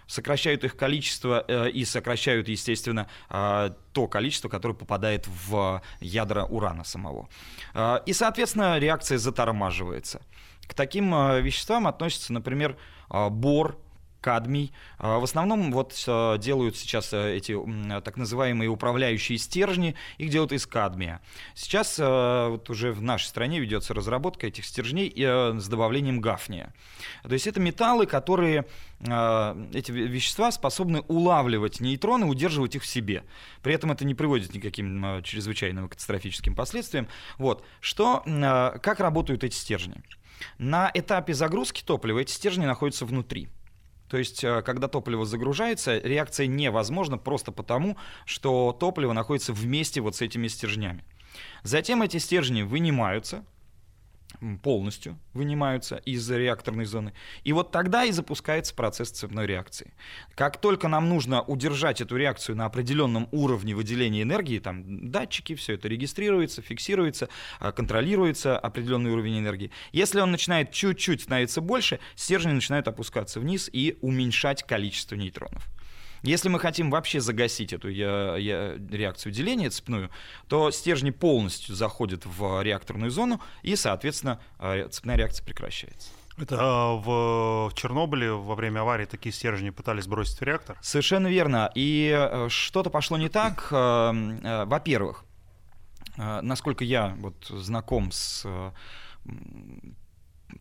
Сокращают 0.07 0.63
их 0.63 0.75
количество 0.75 1.43
э, 1.47 1.69
и 1.69 1.85
сокращают, 1.85 2.47
естественно, 2.47 3.07
э, 3.29 3.71
то 3.91 4.07
количество, 4.07 4.49
которое 4.49 4.73
попадает 4.73 5.27
в 5.27 5.81
ядра 5.99 6.45
урана 6.45 6.83
самого. 6.83 7.29
Э, 7.73 7.99
и, 8.05 8.13
соответственно, 8.13 8.79
реакция 8.79 9.17
затормаживается. 9.17 10.21
К 10.67 10.73
таким 10.73 11.13
э, 11.13 11.41
веществам 11.41 11.87
относятся, 11.87 12.33
например, 12.33 12.77
бор, 13.09 13.77
кадмий. 14.23 14.71
А, 14.97 15.19
в 15.19 15.23
основном 15.23 15.71
вот 15.71 15.93
а, 16.07 16.37
делают 16.37 16.77
сейчас 16.77 17.13
а, 17.13 17.27
эти 17.27 17.55
так 18.01 18.15
называемые 18.17 18.69
управляющие 18.69 19.37
стержни, 19.37 19.95
их 20.17 20.29
делают 20.29 20.53
из 20.53 20.65
кадмия. 20.65 21.19
Сейчас 21.53 21.99
вот 21.99 22.69
уже 22.69 22.93
в 22.93 23.01
нашей 23.01 23.25
стране 23.25 23.59
ведется 23.59 23.93
разработка 23.93 24.47
этих 24.47 24.65
стержней 24.65 25.11
с 25.15 25.67
добавлением 25.67 26.21
гафния. 26.21 26.73
То 27.23 27.33
есть 27.33 27.47
это 27.47 27.59
металлы, 27.59 28.05
которые 28.05 28.65
эти 29.01 29.91
вещества 29.91 30.51
способны 30.51 31.01
улавливать 31.01 31.81
нейтроны, 31.81 32.25
удерживать 32.25 32.75
их 32.75 32.83
в 32.83 32.87
себе. 32.87 33.23
При 33.61 33.73
этом 33.73 33.91
это 33.91 34.05
не 34.05 34.15
приводит 34.15 34.51
к 34.51 34.53
никаким 34.53 35.21
чрезвычайным 35.23 35.89
катастрофическим 35.89 36.55
последствиям. 36.55 37.07
Вот. 37.37 37.65
Что, 37.81 38.23
как 38.81 38.99
работают 38.99 39.43
эти 39.43 39.55
стержни? 39.55 40.01
На 40.57 40.89
этапе 40.93 41.33
загрузки 41.33 41.83
топлива 41.83 42.19
эти 42.19 42.31
стержни 42.31 42.65
находятся 42.65 43.05
внутри. 43.05 43.49
То 44.07 44.17
есть, 44.17 44.43
э, 44.43 44.61
когда 44.61 44.87
топливо 44.87 45.25
загружается, 45.25 45.97
реакция 45.97 46.47
невозможна 46.47 47.17
просто 47.17 47.51
потому, 47.51 47.97
что 48.25 48.75
топливо 48.77 49.13
находится 49.13 49.53
вместе 49.53 50.01
вот 50.01 50.15
с 50.15 50.21
этими 50.21 50.47
стержнями. 50.47 51.03
Затем 51.63 52.01
эти 52.01 52.17
стержни 52.17 52.61
вынимаются, 52.61 53.45
полностью 54.61 55.19
вынимаются 55.33 55.97
из 55.97 56.29
реакторной 56.29 56.85
зоны. 56.85 57.13
И 57.43 57.53
вот 57.53 57.71
тогда 57.71 58.05
и 58.05 58.11
запускается 58.11 58.73
процесс 58.75 59.09
цепной 59.09 59.45
реакции. 59.45 59.93
Как 60.35 60.57
только 60.57 60.87
нам 60.87 61.09
нужно 61.09 61.41
удержать 61.41 62.01
эту 62.01 62.15
реакцию 62.17 62.55
на 62.55 62.65
определенном 62.65 63.27
уровне 63.31 63.75
выделения 63.75 64.23
энергии, 64.23 64.59
там 64.59 65.09
датчики, 65.11 65.55
все 65.55 65.73
это 65.73 65.87
регистрируется, 65.87 66.61
фиксируется, 66.61 67.29
а, 67.59 67.71
контролируется 67.71 68.57
определенный 68.57 69.11
уровень 69.11 69.39
энергии. 69.39 69.71
Если 69.91 70.19
он 70.19 70.31
начинает 70.31 70.71
чуть-чуть 70.71 71.21
становиться 71.21 71.61
больше, 71.61 71.99
стержни 72.15 72.51
начинают 72.51 72.87
опускаться 72.87 73.39
вниз 73.39 73.69
и 73.71 73.97
уменьшать 74.01 74.63
количество 74.63 75.15
нейтронов. 75.15 75.69
Если 76.23 76.47
мы 76.47 76.59
хотим 76.59 76.89
вообще 76.89 77.19
загасить 77.19 77.73
эту 77.73 77.89
я, 77.89 78.37
я, 78.37 78.75
реакцию 78.89 79.33
деления 79.33 79.69
цепную, 79.69 80.09
то 80.47 80.71
стержни 80.71 81.11
полностью 81.11 81.75
заходят 81.75 82.25
в 82.25 82.61
реакторную 82.63 83.11
зону, 83.11 83.41
и, 83.61 83.75
соответственно, 83.75 84.39
э, 84.57 84.87
цепная 84.89 85.17
реакция 85.17 85.45
прекращается. 85.45 86.09
Это 86.37 86.57
а, 86.59 86.95
в 86.95 87.73
Чернобыле 87.75 88.31
во 88.31 88.55
время 88.55 88.79
аварии 88.79 89.05
такие 89.05 89.33
стержни 89.33 89.69
пытались 89.69 90.07
бросить 90.07 90.39
в 90.39 90.43
реактор? 90.43 90.77
Совершенно 90.81 91.27
верно. 91.27 91.69
И 91.75 92.11
э, 92.15 92.47
что-то 92.49 92.89
пошло 92.89 93.17
не 93.17 93.27
так. 93.27 93.67
Э, 93.71 94.63
во-первых, 94.65 95.25
насколько 96.15 96.83
я 96.83 97.15
вот 97.17 97.45
знаком 97.49 98.11
с 98.11 98.45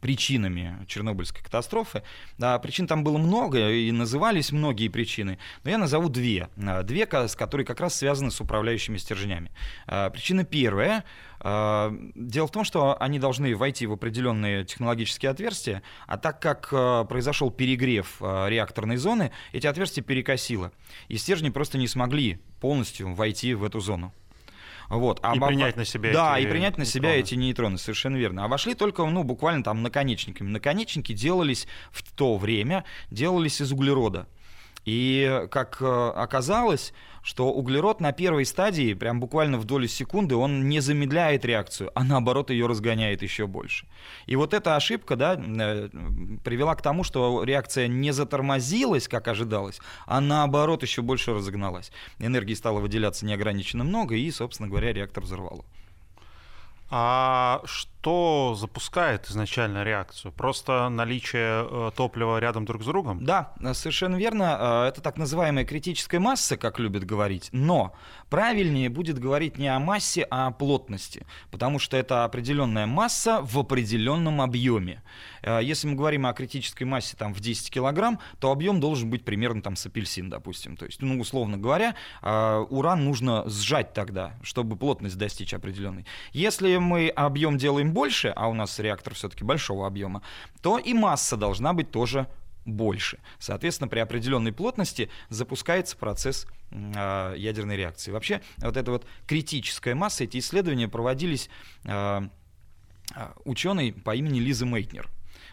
причинами 0.01 0.85
Чернобыльской 0.87 1.43
катастрофы. 1.43 2.03
Да, 2.39 2.59
причин 2.59 2.87
там 2.87 3.05
было 3.05 3.19
много, 3.19 3.71
и 3.71 3.91
назывались 3.93 4.53
многие 4.53 4.89
причины, 4.89 5.39
но 5.65 5.71
я 5.71 5.79
назову 5.79 6.09
две. 6.09 6.49
А, 6.57 6.83
две, 6.83 7.07
с 7.11 7.37
которые 7.37 7.67
как 7.67 7.81
раз 7.81 7.95
связаны 7.95 8.31
с 8.31 8.41
управляющими 8.41 8.97
стержнями. 8.97 9.51
А, 9.87 10.11
причина 10.11 10.45
первая. 10.45 11.05
А, 11.41 11.93
дело 12.15 12.47
в 12.47 12.53
том, 12.53 12.65
что 12.65 13.01
они 13.01 13.19
должны 13.19 13.57
войти 13.57 13.87
в 13.87 13.93
определенные 13.93 14.65
технологические 14.65 15.31
отверстия, 15.31 15.83
а 16.07 16.17
так 16.17 16.41
как 16.41 16.71
произошел 17.09 17.51
перегрев 17.51 18.21
реакторной 18.21 18.97
зоны, 18.97 19.33
эти 19.53 19.67
отверстия 19.67 20.03
перекосило, 20.03 20.73
и 21.09 21.17
стержни 21.17 21.51
просто 21.51 21.79
не 21.79 21.89
смогли 21.89 22.41
полностью 22.61 23.13
войти 23.15 23.55
в 23.55 23.65
эту 23.65 23.81
зону. 23.81 24.13
Вот. 24.93 25.21
А 25.23 25.35
и 25.35 25.39
об... 25.39 25.47
принять 25.47 25.77
на 25.77 25.87
себя 25.87 26.13
Да, 26.13 26.39
эти 26.39 26.47
и 26.47 26.51
принять 26.51 26.77
на 26.77 26.85
себя 26.85 27.17
эти 27.17 27.35
нейтроны, 27.35 27.79
совершенно 27.79 28.17
верно. 28.17 28.45
А 28.45 28.49
вошли 28.49 28.75
только, 28.75 29.05
ну, 29.07 29.25
буквально 29.25 29.65
там 29.65 29.83
наконечниками. 29.83 30.49
Наконечники 30.49 31.15
делались 31.15 31.67
в 31.91 32.03
то 32.13 32.37
время, 32.37 32.85
делались 33.11 33.63
из 33.63 33.73
углерода. 33.73 34.29
И, 34.85 35.47
как 35.51 35.79
э, 35.81 36.13
оказалось, 36.15 36.93
что 37.23 37.53
углерод 37.53 38.01
на 38.01 38.13
первой 38.13 38.45
стадии, 38.45 38.95
прям 38.95 39.21
буквально 39.21 39.59
в 39.59 39.65
долю 39.65 39.87
секунды, 39.87 40.35
он 40.35 40.69
не 40.69 40.81
замедляет 40.81 41.45
реакцию, 41.45 41.91
а 41.95 42.03
наоборот 42.05 42.51
ее 42.51 42.67
разгоняет 42.67 43.23
еще 43.23 43.47
больше. 43.47 43.87
И 44.27 44.37
вот 44.37 44.53
эта 44.53 44.77
ошибка 44.77 45.17
да, 45.17 45.35
э, 45.39 45.89
привела 46.45 46.75
к 46.75 46.83
тому, 46.83 47.05
что 47.05 47.45
реакция 47.45 47.87
не 47.87 48.13
затормозилась, 48.13 49.07
как 49.07 49.29
ожидалось, 49.29 49.81
а 50.07 50.21
наоборот 50.21 50.83
еще 50.83 51.03
больше 51.03 51.33
разогналась. 51.33 51.93
Энергии 52.19 52.55
стало 52.55 52.81
выделяться 52.81 53.25
неограниченно 53.25 53.85
много, 53.85 54.17
и, 54.17 54.31
собственно 54.31 54.69
говоря, 54.69 54.93
реактор 54.93 55.23
взорвало. 55.23 55.65
А 56.91 57.63
что 57.65 57.92
запускает 58.03 59.29
изначально 59.29 59.85
реакцию? 59.85 60.33
Просто 60.33 60.89
наличие 60.89 61.67
э, 61.69 61.91
топлива 61.95 62.39
рядом 62.39 62.65
друг 62.65 62.83
с 62.83 62.87
другом? 62.87 63.25
Да, 63.25 63.53
совершенно 63.75 64.17
верно. 64.17 64.85
Э, 64.85 64.89
это 64.89 65.01
так 65.01 65.17
называемая 65.17 65.65
критическая 65.65 66.19
масса, 66.19 66.57
как 66.57 66.79
любят 66.79 67.05
говорить. 67.05 67.49
Но 67.53 67.95
правильнее 68.29 68.89
будет 68.89 69.19
говорить 69.19 69.59
не 69.59 69.69
о 69.69 69.79
массе, 69.79 70.27
а 70.31 70.49
о 70.49 70.51
плотности. 70.51 71.27
Потому 71.51 71.79
что 71.79 71.97
это 71.97 72.25
определенная 72.25 72.87
масса 72.87 73.41
в 73.43 73.59
определенном 73.59 74.41
объеме. 74.41 75.03
Э, 75.43 75.61
если 75.63 75.87
мы 75.87 75.95
говорим 75.95 76.27
о 76.27 76.33
критической 76.33 76.87
массе 76.87 77.17
там, 77.17 77.33
в 77.33 77.41
10 77.41 77.71
килограмм, 77.71 78.19
то 78.41 78.51
объем 78.51 78.81
должен 78.81 79.11
быть 79.11 79.25
примерно 79.25 79.63
там, 79.63 79.77
с 79.77 79.87
апельсин, 79.87 80.29
допустим. 80.29 80.77
То 80.77 80.87
есть, 80.87 81.01
ну, 81.03 81.21
условно 81.21 81.57
говоря, 81.57 81.95
уран 82.23 83.05
нужно 83.05 83.49
сжать 83.49 83.93
тогда, 83.93 84.35
чтобы 84.43 84.77
плотность 84.77 85.17
достичь 85.17 85.55
определенной. 85.55 86.05
Если 86.33 86.77
мы 86.79 87.09
объем 87.09 87.59
делаем 87.59 87.92
больше, 87.93 88.33
а 88.35 88.49
у 88.49 88.55
нас 88.55 88.79
реактор 88.79 89.15
все-таки 89.15 89.45
большого 89.45 89.87
объема, 89.87 90.23
то 90.61 90.79
и 90.79 90.95
масса 90.95 91.37
должна 91.37 91.73
быть 91.73 91.91
тоже 91.91 92.27
больше. 92.65 93.19
Соответственно, 93.39 93.89
при 93.89 93.99
определенной 93.99 94.53
плотности 94.53 95.11
запускается 95.29 95.97
процесс 95.97 96.47
э, 96.71 97.35
ядерной 97.37 97.77
реакции. 97.77 98.13
Вообще, 98.13 98.41
вот 98.59 98.77
эта 98.77 98.91
вот 98.91 99.07
критическая 99.27 99.95
масса, 99.95 100.25
эти 100.25 100.39
исследования 100.39 100.89
проводились 100.89 101.51
э, 101.85 102.21
ученой 103.45 103.93
по 103.93 104.15
имени 104.15 104.39
Лиза 104.39 104.67
Мейтнер. 104.67 105.11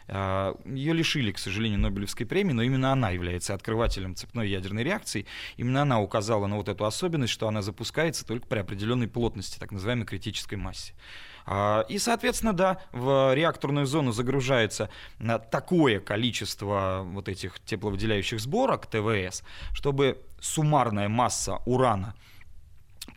Ее 0.07 0.93
лишили, 0.93 1.31
к 1.31 1.37
сожалению, 1.37 1.79
Нобелевской 1.79 2.25
премии, 2.25 2.53
но 2.53 2.63
именно 2.63 2.91
она 2.91 3.11
является 3.11 3.53
открывателем 3.53 4.15
цепной 4.15 4.49
ядерной 4.49 4.83
реакции. 4.83 5.27
Именно 5.55 5.83
она 5.83 6.01
указала 6.01 6.47
на 6.47 6.55
вот 6.57 6.67
эту 6.67 6.85
особенность, 6.85 7.31
что 7.31 7.47
она 7.47 7.61
запускается 7.61 8.25
только 8.25 8.47
при 8.47 8.57
определенной 8.57 9.07
плотности, 9.07 9.59
так 9.59 9.71
называемой 9.71 10.07
критической 10.07 10.57
массе. 10.57 10.93
А, 11.51 11.81
и, 11.89 11.97
соответственно, 11.97 12.53
да, 12.53 12.77
в 12.91 13.33
реакторную 13.33 13.87
зону 13.87 14.11
загружается 14.11 14.91
а, 15.19 15.39
такое 15.39 15.99
количество 15.99 17.01
вот 17.03 17.27
этих 17.27 17.59
тепловыделяющих 17.61 18.39
сборок 18.39 18.85
ТВС, 18.85 19.41
чтобы 19.73 20.21
суммарная 20.39 21.09
масса 21.09 21.57
урана 21.65 22.13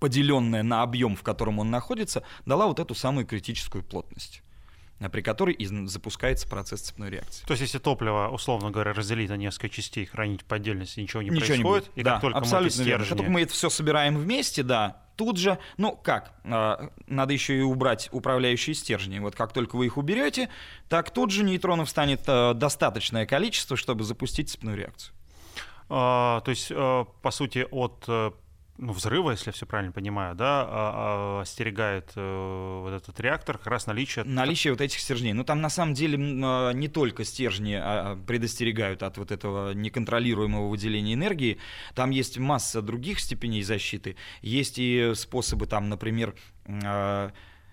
поделенная 0.00 0.62
на 0.62 0.82
объем, 0.82 1.14
в 1.14 1.22
котором 1.22 1.58
он 1.58 1.70
находится, 1.70 2.22
дала 2.46 2.66
вот 2.66 2.80
эту 2.80 2.94
самую 2.94 3.26
критическую 3.26 3.84
плотность 3.84 4.42
при 5.10 5.20
которой 5.20 5.56
запускается 5.86 6.48
процесс 6.48 6.80
цепной 6.80 7.10
реакции. 7.10 7.44
То 7.46 7.52
есть, 7.52 7.62
если 7.62 7.78
топливо, 7.78 8.28
условно 8.28 8.70
говоря, 8.70 8.92
разделить 8.92 9.30
на 9.30 9.36
несколько 9.36 9.68
частей, 9.68 10.06
хранить 10.06 10.44
по 10.44 10.56
отдельности, 10.56 11.00
ничего 11.00 11.22
не 11.22 11.30
ничего 11.30 11.46
происходит, 11.46 11.58
не 11.58 11.64
будет. 11.64 11.90
и 11.96 12.02
да, 12.02 12.12
как 12.12 12.20
только 12.22 12.38
абсолютно 12.38 12.62
мы 12.62 12.68
эти 12.68 12.74
стержни... 12.74 13.08
Как 13.08 13.18
только 13.18 13.30
мы 13.30 13.42
это 13.42 13.52
все 13.52 13.70
собираем 13.70 14.16
вместе, 14.18 14.62
да, 14.62 15.02
тут 15.16 15.36
же, 15.36 15.58
ну 15.76 15.96
как, 15.96 16.32
э, 16.44 16.88
надо 17.06 17.32
еще 17.32 17.58
и 17.58 17.62
убрать 17.62 18.08
управляющие 18.12 18.74
стержни. 18.74 19.18
Вот 19.18 19.34
как 19.34 19.52
только 19.52 19.76
вы 19.76 19.86
их 19.86 19.96
уберете, 19.96 20.48
так 20.88 21.10
тут 21.10 21.30
же 21.30 21.44
нейтронов 21.44 21.88
станет 21.88 22.22
э, 22.26 22.54
достаточное 22.54 23.26
количество, 23.26 23.76
чтобы 23.76 24.04
запустить 24.04 24.50
цепную 24.50 24.76
реакцию. 24.76 25.14
А, 25.88 26.40
то 26.40 26.50
есть, 26.50 26.68
э, 26.70 27.04
по 27.22 27.30
сути, 27.30 27.66
от 27.70 28.04
ну, 28.78 28.92
взрыва, 28.92 29.32
если 29.32 29.48
я 29.48 29.52
все 29.52 29.66
правильно 29.66 29.92
понимаю, 29.92 30.34
да, 30.34 30.62
а, 30.62 30.66
а, 30.68 31.40
остерегает 31.42 32.12
э, 32.16 32.80
вот 32.82 32.92
этот 32.92 33.20
реактор 33.20 33.58
как 33.58 33.66
раз 33.66 33.86
наличие... 33.86 34.24
Наличие 34.24 34.72
вот 34.72 34.80
этих 34.80 34.98
стержней. 34.98 35.34
Ну, 35.34 35.44
там 35.44 35.60
на 35.60 35.68
самом 35.68 35.94
деле 35.94 36.18
а, 36.18 36.72
не 36.72 36.88
только 36.88 37.24
стержни 37.24 37.80
предостерегают 38.26 39.02
от 39.02 39.18
вот 39.18 39.30
этого 39.30 39.72
неконтролируемого 39.72 40.68
выделения 40.68 41.14
энергии, 41.14 41.58
там 41.94 42.10
есть 42.10 42.38
масса 42.38 42.82
других 42.82 43.20
степеней 43.20 43.62
защиты, 43.62 44.16
есть 44.40 44.78
и 44.78 45.12
способы 45.14 45.66
там, 45.66 45.88
например, 45.88 46.34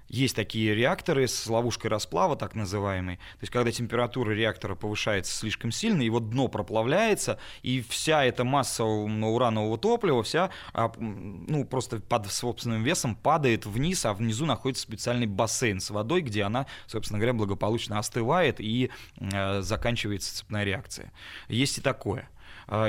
есть 0.10 0.36
такие 0.36 0.76
реакторы 0.76 1.28
с 1.28 1.48
ловушкой 1.48 1.92
расплава, 1.92 2.36
так 2.36 2.56
называемой. 2.56 3.18
То 3.18 3.42
есть, 3.42 3.54
когда 3.54 3.72
температура 3.72 4.32
реактора 4.32 4.76
повышается 4.76 5.34
слишком 5.34 5.72
сильно, 5.72 6.02
его 6.02 6.20
дно 6.20 6.48
проплавляется, 6.48 7.40
и 7.62 7.82
вся 7.82 8.26
эта 8.26 8.44
масса 8.44 8.84
уранового 8.84 9.78
топлива, 9.78 10.24
вся 10.24 10.50
а, 10.74 10.92
ну, 10.98 11.64
просто 11.64 12.00
под 12.00 12.30
собственным 12.32 12.84
весом 12.84 13.16
падает 13.16 13.66
вниз, 13.66 14.06
а 14.06 14.14
внизу 14.14 14.46
находится 14.46 14.84
специальный 14.84 15.28
бассейн 15.28 15.80
с 15.80 15.92
водой, 15.92 16.22
где 16.22 16.44
она, 16.44 16.66
собственно 16.88 17.20
говоря, 17.20 17.34
благополучно 17.34 18.00
остывает 18.00 18.60
и 18.60 18.90
э, 19.18 19.62
заканчивается 19.62 20.36
цепная 20.36 20.64
реакция. 20.64 21.14
Есть 21.48 21.78
и 21.78 21.82
такое. 21.82 22.30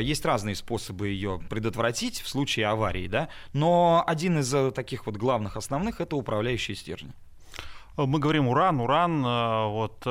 Есть 0.00 0.24
разные 0.24 0.54
способы 0.54 1.08
ее 1.08 1.40
предотвратить 1.48 2.20
в 2.20 2.28
случае 2.28 2.66
аварии, 2.66 3.08
да, 3.08 3.28
но 3.52 4.04
один 4.06 4.38
из 4.40 4.54
таких 4.74 5.06
вот 5.06 5.16
главных 5.16 5.56
основных 5.56 6.00
это 6.00 6.16
управляющие 6.16 6.76
стержни. 6.76 7.12
Мы 7.96 8.18
говорим 8.18 8.48
уран, 8.48 8.80
уран, 8.80 9.22
вот 9.72 10.06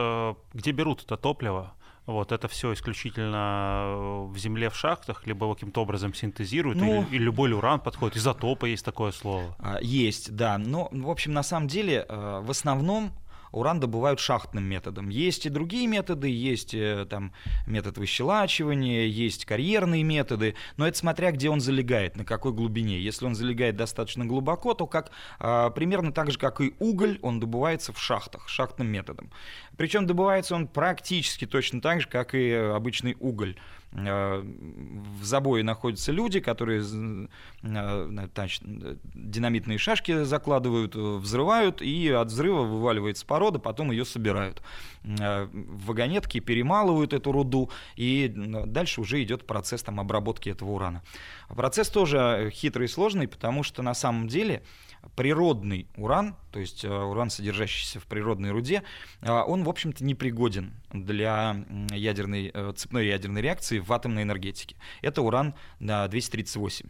где 0.53 0.71
берут 0.71 1.03
это 1.03 1.17
топливо? 1.17 1.73
Вот 2.05 2.31
это 2.31 2.47
все 2.47 2.73
исключительно 2.73 4.25
в 4.31 4.37
земле 4.39 4.71
в 4.71 4.75
шахтах, 4.75 5.27
либо 5.27 5.45
его 5.45 5.53
каким-то 5.53 5.83
образом 5.83 6.15
синтезируют, 6.15 6.79
ну, 6.79 7.03
или, 7.03 7.17
или 7.17 7.23
любой 7.23 7.53
уран 7.53 7.79
подходит. 7.79 8.17
Изотопы 8.17 8.69
есть 8.69 8.83
такое 8.83 9.11
слово. 9.11 9.55
А, 9.59 9.77
есть, 9.79 10.35
да. 10.35 10.57
Но, 10.57 10.89
в 10.91 11.09
общем, 11.11 11.33
на 11.33 11.43
самом 11.43 11.67
деле, 11.67 12.07
в 12.09 12.49
основном 12.49 13.11
уран 13.51 13.79
добывают 13.79 14.19
шахтным 14.19 14.63
методом. 14.63 15.09
Есть 15.09 15.45
и 15.45 15.49
другие 15.49 15.87
методы, 15.87 16.29
есть 16.29 16.73
э, 16.73 17.05
там 17.09 17.33
метод 17.65 17.97
выщелачивания, 17.97 19.05
есть 19.05 19.45
карьерные 19.45 20.03
методы, 20.03 20.55
но 20.77 20.87
это 20.87 20.97
смотря 20.97 21.31
где 21.31 21.49
он 21.49 21.61
залегает, 21.61 22.15
на 22.15 22.25
какой 22.25 22.53
глубине. 22.53 22.99
Если 22.99 23.25
он 23.25 23.35
залегает 23.35 23.75
достаточно 23.75 24.25
глубоко, 24.25 24.73
то 24.73 24.87
как, 24.87 25.11
а, 25.39 25.69
примерно 25.69 26.11
так 26.11 26.31
же, 26.31 26.37
как 26.37 26.61
и 26.61 26.73
уголь, 26.79 27.19
он 27.21 27.39
добывается 27.39 27.93
в 27.93 27.99
шахтах, 27.99 28.47
шахтным 28.49 28.87
методом. 28.87 29.31
Причем 29.77 30.05
добывается 30.05 30.55
он 30.55 30.67
практически 30.67 31.45
точно 31.45 31.81
так 31.81 32.01
же, 32.01 32.07
как 32.07 32.35
и 32.35 32.51
обычный 32.51 33.15
уголь. 33.19 33.55
Э, 33.91 34.43
в 34.43 35.23
забое 35.23 35.63
находятся 35.63 36.11
люди, 36.11 36.39
которые 36.39 36.81
э, 36.81 38.07
значит, 38.31 38.61
динамитные 38.63 39.77
шашки 39.77 40.23
закладывают, 40.23 40.95
взрывают, 40.95 41.81
и 41.81 42.09
от 42.09 42.27
взрыва 42.27 42.63
вываливается 42.63 43.25
порода, 43.25 43.59
потом 43.59 43.91
ее 43.91 44.05
собирают. 44.05 44.61
Э, 45.03 45.45
в 45.45 45.87
вагонетке 45.87 46.39
перемалывают 46.39 47.13
эту 47.13 47.31
руду, 47.31 47.71
и 47.95 48.31
дальше 48.35 49.01
уже 49.01 49.23
идет 49.23 49.47
процесс 49.47 49.81
там, 49.81 49.99
обработки 49.99 50.49
этого 50.49 50.71
урана. 50.71 51.01
Процесс 51.47 51.89
тоже 51.89 52.51
хитрый 52.53 52.85
и 52.85 52.89
сложный, 52.89 53.27
потому 53.27 53.63
что 53.63 53.81
на 53.81 53.95
самом 53.95 54.27
деле 54.27 54.61
природный 55.15 55.87
уран, 55.97 56.35
то 56.51 56.59
есть 56.59 56.83
э, 56.83 56.89
уран, 56.89 57.29
содержащийся 57.29 57.99
в 57.99 58.05
природной 58.05 58.51
руде, 58.51 58.83
э, 59.21 59.31
он, 59.31 59.63
в 59.63 59.69
общем-то, 59.69 60.03
непригоден 60.03 60.73
для 60.91 61.65
ядерной, 61.91 62.51
э, 62.53 62.73
цепной 62.75 63.07
ядерной 63.07 63.41
реакции 63.41 63.79
в 63.79 63.91
атомной 63.91 64.23
энергетике. 64.23 64.75
Это 65.01 65.21
уран 65.21 65.55
238. 65.79 66.89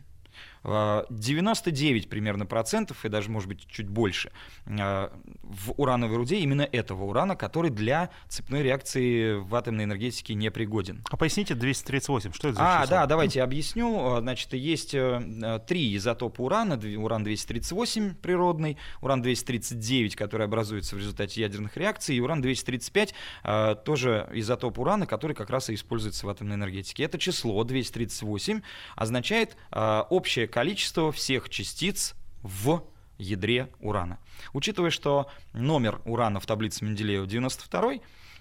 99 0.63 2.05
а, 2.05 2.09
примерно 2.09 2.45
процентов, 2.45 3.05
и 3.05 3.09
даже, 3.09 3.29
может 3.29 3.47
быть, 3.47 3.65
чуть 3.67 3.87
больше, 3.87 4.31
а, 4.67 5.11
в 5.43 5.73
урановой 5.77 6.17
руде 6.17 6.39
именно 6.39 6.63
этого 6.63 7.05
урана, 7.05 7.35
который 7.35 7.71
для 7.71 8.09
цепной 8.27 8.61
реакции 8.61 9.35
в 9.35 9.55
атомной 9.55 9.85
энергетике 9.85 10.33
не 10.33 10.51
пригоден. 10.51 11.01
А 11.09 11.17
поясните 11.17 11.55
238, 11.55 12.33
что 12.33 12.49
это 12.49 12.57
за 12.57 12.63
А, 12.63 12.81
число? 12.83 12.97
да, 12.97 13.05
давайте 13.05 13.39
я 13.39 13.45
объясню. 13.45 14.15
А, 14.15 14.19
значит, 14.19 14.53
есть 14.53 14.93
э, 14.93 15.59
три 15.67 15.95
изотопа 15.95 16.41
урана. 16.41 16.73
Уран-238 16.73 18.15
природный, 18.15 18.77
уран-239, 19.01 20.15
который 20.15 20.45
образуется 20.45 20.95
в 20.95 20.99
результате 20.99 21.41
ядерных 21.41 21.77
реакций, 21.77 22.15
и 22.15 22.19
уран-235, 22.19 23.83
тоже 23.83 24.29
изотоп 24.33 24.79
урана, 24.79 25.05
который 25.05 25.35
как 25.35 25.49
раз 25.49 25.69
и 25.69 25.73
используется 25.75 26.25
в 26.25 26.29
атомной 26.29 26.55
энергетике. 26.55 27.03
Это 27.03 27.17
число 27.17 27.63
238 27.63 28.61
означает 28.95 29.55
общее 29.71 30.48
количество 30.49 31.11
всех 31.11 31.49
частиц 31.49 32.15
в 32.41 32.83
ядре 33.17 33.69
урана. 33.79 34.19
Учитывая, 34.53 34.89
что 34.89 35.29
номер 35.53 36.01
урана 36.05 36.39
в 36.39 36.45
таблице 36.45 36.85
Менделеева 36.85 37.27
92, 37.27 37.99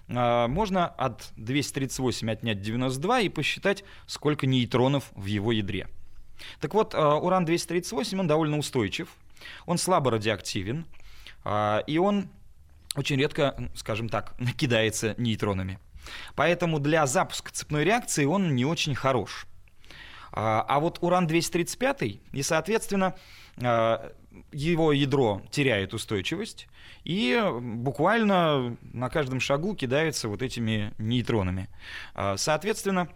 а, 0.08 0.48
можно 0.48 0.86
от 0.86 1.30
238 1.36 2.30
отнять 2.30 2.62
92 2.62 3.20
и 3.20 3.28
посчитать, 3.28 3.84
сколько 4.06 4.46
нейтронов 4.46 5.10
в 5.14 5.26
его 5.26 5.52
ядре. 5.52 5.88
Так 6.60 6.74
вот, 6.74 6.94
а, 6.94 7.16
уран-238, 7.18 8.20
он 8.20 8.26
довольно 8.26 8.58
устойчив, 8.58 9.08
он 9.66 9.78
слабо 9.78 10.12
радиоактивен, 10.12 10.86
а, 11.44 11.82
и 11.86 11.98
он 11.98 12.28
очень 12.94 13.16
редко, 13.16 13.70
скажем 13.74 14.08
так, 14.08 14.34
накидается 14.38 15.14
нейтронами. 15.18 15.78
Поэтому 16.34 16.78
для 16.78 17.06
запуска 17.06 17.52
цепной 17.52 17.84
реакции 17.84 18.24
он 18.24 18.54
не 18.54 18.64
очень 18.64 18.94
хорош. 18.94 19.46
А, 20.40 20.64
а 20.68 20.78
вот 20.78 21.00
уран-235, 21.00 22.20
и, 22.30 22.42
соответственно, 22.44 23.16
а, 23.60 24.12
его 24.52 24.92
ядро 24.92 25.42
теряет 25.50 25.94
устойчивость 25.94 26.68
и 27.02 27.42
буквально 27.60 28.76
на 28.92 29.08
каждом 29.08 29.40
шагу 29.40 29.74
кидается 29.74 30.28
вот 30.28 30.42
этими 30.42 30.94
нейтронами. 30.98 31.68
А, 32.14 32.36
соответственно, 32.36 33.08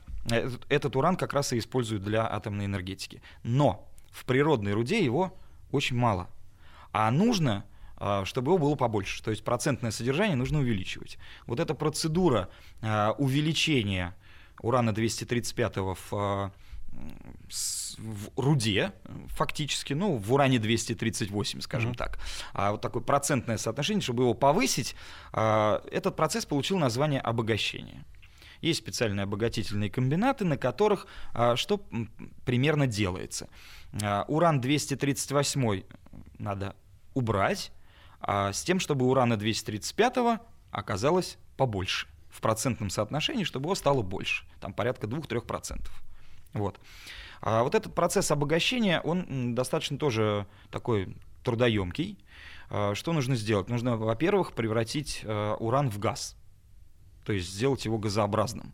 этот 0.69 0.97
уран 0.97 1.15
как 1.15 1.33
раз 1.33 1.53
и 1.53 1.59
используют 1.59 2.03
для 2.03 2.29
атомной 2.29 2.65
энергетики. 2.65 3.23
Но 3.45 3.89
в 4.11 4.25
природной 4.25 4.73
руде 4.73 5.05
его 5.05 5.33
очень 5.71 5.97
мало. 5.97 6.29
А 6.93 7.09
нужно 7.13 7.65
чтобы 8.25 8.51
его 8.51 8.59
было 8.59 8.75
побольше. 8.75 9.23
То 9.23 9.31
есть 9.31 9.45
процентное 9.45 9.93
содержание 9.93 10.35
нужно 10.35 10.59
увеличивать. 10.59 11.19
Вот 11.47 11.61
эта 11.61 11.73
процедура 11.73 12.49
увеличения 12.81 14.17
урана-235 14.61 15.97
в 16.11 16.53
в 17.99 18.41
руде, 18.41 18.93
фактически, 19.29 19.93
ну, 19.93 20.17
в 20.17 20.33
уране 20.33 20.59
238, 20.59 21.61
скажем 21.61 21.93
mm-hmm. 21.93 21.97
так. 21.97 22.19
А 22.53 22.73
вот 22.73 22.81
такое 22.81 23.03
процентное 23.03 23.59
соотношение, 23.59 24.03
чтобы 24.03 24.25
его 24.25 24.35
повысить, 24.35 24.95
а, 25.33 25.83
этот 25.91 26.17
процесс 26.17 26.47
получил 26.47 26.79
название 26.79 27.21
обогащения. 27.21 28.05
Есть 28.61 28.79
специальные 28.81 29.25
обогатительные 29.25 29.91
комбинаты, 29.91 30.45
на 30.45 30.57
которых 30.57 31.07
а, 31.35 31.57
что 31.57 31.85
примерно 32.45 32.87
делается. 32.87 33.49
А, 34.03 34.25
уран-238 34.29 35.85
надо 36.39 36.77
убрать, 37.15 37.73
с 38.27 38.63
тем, 38.63 38.79
чтобы 38.79 39.07
урана-235 39.07 40.39
оказалось 40.71 41.39
побольше 41.57 42.07
в 42.31 42.41
процентном 42.41 42.89
соотношении, 42.89 43.43
чтобы 43.43 43.67
его 43.67 43.75
стало 43.75 44.03
больше, 44.03 44.45
там 44.61 44.73
порядка 44.73 45.09
2-3%. 45.09 45.81
Вот. 46.53 46.79
А 47.41 47.63
вот 47.65 47.75
этот 47.75 47.95
процесс 47.95 48.31
обогащения, 48.31 49.01
он 49.01 49.55
достаточно 49.55 49.99
тоже 49.99 50.47
такой 50.71 51.17
трудоемкий. 51.43 52.19
А, 52.71 52.95
что 52.95 53.13
нужно 53.13 53.37
сделать? 53.37 53.69
Нужно, 53.69 53.97
во-первых, 53.97 54.53
превратить 54.53 55.21
э, 55.25 55.57
уран 55.59 55.91
в 55.91 55.99
газ, 55.99 56.37
то 57.25 57.33
есть 57.33 57.51
сделать 57.51 57.85
его 57.85 57.99
газообразным. 57.99 58.73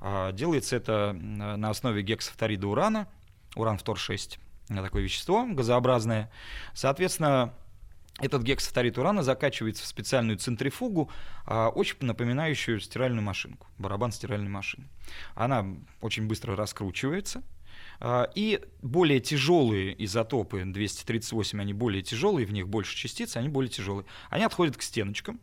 А, 0.00 0.32
делается 0.32 0.76
это 0.76 1.12
на 1.12 1.70
основе 1.70 2.02
гексафторида 2.02 2.66
урана, 2.66 3.08
уран-фтор-6, 3.54 4.38
такое 4.68 5.02
вещество 5.02 5.46
газообразное. 5.46 6.30
Соответственно, 6.74 7.54
этот 8.18 8.42
гексафторид 8.42 8.96
урана 8.98 9.22
закачивается 9.22 9.84
в 9.84 9.86
специальную 9.86 10.38
центрифугу, 10.38 11.10
очень 11.46 11.96
напоминающую 12.00 12.80
стиральную 12.80 13.22
машинку, 13.22 13.66
барабан 13.76 14.10
стиральной 14.10 14.48
машины. 14.48 14.88
Она 15.34 15.66
очень 16.00 16.26
быстро 16.26 16.56
раскручивается, 16.56 17.42
а, 17.98 18.30
и 18.34 18.60
более 18.82 19.20
тяжелые 19.20 20.04
изотопы 20.04 20.62
238, 20.64 21.60
они 21.60 21.72
более 21.72 22.02
тяжелые, 22.02 22.46
в 22.46 22.52
них 22.52 22.68
больше 22.68 22.96
частиц, 22.96 23.36
они 23.36 23.48
более 23.48 23.70
тяжелые. 23.70 24.06
Они 24.30 24.44
отходят 24.44 24.76
к 24.76 24.82
стеночкам, 24.82 25.40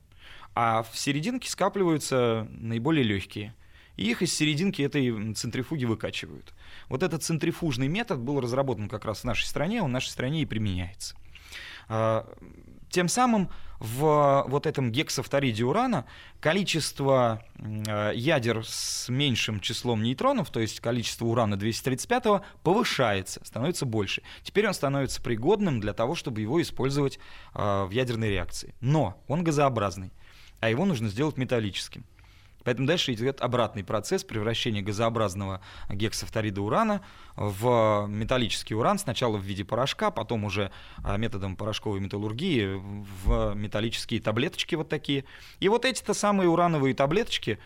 а 0.56 0.84
в 0.84 0.98
серединке 0.98 1.50
скапливаются 1.50 2.48
наиболее 2.52 3.04
легкие. 3.04 3.56
И 3.96 4.10
их 4.10 4.24
из 4.24 4.34
серединки 4.36 4.82
этой 4.82 5.34
центрифуги 5.36 5.86
выкачивают. 5.86 6.54
Вот 6.90 7.04
этот 7.04 7.24
центрифужный 7.24 7.88
метод 7.88 8.20
был 8.20 8.42
разработан 8.42 8.90
как 8.90 9.06
раз 9.06 9.20
в 9.20 9.24
нашей 9.24 9.46
стране, 9.46 9.84
он 9.84 9.90
в 9.90 9.94
нашей 9.94 10.10
стране 10.10 10.42
и 10.42 10.48
применяется. 10.48 11.16
А, 11.90 12.28
тем 12.90 13.08
самым 13.08 13.50
в 13.80 14.46
вот 14.48 14.66
этом 14.66 14.94
гексафториде 14.94 15.66
урана 15.66 16.06
количество 16.40 17.44
э, 17.58 18.14
ядер 18.16 18.64
с 18.66 19.10
меньшим 19.10 19.60
числом 19.60 20.04
нейтронов, 20.04 20.52
то 20.52 20.62
есть 20.62 20.80
количество 20.80 21.26
урана-235, 21.26 22.44
повышается, 22.64 23.42
становится 23.44 23.86
больше. 23.86 24.22
Теперь 24.42 24.68
он 24.68 24.74
становится 24.74 25.22
пригодным 25.22 25.82
для 25.82 25.92
того, 25.92 26.16
чтобы 26.16 26.40
его 26.40 26.62
использовать 26.62 27.20
э, 27.54 27.84
в 27.84 27.90
ядерной 27.92 28.30
реакции. 28.30 28.74
Но 28.80 29.22
он 29.28 29.44
газообразный, 29.44 30.14
а 30.62 30.70
его 30.70 30.86
нужно 30.86 31.10
сделать 31.10 31.36
металлическим. 31.36 32.06
Поэтому 32.64 32.88
дальше 32.88 33.14
идет 33.14 33.42
обратный 33.42 33.84
процесс 33.84 34.24
превращения 34.24 34.82
газообразного 34.82 35.62
гексафторида 35.90 36.62
урана 36.62 37.02
в 37.36 38.06
металлический 38.08 38.76
уран, 38.76 39.00
сначала 39.00 39.38
в 39.38 39.44
виде 39.44 39.66
порошка, 39.66 40.12
потом 40.12 40.46
уже 40.46 40.72
а, 41.04 41.18
методом 41.18 41.56
порошковой 41.56 42.00
металлургии 42.00 42.82
в 43.26 43.54
металлические 43.56 44.22
таблеточки 44.22 44.76
вот 44.76 44.90
такие. 44.90 45.26
И 45.60 45.70
вот 45.70 45.86
эти-то 45.86 46.14
самые 46.14 46.50
урановые 46.50 46.94
таблеточки 46.94 47.60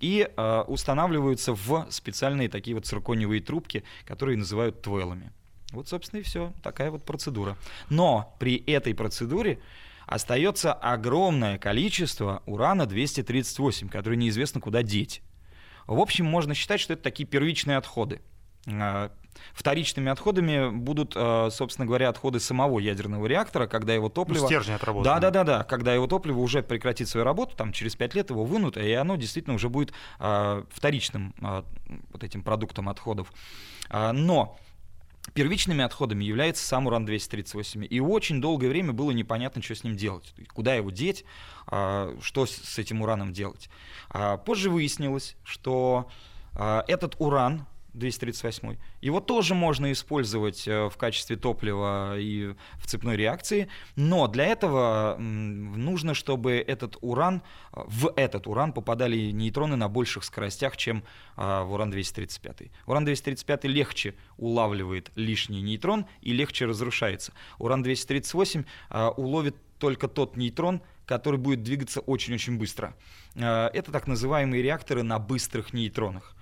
и 0.00 0.28
э, 0.36 0.64
устанавливаются 0.68 1.54
в 1.54 1.86
специальные 1.90 2.48
такие 2.48 2.74
вот 2.76 2.86
циркониевые 2.86 3.40
трубки, 3.40 3.82
которые 4.04 4.36
называют 4.38 4.80
твелами. 4.80 5.32
Вот, 5.72 5.88
собственно, 5.88 6.20
и 6.20 6.22
все. 6.22 6.52
Такая 6.62 6.90
вот 6.90 7.04
процедура. 7.04 7.56
Но 7.90 8.34
при 8.38 8.56
этой 8.66 8.94
процедуре 8.94 9.58
остается 10.08 10.72
огромное 10.72 11.58
количество 11.58 12.42
урана-238, 12.46 13.88
который 13.88 14.16
неизвестно 14.16 14.60
куда 14.60 14.82
деть. 14.82 15.22
В 15.86 16.00
общем, 16.00 16.26
можно 16.26 16.54
считать, 16.54 16.80
что 16.80 16.94
это 16.94 17.02
такие 17.02 17.26
первичные 17.26 17.76
отходы. 17.76 18.20
Вторичными 19.54 20.10
отходами 20.10 20.68
будут, 20.68 21.12
собственно 21.14 21.86
говоря, 21.86 22.08
отходы 22.08 22.40
самого 22.40 22.80
ядерного 22.80 23.26
реактора, 23.26 23.68
когда 23.68 23.94
его 23.94 24.08
топливо... 24.08 24.40
Ну, 24.40 24.46
стержни 24.46 24.72
отработаны. 24.72 25.04
Да, 25.04 25.20
да, 25.20 25.30
да, 25.30 25.44
да. 25.44 25.64
Когда 25.64 25.94
его 25.94 26.08
топливо 26.08 26.40
уже 26.40 26.62
прекратит 26.62 27.08
свою 27.08 27.24
работу, 27.24 27.56
там 27.56 27.72
через 27.72 27.94
5 27.94 28.14
лет 28.14 28.30
его 28.30 28.44
вынут, 28.44 28.76
и 28.76 28.92
оно 28.92 29.14
действительно 29.16 29.54
уже 29.54 29.68
будет 29.68 29.94
вторичным 30.18 31.34
вот 31.38 32.24
этим 32.24 32.42
продуктом 32.42 32.88
отходов. 32.88 33.32
Но 33.90 34.58
Первичными 35.34 35.84
отходами 35.84 36.24
является 36.24 36.64
сам 36.64 36.86
уран-238. 36.86 37.86
И 37.86 38.00
очень 38.00 38.40
долгое 38.40 38.68
время 38.68 38.92
было 38.92 39.10
непонятно, 39.10 39.62
что 39.62 39.74
с 39.74 39.84
ним 39.84 39.96
делать. 39.96 40.34
Куда 40.52 40.74
его 40.74 40.90
деть, 40.90 41.24
а, 41.66 42.16
что 42.20 42.46
с 42.46 42.78
этим 42.78 43.02
ураном 43.02 43.32
делать. 43.32 43.68
А 44.10 44.36
позже 44.36 44.70
выяснилось, 44.70 45.36
что 45.44 46.10
а, 46.54 46.84
этот 46.88 47.16
уран 47.18 47.66
238. 47.98 48.76
Его 49.00 49.20
тоже 49.20 49.54
можно 49.54 49.92
использовать 49.92 50.66
э, 50.66 50.88
в 50.88 50.96
качестве 50.96 51.36
топлива 51.36 52.18
и 52.18 52.54
в 52.78 52.86
цепной 52.86 53.16
реакции, 53.16 53.68
но 53.96 54.26
для 54.28 54.46
этого 54.46 55.16
нужно, 55.18 56.14
чтобы 56.14 56.52
этот 56.54 56.96
уран, 57.00 57.42
э, 57.72 57.80
в 57.86 58.12
этот 58.16 58.46
уран 58.46 58.72
попадали 58.72 59.30
нейтроны 59.30 59.76
на 59.76 59.88
больших 59.88 60.24
скоростях, 60.24 60.76
чем 60.76 61.04
э, 61.36 61.62
в 61.62 61.72
уран-235. 61.72 62.70
Уран-235 62.86 63.66
легче 63.68 64.14
улавливает 64.36 65.10
лишний 65.14 65.60
нейтрон 65.60 66.06
и 66.22 66.32
легче 66.32 66.66
разрушается. 66.66 67.32
Уран-238 67.58 68.64
уловит 69.16 69.56
только 69.78 70.08
тот 70.08 70.36
нейтрон, 70.36 70.80
который 71.06 71.38
будет 71.38 71.62
двигаться 71.62 72.00
очень-очень 72.00 72.58
быстро. 72.58 72.94
Это 73.34 73.92
так 73.92 74.06
называемые 74.06 74.62
реакторы 74.62 75.02
на 75.02 75.18
быстрых 75.18 75.72
нейтронах. 75.72 76.34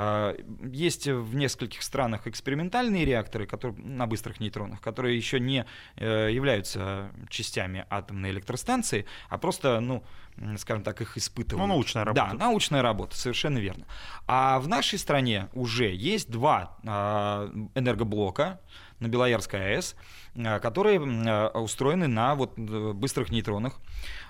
А, 0.00 0.36
есть 0.62 1.08
в 1.08 1.34
нескольких 1.34 1.82
странах 1.82 2.28
экспериментальные 2.28 3.04
реакторы 3.04 3.46
которые, 3.46 3.82
на 3.84 4.06
быстрых 4.06 4.38
нейтронах, 4.38 4.80
которые 4.80 5.16
еще 5.16 5.40
не 5.40 5.66
э, 5.96 6.28
являются 6.30 7.10
частями 7.28 7.84
атомной 7.90 8.30
электростанции, 8.30 9.06
а 9.28 9.38
просто, 9.38 9.80
ну, 9.80 10.04
скажем 10.56 10.84
так, 10.84 11.00
их 11.00 11.16
испытывают. 11.18 11.66
Ну, 11.66 11.74
научная 11.74 12.04
работа. 12.04 12.28
Да, 12.30 12.38
научная 12.38 12.80
работа, 12.80 13.16
совершенно 13.16 13.58
верно. 13.58 13.86
А 14.28 14.60
в 14.60 14.68
нашей 14.68 15.00
стране 15.00 15.48
уже 15.52 15.92
есть 15.92 16.30
два 16.30 16.78
а, 16.86 17.50
энергоблока 17.74 18.60
на 19.00 19.08
Белоярской 19.08 19.74
АЭС, 19.74 19.96
а, 20.36 20.60
которые 20.60 21.00
устроены 21.00 22.06
на 22.06 22.36
вот 22.36 22.56
э, 22.56 22.92
быстрых 22.92 23.30
нейтронах. 23.30 23.80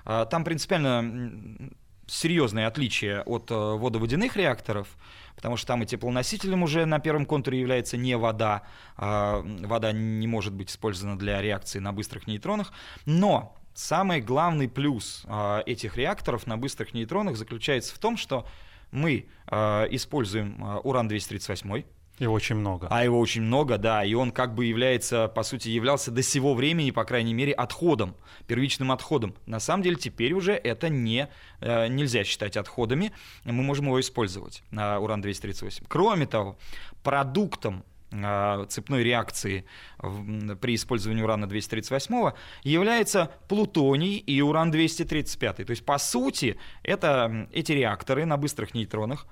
Там 0.04 0.44
принципиально 0.44 1.70
серьезные 2.08 2.66
отличия 2.66 3.22
от 3.22 3.50
э, 3.50 3.54
водоводяных 3.54 4.36
реакторов, 4.36 4.88
потому 5.36 5.56
что 5.56 5.68
там 5.68 5.82
и 5.82 5.86
теплоносителем 5.86 6.62
уже 6.62 6.84
на 6.84 6.98
первом 6.98 7.26
контуре 7.26 7.60
является 7.60 7.96
не 7.96 8.16
вода, 8.16 8.62
а 8.96 9.42
вода 9.44 9.92
не 9.92 10.26
может 10.26 10.52
быть 10.52 10.70
использована 10.70 11.18
для 11.18 11.40
реакции 11.40 11.78
на 11.78 11.92
быстрых 11.92 12.26
нейтронах, 12.26 12.72
но 13.06 13.56
самый 13.74 14.20
главный 14.20 14.68
плюс 14.68 15.24
а, 15.26 15.62
этих 15.66 15.96
реакторов 15.96 16.46
на 16.46 16.56
быстрых 16.56 16.94
нейтронах 16.94 17.36
заключается 17.36 17.94
в 17.94 17.98
том, 17.98 18.16
что 18.16 18.46
мы 18.90 19.28
а, 19.46 19.84
используем 19.84 20.80
уран-238, 20.82 21.84
его 22.18 22.34
очень 22.34 22.56
много. 22.56 22.88
А 22.90 23.04
его 23.04 23.18
очень 23.18 23.42
много, 23.42 23.78
да. 23.78 24.04
И 24.04 24.14
он 24.14 24.32
как 24.32 24.54
бы 24.54 24.64
является, 24.64 25.28
по 25.28 25.42
сути, 25.42 25.68
являлся 25.68 26.10
до 26.10 26.22
сего 26.22 26.54
времени, 26.54 26.90
по 26.90 27.04
крайней 27.04 27.34
мере, 27.34 27.52
отходом, 27.52 28.16
первичным 28.46 28.90
отходом. 28.90 29.34
На 29.46 29.60
самом 29.60 29.82
деле 29.82 29.96
теперь 29.96 30.32
уже 30.32 30.52
это 30.52 30.88
не, 30.88 31.28
э, 31.60 31.86
нельзя 31.88 32.24
считать 32.24 32.56
отходами. 32.56 33.12
Мы 33.44 33.62
можем 33.62 33.86
его 33.86 34.00
использовать, 34.00 34.62
на 34.70 34.98
уран-238. 34.98 35.84
Кроме 35.88 36.26
того, 36.26 36.58
продуктом 37.04 37.84
э, 38.10 38.66
цепной 38.68 39.04
реакции 39.04 39.64
при 39.98 40.74
использовании 40.74 41.22
урана-238 41.22 42.34
является 42.64 43.30
плутоний 43.48 44.16
и 44.16 44.40
уран-235. 44.40 45.64
То 45.64 45.70
есть, 45.70 45.84
по 45.84 45.98
сути, 45.98 46.58
это 46.82 47.48
эти 47.52 47.72
реакторы 47.72 48.24
на 48.24 48.36
быстрых 48.36 48.74
нейтронах, 48.74 49.26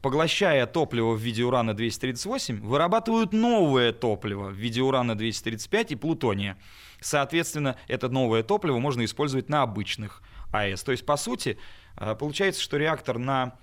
поглощая 0.00 0.66
топливо 0.66 1.12
в 1.12 1.20
виде 1.20 1.42
урана-238, 1.42 2.60
вырабатывают 2.60 3.32
новое 3.32 3.92
топливо 3.92 4.48
в 4.48 4.54
виде 4.54 4.80
урана-235 4.80 5.88
и 5.88 5.96
плутония. 5.96 6.56
Соответственно, 7.00 7.76
это 7.88 8.08
новое 8.08 8.42
топливо 8.42 8.78
можно 8.78 9.04
использовать 9.04 9.48
на 9.48 9.62
обычных 9.62 10.22
АЭС. 10.52 10.82
То 10.82 10.92
есть, 10.92 11.04
по 11.04 11.16
сути, 11.16 11.58
э, 11.96 12.14
получается, 12.14 12.62
что 12.62 12.76
реактор 12.76 13.18
на 13.18 13.58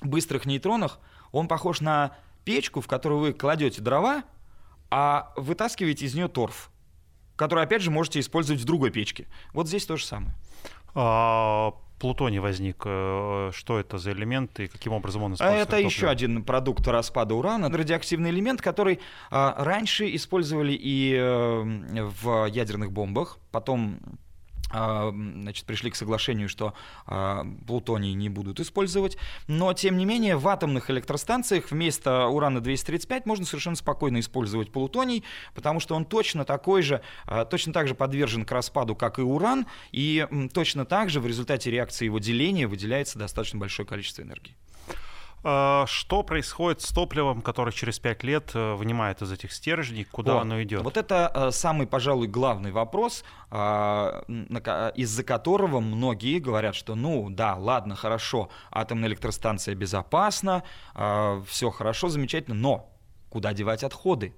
быстрых 0.00 0.46
нейтронах, 0.46 1.00
он 1.32 1.48
похож 1.48 1.80
на 1.80 2.16
печку, 2.44 2.80
в 2.80 2.86
которую 2.86 3.20
вы 3.20 3.32
кладете 3.32 3.82
дрова, 3.82 4.22
а 4.90 5.32
вытаскиваете 5.36 6.06
из 6.06 6.14
нее 6.14 6.28
торф, 6.28 6.70
который, 7.36 7.64
опять 7.64 7.82
же, 7.82 7.90
можете 7.90 8.20
использовать 8.20 8.62
в 8.62 8.64
другой 8.64 8.90
печке. 8.90 9.26
Вот 9.52 9.68
здесь 9.68 9.84
то 9.84 9.96
же 9.96 10.06
самое. 10.06 10.34
А, 11.98 12.00
плутоний 12.00 12.38
возник. 12.38 12.82
Э, 12.84 13.50
что 13.52 13.78
это 13.78 13.98
за 13.98 14.12
элемент 14.12 14.60
и 14.60 14.66
каким 14.66 14.92
образом 14.92 15.22
он 15.22 15.34
используется? 15.34 15.76
Это 15.76 15.78
еще 15.78 16.08
один 16.08 16.42
продукт 16.42 16.86
распада 16.86 17.34
урана, 17.34 17.68
радиоактивный 17.70 18.30
элемент, 18.30 18.62
который 18.62 19.00
а, 19.30 19.54
раньше 19.58 20.14
использовали 20.14 20.72
и 20.72 21.14
э, 21.14 21.62
в 22.22 22.46
ядерных 22.46 22.92
бомбах, 22.92 23.38
потом 23.50 23.98
а, 24.02 24.27
значит, 24.70 25.64
пришли 25.64 25.90
к 25.90 25.96
соглашению, 25.96 26.48
что 26.48 26.74
а, 27.06 27.46
плутоний 27.66 28.12
не 28.14 28.28
будут 28.28 28.60
использовать. 28.60 29.16
Но, 29.46 29.72
тем 29.72 29.96
не 29.96 30.04
менее, 30.04 30.36
в 30.36 30.46
атомных 30.48 30.90
электростанциях 30.90 31.70
вместо 31.70 32.26
урана-235 32.26 33.22
можно 33.24 33.46
совершенно 33.46 33.76
спокойно 33.76 34.20
использовать 34.20 34.70
плутоний, 34.70 35.24
потому 35.54 35.80
что 35.80 35.94
он 35.94 36.04
точно 36.04 36.44
такой 36.44 36.82
же, 36.82 37.00
а, 37.26 37.44
точно 37.44 37.72
так 37.72 37.88
же 37.88 37.94
подвержен 37.94 38.44
к 38.44 38.52
распаду, 38.52 38.94
как 38.94 39.18
и 39.18 39.22
уран, 39.22 39.66
и 39.92 40.26
точно 40.52 40.84
так 40.84 41.10
же 41.10 41.20
в 41.20 41.26
результате 41.26 41.70
реакции 41.70 42.04
его 42.04 42.18
деления 42.18 42.68
выделяется 42.68 43.18
достаточно 43.18 43.58
большое 43.58 43.86
количество 43.86 44.22
энергии. 44.22 44.54
А, 45.44 45.84
что 45.86 46.22
происходит 46.22 46.80
с 46.80 46.92
топливом, 46.92 47.42
которое 47.42 47.72
через 47.72 47.98
5 47.98 48.24
лет 48.24 48.50
э, 48.54 48.74
вынимает 48.74 49.22
из 49.22 49.30
этих 49.30 49.52
стержней, 49.52 50.04
куда 50.04 50.34
вот. 50.34 50.42
оно 50.42 50.62
идет? 50.62 50.82
Вот 50.82 50.96
это 50.96 51.30
э, 51.32 51.50
самый, 51.52 51.86
пожалуй, 51.86 52.26
главный 52.26 52.72
вопрос, 52.72 53.24
а, 53.50 54.24
из-за 54.96 55.22
которого 55.22 55.80
многие 55.80 56.38
говорят, 56.38 56.74
что 56.74 56.94
ну 56.94 57.30
да, 57.30 57.54
ладно, 57.54 57.94
хорошо, 57.94 58.50
атомная 58.70 59.08
электростанция 59.08 59.74
безопасна, 59.74 60.64
а, 60.94 61.42
все 61.46 61.70
хорошо, 61.70 62.08
замечательно, 62.08 62.56
но 62.56 62.90
куда 63.30 63.52
девать 63.52 63.84
отходы? 63.84 64.34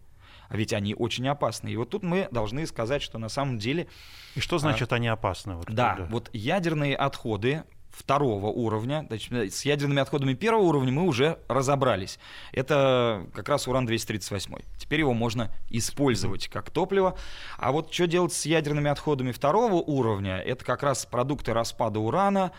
А 0.48 0.56
ведь 0.56 0.72
они 0.72 0.94
очень 0.96 1.28
опасны. 1.28 1.68
И 1.68 1.76
вот 1.76 1.90
тут 1.90 2.02
мы 2.02 2.28
должны 2.32 2.66
сказать, 2.66 3.02
что 3.02 3.18
на 3.18 3.28
самом 3.28 3.58
деле... 3.58 3.86
И 4.34 4.40
что 4.40 4.58
значит 4.58 4.92
а, 4.92 4.96
они 4.96 5.06
опасны? 5.06 5.54
Вот 5.54 5.66
да, 5.70 5.94
когда? 5.94 6.10
вот 6.10 6.28
ядерные 6.32 6.96
отходы 6.96 7.62
второго 7.90 8.46
уровня, 8.46 9.04
значит, 9.08 9.54
с 9.54 9.64
ядерными 9.64 10.00
отходами 10.00 10.34
первого 10.34 10.62
уровня 10.62 10.92
мы 10.92 11.06
уже 11.06 11.38
разобрались. 11.48 12.18
Это 12.52 13.26
как 13.34 13.48
раз 13.48 13.66
уран-238. 13.68 14.64
Теперь 14.78 15.00
его 15.00 15.12
можно 15.12 15.50
использовать 15.68 16.48
как 16.48 16.70
топливо. 16.70 17.16
А 17.58 17.72
вот 17.72 17.92
что 17.92 18.06
делать 18.06 18.32
с 18.32 18.46
ядерными 18.46 18.90
отходами 18.90 19.32
второго 19.32 19.74
уровня, 19.74 20.38
это 20.38 20.64
как 20.64 20.82
раз 20.82 21.06
продукты 21.06 21.52
распада 21.52 22.00
урана, 22.00 22.52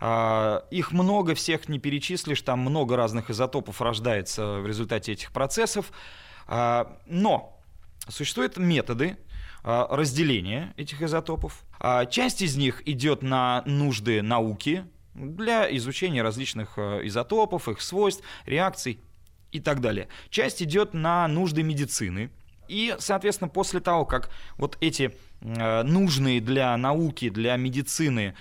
а, 0.00 0.64
их 0.70 0.92
много, 0.92 1.34
всех 1.34 1.68
не 1.68 1.78
перечислишь, 1.78 2.40
там 2.42 2.60
много 2.60 2.96
разных 2.96 3.28
изотопов 3.30 3.80
рождается 3.82 4.60
в 4.60 4.66
результате 4.66 5.12
этих 5.12 5.30
процессов. 5.30 5.92
А, 6.46 6.98
но 7.06 7.60
существуют 8.08 8.56
методы, 8.56 9.18
а, 9.62 9.86
разделения 9.94 10.72
этих 10.76 11.02
изотопов. 11.02 11.64
А 11.78 12.06
часть 12.06 12.40
из 12.40 12.56
них 12.56 12.86
идет 12.88 13.22
на 13.22 13.62
нужды 13.66 14.22
науки 14.22 14.84
для 15.14 15.74
изучения 15.76 16.22
различных 16.22 16.78
а, 16.78 17.00
изотопов, 17.06 17.68
их 17.68 17.80
свойств, 17.82 18.24
реакций 18.46 19.00
и 19.52 19.60
так 19.60 19.80
далее. 19.80 20.08
Часть 20.30 20.62
идет 20.62 20.94
на 20.94 21.28
нужды 21.28 21.62
медицины. 21.62 22.30
И, 22.68 22.94
соответственно, 22.98 23.48
после 23.48 23.80
того, 23.80 24.04
как 24.06 24.30
вот 24.56 24.78
эти 24.80 25.12
нужные 25.40 26.40
для 26.40 26.76
науки, 26.76 27.28
для 27.28 27.56
медицины 27.56 28.36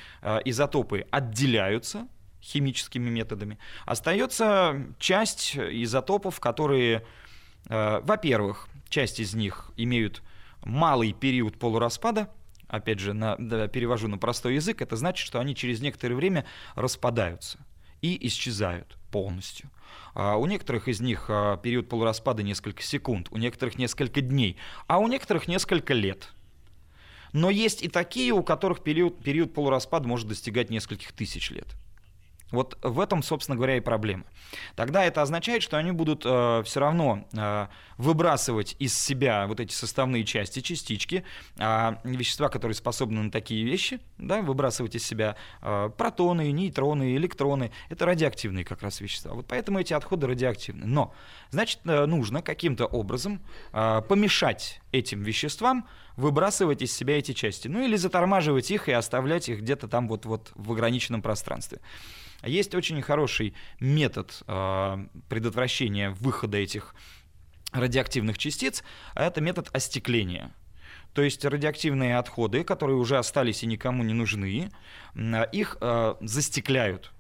изотопы 0.46 1.08
отделяются 1.10 2.08
химическими 2.40 3.10
методами, 3.10 3.58
остается 3.88 4.86
часть 5.00 5.58
изотопов, 5.58 6.40
которые, 6.40 7.08
во-первых, 7.68 8.68
часть 8.90 9.20
из 9.20 9.34
них 9.34 9.72
имеют 9.78 10.22
малый 10.64 11.14
период 11.14 11.58
полураспада, 11.58 12.30
опять 12.68 13.00
же, 13.00 13.14
на, 13.14 13.36
да, 13.38 13.68
перевожу 13.68 14.08
на 14.08 14.18
простой 14.18 14.56
язык, 14.56 14.82
это 14.82 14.96
значит, 14.96 15.26
что 15.26 15.40
они 15.40 15.56
через 15.56 15.82
некоторое 15.82 16.16
время 16.16 16.46
распадаются 16.76 17.60
и 18.02 18.28
исчезают 18.28 18.98
полностью. 19.12 19.70
А 20.14 20.38
у 20.38 20.46
некоторых 20.46 20.88
из 20.88 21.02
них 21.02 21.26
а, 21.30 21.58
период 21.58 21.90
полураспада 21.90 22.44
несколько 22.44 22.82
секунд, 22.84 23.28
у 23.32 23.38
некоторых 23.38 23.78
несколько 23.78 24.22
дней, 24.22 24.58
а 24.88 25.00
у 25.00 25.08
некоторых 25.08 25.48
несколько 25.48 25.94
лет. 25.94 26.30
Но 27.32 27.50
есть 27.50 27.84
и 27.84 27.90
такие, 27.90 28.32
у 28.32 28.44
которых 28.44 28.84
период, 28.84 29.24
период 29.24 29.54
полураспада 29.54 30.08
может 30.08 30.28
достигать 30.28 30.70
нескольких 30.70 31.12
тысяч 31.12 31.52
лет. 31.52 31.68
Вот 32.52 32.78
в 32.82 33.00
этом, 33.00 33.22
собственно 33.22 33.56
говоря, 33.56 33.78
и 33.78 33.80
проблема. 33.80 34.24
Тогда 34.76 35.04
это 35.04 35.22
означает, 35.22 35.62
что 35.62 35.78
они 35.78 35.92
будут 35.92 36.24
э, 36.26 36.64
все 36.66 36.80
равно 36.80 37.28
э, 37.32 37.68
выбрасывать 37.98 38.76
из 38.80 38.98
себя 38.98 39.46
вот 39.48 39.60
эти 39.60 39.74
составные 39.74 40.24
части, 40.24 40.62
частички, 40.62 41.24
э, 41.58 41.96
вещества, 42.04 42.50
которые 42.50 42.76
способны 42.76 43.22
на 43.22 43.32
такие 43.32 43.64
вещи, 43.64 44.00
да, 44.18 44.42
выбрасывать 44.42 44.96
из 44.96 45.06
себя 45.06 45.36
э, 45.62 45.92
протоны, 45.96 46.52
нейтроны, 46.52 47.16
электроны. 47.16 47.72
Это 47.90 48.06
радиоактивные 48.06 48.66
как 48.66 48.82
раз 48.82 49.00
вещества. 49.00 49.34
Вот 49.34 49.46
поэтому 49.48 49.80
эти 49.80 49.94
отходы 49.94 50.26
радиоактивны. 50.26 50.86
Но, 50.88 51.14
значит, 51.52 51.82
э, 51.86 52.06
нужно 52.06 52.42
каким-то 52.42 52.88
образом 52.88 53.42
э, 53.74 54.02
помешать 54.08 54.82
этим 54.92 55.22
веществам 55.22 55.88
выбрасывать 56.20 56.82
из 56.82 56.94
себя 56.94 57.18
эти 57.18 57.32
части. 57.32 57.68
Ну 57.68 57.82
или 57.82 57.96
затормаживать 57.96 58.72
их 58.72 58.90
и 58.90 58.92
оставлять 58.92 59.50
их 59.50 59.62
где-то 59.62 59.88
там 59.88 60.08
вот, 60.08 60.26
вот 60.26 60.52
в 60.56 60.72
ограниченном 60.72 61.22
пространстве. 61.22 61.80
Есть 62.44 62.76
очень 62.76 63.02
хороший 63.02 63.54
метод 63.80 64.44
э, 64.48 64.98
предотвращения 65.28 66.12
выхода 66.12 66.58
этих 66.58 66.96
радиоактивных 67.72 68.38
частиц, 68.38 68.84
а 69.14 69.26
это 69.26 69.42
метод 69.42 69.70
остекления. 69.74 70.52
То 71.14 71.22
есть 71.22 71.44
радиоактивные 71.44 72.18
отходы, 72.18 72.64
которые 72.64 72.98
уже 72.98 73.18
остались 73.18 73.64
и 73.64 73.68
никому 73.68 74.04
не 74.04 74.14
нужны, 74.14 74.72
их 75.52 75.78
э, 75.82 76.16
застекляют. 76.22 77.12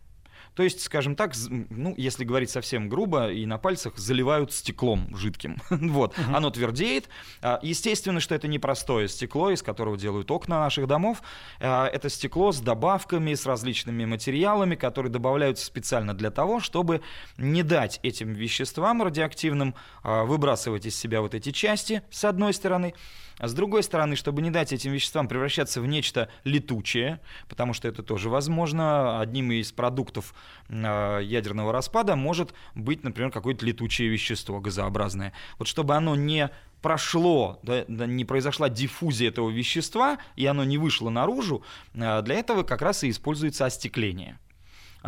То 0.59 0.63
есть, 0.63 0.81
скажем 0.81 1.15
так, 1.15 1.31
ну, 1.69 1.93
если 1.95 2.25
говорить 2.25 2.49
совсем 2.49 2.89
грубо, 2.89 3.31
и 3.31 3.45
на 3.45 3.57
пальцах 3.57 3.97
заливают 3.97 4.51
стеклом 4.51 5.15
жидким. 5.15 5.55
вот, 5.69 6.13
uh-huh. 6.17 6.35
оно 6.35 6.49
твердеет. 6.49 7.07
А, 7.41 7.61
естественно, 7.61 8.19
что 8.19 8.35
это 8.35 8.49
не 8.49 8.59
простое 8.59 9.07
стекло, 9.07 9.51
из 9.51 9.63
которого 9.63 9.97
делают 9.97 10.29
окна 10.31 10.59
наших 10.59 10.85
домов. 10.85 11.21
А, 11.61 11.87
это 11.87 12.09
стекло 12.09 12.51
с 12.51 12.59
добавками, 12.59 13.35
с 13.35 13.45
различными 13.45 14.03
материалами, 14.03 14.75
которые 14.75 15.13
добавляются 15.13 15.65
специально 15.65 16.13
для 16.13 16.29
того, 16.29 16.59
чтобы 16.59 16.99
не 17.37 17.63
дать 17.63 18.01
этим 18.03 18.33
веществам 18.33 19.01
радиоактивным 19.01 19.75
а, 20.03 20.25
выбрасывать 20.25 20.85
из 20.85 20.93
себя 20.93 21.21
вот 21.21 21.35
эти 21.35 21.53
части, 21.53 22.01
с 22.11 22.25
одной 22.25 22.53
стороны, 22.53 22.95
а 23.39 23.47
с 23.47 23.53
другой 23.53 23.81
стороны, 23.83 24.15
чтобы 24.15 24.41
не 24.41 24.51
дать 24.51 24.71
этим 24.73 24.91
веществам 24.91 25.27
превращаться 25.27 25.81
в 25.81 25.87
нечто 25.87 26.29
летучее, 26.43 27.19
потому 27.47 27.73
что 27.73 27.87
это 27.87 28.03
тоже 28.03 28.29
возможно, 28.29 29.19
одним 29.19 29.51
из 29.51 29.71
продуктов 29.71 30.35
э, 30.67 31.19
ядерного 31.23 31.71
распада 31.71 32.15
может 32.15 32.53
быть, 32.75 33.03
например, 33.03 33.31
какое-то 33.31 33.65
летучее 33.65 34.09
вещество 34.09 34.59
газообразное. 34.59 35.33
Вот 35.57 35.67
чтобы 35.67 35.95
оно 35.95 36.15
не 36.15 36.49
прошло, 36.81 37.59
да, 37.63 37.85
не 37.87 38.25
произошла 38.25 38.69
диффузия 38.69 39.29
этого 39.29 39.49
вещества, 39.49 40.17
и 40.35 40.45
оно 40.45 40.63
не 40.63 40.77
вышло 40.77 41.09
наружу, 41.09 41.63
э, 41.93 42.21
для 42.21 42.35
этого 42.35 42.63
как 42.63 42.81
раз 42.81 43.03
и 43.03 43.09
используется 43.09 43.65
остекление. 43.65 44.37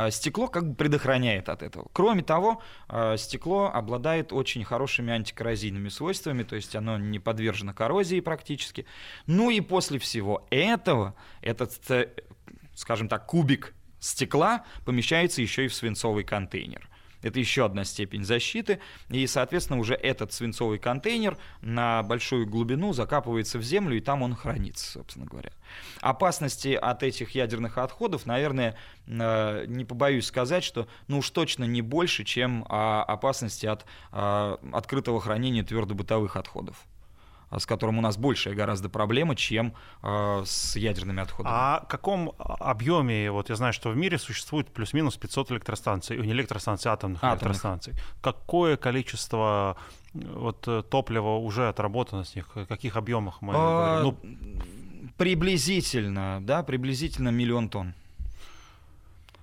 А 0.03 0.09
стекло 0.09 0.47
как 0.47 0.67
бы 0.67 0.75
предохраняет 0.75 1.47
от 1.47 1.61
этого. 1.61 1.87
Кроме 1.93 2.23
того, 2.23 2.61
а, 2.87 3.17
стекло 3.17 3.69
обладает 3.71 4.33
очень 4.33 4.63
хорошими 4.63 5.13
антикоррозийными 5.13 5.89
свойствами, 5.89 6.41
то 6.41 6.55
есть 6.55 6.75
оно 6.75 6.97
не 6.97 7.19
подвержено 7.19 7.71
коррозии 7.73 8.19
практически. 8.19 8.87
Ну 9.27 9.51
и 9.51 9.61
после 9.61 9.99
всего 9.99 10.47
этого 10.49 11.13
этот, 11.41 11.73
э, 11.91 12.09
скажем 12.73 13.09
так, 13.09 13.27
кубик 13.27 13.75
стекла 13.99 14.65
помещается 14.85 15.43
еще 15.43 15.65
и 15.65 15.67
в 15.67 15.73
свинцовый 15.75 16.23
контейнер. 16.23 16.89
Это 17.21 17.39
еще 17.39 17.65
одна 17.65 17.83
степень 17.83 18.23
защиты. 18.23 18.79
И, 19.09 19.25
соответственно, 19.27 19.79
уже 19.79 19.93
этот 19.93 20.33
свинцовый 20.33 20.79
контейнер 20.79 21.37
на 21.61 22.03
большую 22.03 22.47
глубину 22.47 22.93
закапывается 22.93 23.57
в 23.57 23.63
землю, 23.63 23.97
и 23.97 24.01
там 24.01 24.21
он 24.21 24.35
хранится, 24.35 24.91
собственно 24.91 25.25
говоря. 25.25 25.51
Опасности 26.01 26.73
от 26.73 27.03
этих 27.03 27.31
ядерных 27.31 27.77
отходов, 27.77 28.25
наверное, 28.25 28.75
э, 29.07 29.65
не 29.67 29.85
побоюсь 29.85 30.25
сказать, 30.25 30.63
что 30.63 30.87
ну 31.07 31.19
уж 31.19 31.29
точно 31.29 31.63
не 31.63 31.81
больше, 31.81 32.23
чем 32.23 32.65
а, 32.69 33.03
опасности 33.03 33.65
от 33.65 33.85
а, 34.11 34.59
открытого 34.73 35.21
хранения 35.21 35.63
твердобытовых 35.63 36.35
отходов. 36.35 36.85
А, 37.51 37.59
с 37.59 37.65
которым 37.65 37.99
у 37.99 38.01
нас 38.01 38.17
большая 38.17 38.55
гораздо 38.55 38.87
проблема, 38.87 39.35
чем 39.35 39.73
э, 40.01 40.43
с 40.45 40.77
ядерными 40.77 41.21
отходами. 41.21 41.53
А 41.53 41.81
в 41.83 41.87
каком 41.89 42.33
объеме, 42.37 43.29
вот 43.29 43.49
я 43.49 43.55
знаю, 43.57 43.73
что 43.73 43.89
в 43.89 43.97
мире 43.97 44.17
существует 44.17 44.69
плюс-минус 44.69 45.17
500 45.17 45.51
электростанций, 45.51 46.17
не 46.17 46.31
электростанций, 46.31 46.89
а 46.89 46.93
атомных, 46.93 47.21
атомных. 47.21 47.41
электростанций. 47.41 47.93
Какое 48.21 48.77
количество 48.77 49.75
вот, 50.13 50.65
э, 50.65 50.81
топлива 50.89 51.35
уже 51.35 51.67
отработано 51.67 52.23
с 52.23 52.35
них? 52.35 52.55
В 52.55 52.65
каких 52.65 52.95
объемах 52.95 53.41
мы 53.41 53.53
а, 53.53 54.01
Ну... 54.01 54.17
Приблизительно, 55.17 56.39
да, 56.41 56.63
приблизительно 56.63 57.29
миллион 57.29 57.67
тонн. 57.67 57.93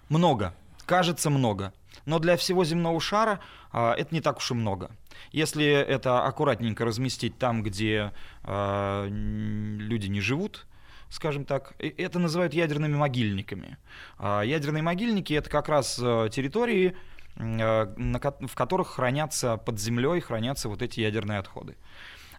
Много, 0.09 0.54
кажется 0.86 1.28
много. 1.28 1.74
Но 2.09 2.18
для 2.18 2.38
всего 2.38 2.64
земного 2.64 2.98
шара 3.02 3.38
а, 3.70 3.92
это 3.92 4.14
не 4.14 4.22
так 4.22 4.38
уж 4.38 4.50
и 4.50 4.54
много. 4.54 4.90
Если 5.30 5.66
это 5.66 6.24
аккуратненько 6.24 6.86
разместить 6.86 7.36
там, 7.36 7.62
где 7.62 8.12
э, 8.44 9.09
люди 9.11 10.06
не 10.06 10.22
живут, 10.22 10.66
скажем 11.11 11.44
так, 11.44 11.74
это 11.78 12.18
называют 12.18 12.54
ядерными 12.54 12.96
могильниками. 12.96 13.76
А 14.16 14.40
ядерные 14.40 14.82
могильники 14.82 15.34
это 15.34 15.50
как 15.50 15.68
раз 15.68 16.00
э, 16.02 16.30
территории, 16.32 16.96
э, 17.36 18.16
в 18.40 18.54
которых 18.54 18.88
хранятся 18.88 19.59
под 19.59 19.78
землей 19.78 20.20
хранятся 20.20 20.70
вот 20.70 20.80
эти 20.80 21.00
ядерные 21.00 21.40
отходы. 21.40 21.76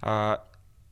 А, 0.02 0.48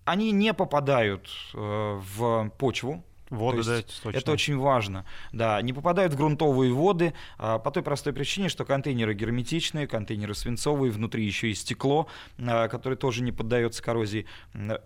они 0.06 0.32
не 0.32 0.54
попадают 0.54 1.32
в 1.54 2.52
почву, 2.60 3.04
Воды, 3.30 3.64
да, 3.64 3.78
это, 3.78 4.18
это 4.18 4.32
очень 4.32 4.58
важно. 4.58 5.06
Да, 5.32 5.62
не 5.62 5.74
попадают 5.74 6.14
в 6.14 6.18
грунтовые 6.18 6.72
воды 6.74 7.14
а, 7.38 7.60
по 7.60 7.72
той 7.72 7.84
простой 7.84 8.14
причине, 8.14 8.48
что 8.50 8.64
контейнеры 8.64 9.14
герметичные, 9.14 9.88
контейнеры 9.88 10.34
свинцовые, 10.34 10.92
внутри 10.92 11.26
еще 11.26 11.50
и 11.50 11.54
стекло, 11.54 12.08
а, 12.40 12.68
которое 12.70 12.96
тоже 12.96 13.24
не 13.24 13.32
поддается 13.32 13.84
коррозии. 13.84 14.26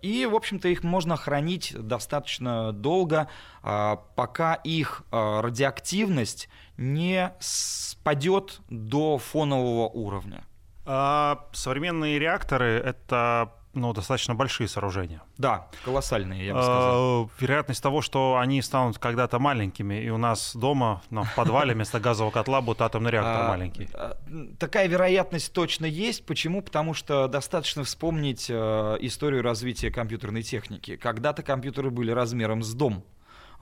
И, 0.02 0.26
в 0.26 0.36
общем-то, 0.36 0.68
их 0.68 0.84
можно 0.84 1.18
хранить 1.18 1.76
достаточно 1.78 2.72
долго, 2.72 3.28
а, 3.62 3.98
пока 4.16 4.56
их 4.56 5.04
а, 5.12 5.42
радиоактивность 5.42 6.50
не 6.78 7.34
спадет 7.40 8.62
до 8.70 9.20
фонового 9.20 9.88
уровня. 9.88 10.44
А, 10.86 11.48
современные 11.54 12.18
реакторы— 12.18 12.66
это 12.86 13.54
ну, 13.74 13.94
достаточно 13.94 14.36
большие 14.36 14.68
сооружения. 14.68 15.22
Да, 15.38 15.68
колоссальные, 15.86 16.46
я 16.46 16.54
бы 16.54 16.62
сказал. 16.62 17.24
А, 17.24 17.30
вероятность 17.40 17.82
того, 17.82 18.02
что 18.02 18.38
они 18.38 18.62
станут 18.62 18.98
когда-то 18.98 19.40
маленькими, 19.40 20.02
и 20.02 20.10
у 20.10 20.18
нас 20.18 20.56
дома, 20.56 21.02
ну, 21.10 21.24
в 21.24 21.36
подвале 21.36 21.74
вместо 21.74 22.00
газового 22.00 22.32
котла 22.32 22.62
будет 22.62 22.82
атомный 22.82 23.12
реактор 23.12 23.46
а, 23.46 23.48
маленький. 23.50 23.88
А, 23.94 24.18
такая 24.60 24.88
вероятность 24.88 25.54
точно 25.54 25.86
есть. 25.86 26.26
Почему? 26.26 26.62
Потому 26.62 26.94
что 26.94 27.28
достаточно 27.28 27.84
вспомнить 27.84 28.48
э, 28.50 28.98
историю 29.02 29.42
развития 29.42 29.92
компьютерной 29.92 30.44
техники. 30.44 30.98
Когда-то 30.98 31.44
компьютеры 31.44 31.90
были 31.90 32.12
размером 32.12 32.64
с 32.64 32.74
дом. 32.74 33.04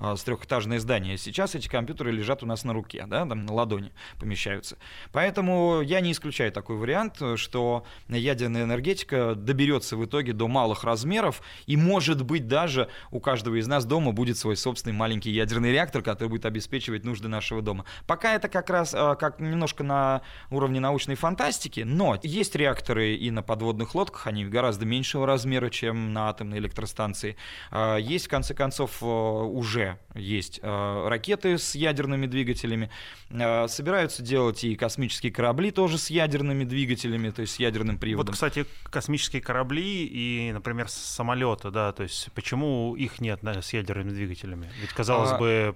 А, 0.01 0.15
с 0.15 0.23
трехэтажное 0.23 0.79
здание. 0.79 1.17
Сейчас 1.17 1.55
эти 1.55 1.67
компьютеры 1.67 2.11
лежат 2.11 2.41
у 2.41 2.45
нас 2.45 2.63
на 2.63 2.71
руке, 2.73 3.03
да, 3.05 3.25
там 3.25 3.45
на 3.45 3.53
ладони 3.53 3.91
помещаются. 4.17 4.77
Поэтому 5.11 5.81
я 5.81 5.99
не 5.99 6.13
исключаю 6.13 6.53
такой 6.53 6.77
вариант, 6.77 7.21
что 7.35 7.85
ядерная 8.07 8.63
энергетика 8.63 9.35
доберется 9.35 9.97
в 9.97 10.05
итоге 10.05 10.31
до 10.31 10.47
малых 10.47 10.85
размеров, 10.85 11.41
и 11.65 11.75
может 11.75 12.23
быть 12.23 12.47
даже 12.47 12.87
у 13.11 13.19
каждого 13.19 13.59
из 13.59 13.67
нас 13.67 13.83
дома 13.83 14.13
будет 14.13 14.37
свой 14.37 14.55
собственный 14.55 14.95
маленький 14.95 15.31
ядерный 15.31 15.73
реактор, 15.73 16.01
который 16.01 16.29
будет 16.29 16.45
обеспечивать 16.45 17.03
нужды 17.03 17.27
нашего 17.27 17.61
дома. 17.61 17.83
Пока 18.07 18.35
это 18.35 18.47
как 18.47 18.69
раз 18.69 18.93
а, 18.95 19.15
как 19.15 19.41
немножко 19.41 19.83
на 19.83 20.21
уровне 20.49 20.79
научной 20.79 21.15
фантастики, 21.15 21.81
но 21.81 22.17
есть 22.23 22.55
реакторы 22.55 23.15
и 23.15 23.31
на 23.31 23.43
подводных 23.43 23.95
лодках, 23.95 24.27
они 24.27 24.45
гораздо 24.45 24.85
меньшего 24.85 25.27
размера, 25.27 25.69
чем 25.69 26.13
на 26.13 26.29
атомной 26.29 26.59
электростанции. 26.59 27.35
А, 27.69 27.97
есть, 27.97 28.27
в 28.27 28.29
конце 28.29 28.53
концов, 28.53 29.03
уже 29.03 29.88
есть 30.13 30.59
э, 30.61 31.07
ракеты 31.07 31.57
с 31.57 31.75
ядерными 31.75 32.25
двигателями, 32.25 32.89
э, 33.29 33.67
собираются 33.67 34.21
делать 34.21 34.63
и 34.63 34.75
космические 34.75 35.31
корабли 35.31 35.71
тоже 35.71 35.97
с 35.97 36.09
ядерными 36.09 36.63
двигателями, 36.63 37.29
то 37.29 37.41
есть 37.41 37.55
с 37.55 37.59
ядерным 37.59 37.97
приводом. 37.97 38.27
Вот, 38.27 38.33
кстати, 38.33 38.65
космические 38.83 39.41
корабли 39.41 40.05
и, 40.05 40.51
например, 40.51 40.89
самолеты, 40.89 41.71
да, 41.71 41.91
то 41.91 42.03
есть 42.03 42.29
почему 42.33 42.95
их 42.95 43.19
нет 43.21 43.39
да, 43.41 43.61
с 43.61 43.73
ядерными 43.73 44.11
двигателями? 44.11 44.69
Ведь, 44.81 44.91
казалось 44.91 45.31
а... 45.31 45.37
бы, 45.37 45.75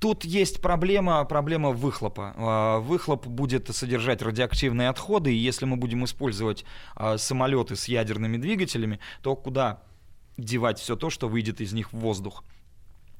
Тут 0.00 0.24
есть 0.24 0.60
проблема, 0.60 1.24
проблема 1.24 1.70
выхлопа. 1.70 2.34
А, 2.36 2.78
выхлоп 2.80 3.26
будет 3.26 3.74
содержать 3.74 4.20
радиоактивные 4.20 4.90
отходы, 4.90 5.32
и 5.32 5.36
если 5.36 5.64
мы 5.64 5.76
будем 5.76 6.04
использовать 6.04 6.66
самолеты 7.16 7.74
с 7.74 7.88
ядерными 7.88 8.36
двигателями, 8.36 9.00
то 9.22 9.34
куда 9.34 9.80
девать 10.36 10.78
все 10.78 10.96
то, 10.96 11.10
что 11.10 11.28
выйдет 11.28 11.60
из 11.60 11.72
них 11.72 11.92
в 11.92 11.98
воздух? 11.98 12.44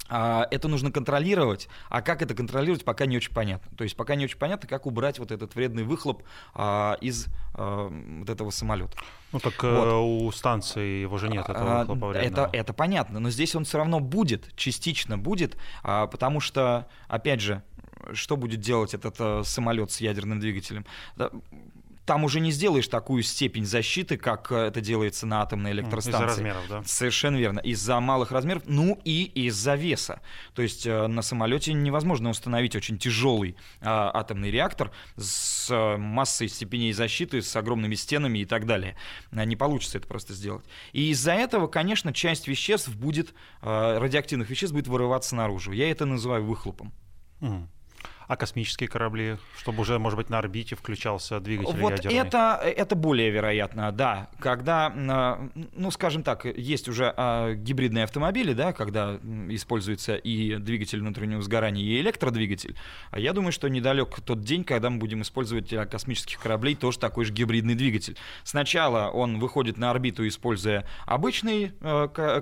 А, 0.08 0.46
это 0.50 0.68
нужно 0.68 0.90
контролировать, 0.90 1.68
а 1.88 2.02
как 2.02 2.22
это 2.22 2.34
контролировать, 2.34 2.84
пока 2.84 3.06
не 3.06 3.16
очень 3.16 3.32
понятно. 3.32 3.74
То 3.76 3.84
есть 3.84 3.96
пока 3.96 4.14
не 4.14 4.24
очень 4.24 4.38
понятно, 4.38 4.68
как 4.68 4.86
убрать 4.86 5.18
вот 5.18 5.30
этот 5.30 5.54
вредный 5.54 5.84
выхлоп 5.84 6.22
а, 6.54 6.96
из 7.00 7.26
а, 7.54 7.88
вот 7.88 8.28
этого 8.28 8.50
самолета. 8.50 8.96
Ну 9.32 9.40
так 9.40 9.64
э, 9.64 9.76
вот. 9.76 10.26
у 10.26 10.30
станции 10.32 11.02
его 11.02 11.18
же 11.18 11.28
нет, 11.28 11.48
этого 11.48 11.76
а, 11.76 11.80
выхлопа 11.80 12.08
вредного. 12.08 12.46
Это, 12.46 12.56
это 12.56 12.72
понятно, 12.72 13.18
но 13.18 13.30
здесь 13.30 13.54
он 13.56 13.64
все 13.64 13.78
равно 13.78 14.00
будет, 14.00 14.54
частично 14.56 15.18
будет, 15.18 15.56
а, 15.82 16.06
потому 16.06 16.40
что, 16.40 16.86
опять 17.08 17.40
же, 17.40 17.62
что 18.12 18.36
будет 18.36 18.60
делать 18.60 18.94
этот 18.94 19.16
э, 19.18 19.42
самолет 19.44 19.90
с 19.90 20.00
ядерным 20.00 20.38
двигателем? 20.38 20.84
Там 22.06 22.24
уже 22.24 22.40
не 22.40 22.50
сделаешь 22.50 22.88
такую 22.88 23.22
степень 23.22 23.64
защиты, 23.64 24.16
как 24.16 24.52
э, 24.52 24.66
это 24.66 24.80
делается 24.80 25.26
на 25.26 25.42
атомной 25.42 25.72
электростанции. 25.72 26.24
Из-за 26.24 26.26
размеров, 26.26 26.62
да? 26.68 26.82
Совершенно 26.84 27.36
верно. 27.36 27.60
Из-за 27.60 27.98
малых 28.00 28.30
размеров, 28.30 28.62
ну 28.66 29.00
и 29.04 29.24
из-за 29.24 29.74
веса. 29.74 30.20
То 30.54 30.62
есть 30.62 30.86
э, 30.86 31.06
на 31.06 31.22
самолете 31.22 31.72
невозможно 31.72 32.30
установить 32.30 32.76
очень 32.76 32.98
тяжелый 32.98 33.56
а, 33.80 34.10
атомный 34.14 34.50
реактор 34.50 34.90
с 35.16 35.68
а, 35.70 35.96
массой 35.96 36.48
степеней 36.48 36.92
защиты, 36.92 37.40
с 37.42 37.56
огромными 37.56 37.94
стенами 37.94 38.40
и 38.40 38.44
так 38.44 38.66
далее. 38.66 38.96
Не 39.30 39.56
получится 39.56 39.98
это 39.98 40.06
просто 40.06 40.34
сделать. 40.34 40.64
И 40.92 41.10
из-за 41.10 41.32
этого, 41.32 41.66
конечно, 41.68 42.12
часть 42.12 42.48
веществ 42.48 42.94
будет, 42.94 43.34
а, 43.62 43.98
радиоактивных 43.98 44.50
веществ 44.50 44.74
будет 44.74 44.88
вырываться 44.88 45.34
наружу. 45.34 45.72
Я 45.72 45.90
это 45.90 46.04
называю 46.04 46.44
выхлопом. 46.44 46.92
Mm 47.40 47.68
а 48.28 48.36
космические 48.36 48.88
корабли, 48.88 49.38
чтобы 49.58 49.82
уже, 49.82 49.98
может 49.98 50.16
быть, 50.16 50.30
на 50.30 50.38
орбите 50.38 50.76
включался 50.76 51.40
двигатель 51.40 51.78
вот 51.78 51.92
ядерный? 51.92 52.16
Это, 52.18 52.60
это 52.64 52.94
более 52.94 53.30
вероятно, 53.30 53.92
да. 53.92 54.28
Когда, 54.38 54.90
ну, 54.90 55.90
скажем 55.90 56.22
так, 56.22 56.44
есть 56.44 56.88
уже 56.88 57.12
а, 57.16 57.54
гибридные 57.54 58.04
автомобили, 58.04 58.52
да, 58.52 58.72
когда 58.72 59.18
используется 59.48 60.16
и 60.16 60.56
двигатель 60.56 61.00
внутреннего 61.00 61.42
сгорания, 61.42 61.82
и 61.82 62.00
электродвигатель. 62.00 62.76
А 63.10 63.18
я 63.18 63.32
думаю, 63.32 63.52
что 63.52 63.68
недалек 63.68 64.20
тот 64.20 64.40
день, 64.40 64.64
когда 64.64 64.90
мы 64.90 64.98
будем 64.98 65.22
использовать 65.22 65.68
для 65.68 65.86
космических 65.86 66.38
кораблей 66.38 66.74
тоже 66.74 66.98
такой 66.98 67.24
же 67.24 67.32
гибридный 67.32 67.74
двигатель. 67.74 68.16
Сначала 68.42 69.10
он 69.10 69.38
выходит 69.38 69.76
на 69.76 69.90
орбиту, 69.90 70.26
используя 70.26 70.86
обычный 71.06 71.72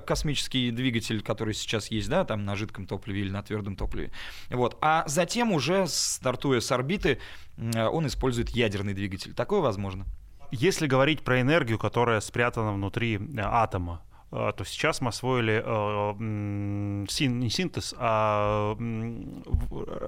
космический 0.05 0.71
двигатель, 0.71 1.21
который 1.21 1.53
сейчас 1.53 1.91
есть, 1.91 2.09
да, 2.09 2.25
там 2.25 2.45
на 2.45 2.55
жидком 2.55 2.85
топливе 2.85 3.21
или 3.21 3.29
на 3.29 3.43
твердом 3.43 3.75
топливе. 3.75 4.11
Вот. 4.49 4.77
А 4.81 5.03
затем 5.07 5.51
уже 5.51 5.72
уже 5.73 5.87
стартуя 5.87 6.59
с 6.59 6.71
орбиты, 6.71 7.19
он 7.57 8.07
использует 8.07 8.49
ядерный 8.49 8.93
двигатель. 8.93 9.33
Такое 9.33 9.61
возможно. 9.61 10.05
Если 10.51 10.85
говорить 10.85 11.23
про 11.23 11.41
энергию, 11.41 11.79
которая 11.79 12.19
спрятана 12.19 12.73
внутри 12.73 13.15
э, 13.17 13.41
атома, 13.41 14.03
э, 14.31 14.51
то 14.55 14.63
сейчас 14.63 15.01
мы 15.01 15.09
освоили 15.09 15.63
э, 15.65 17.07
син, 17.09 17.39
не 17.39 17.49
синтез, 17.49 17.95
а 17.97 18.77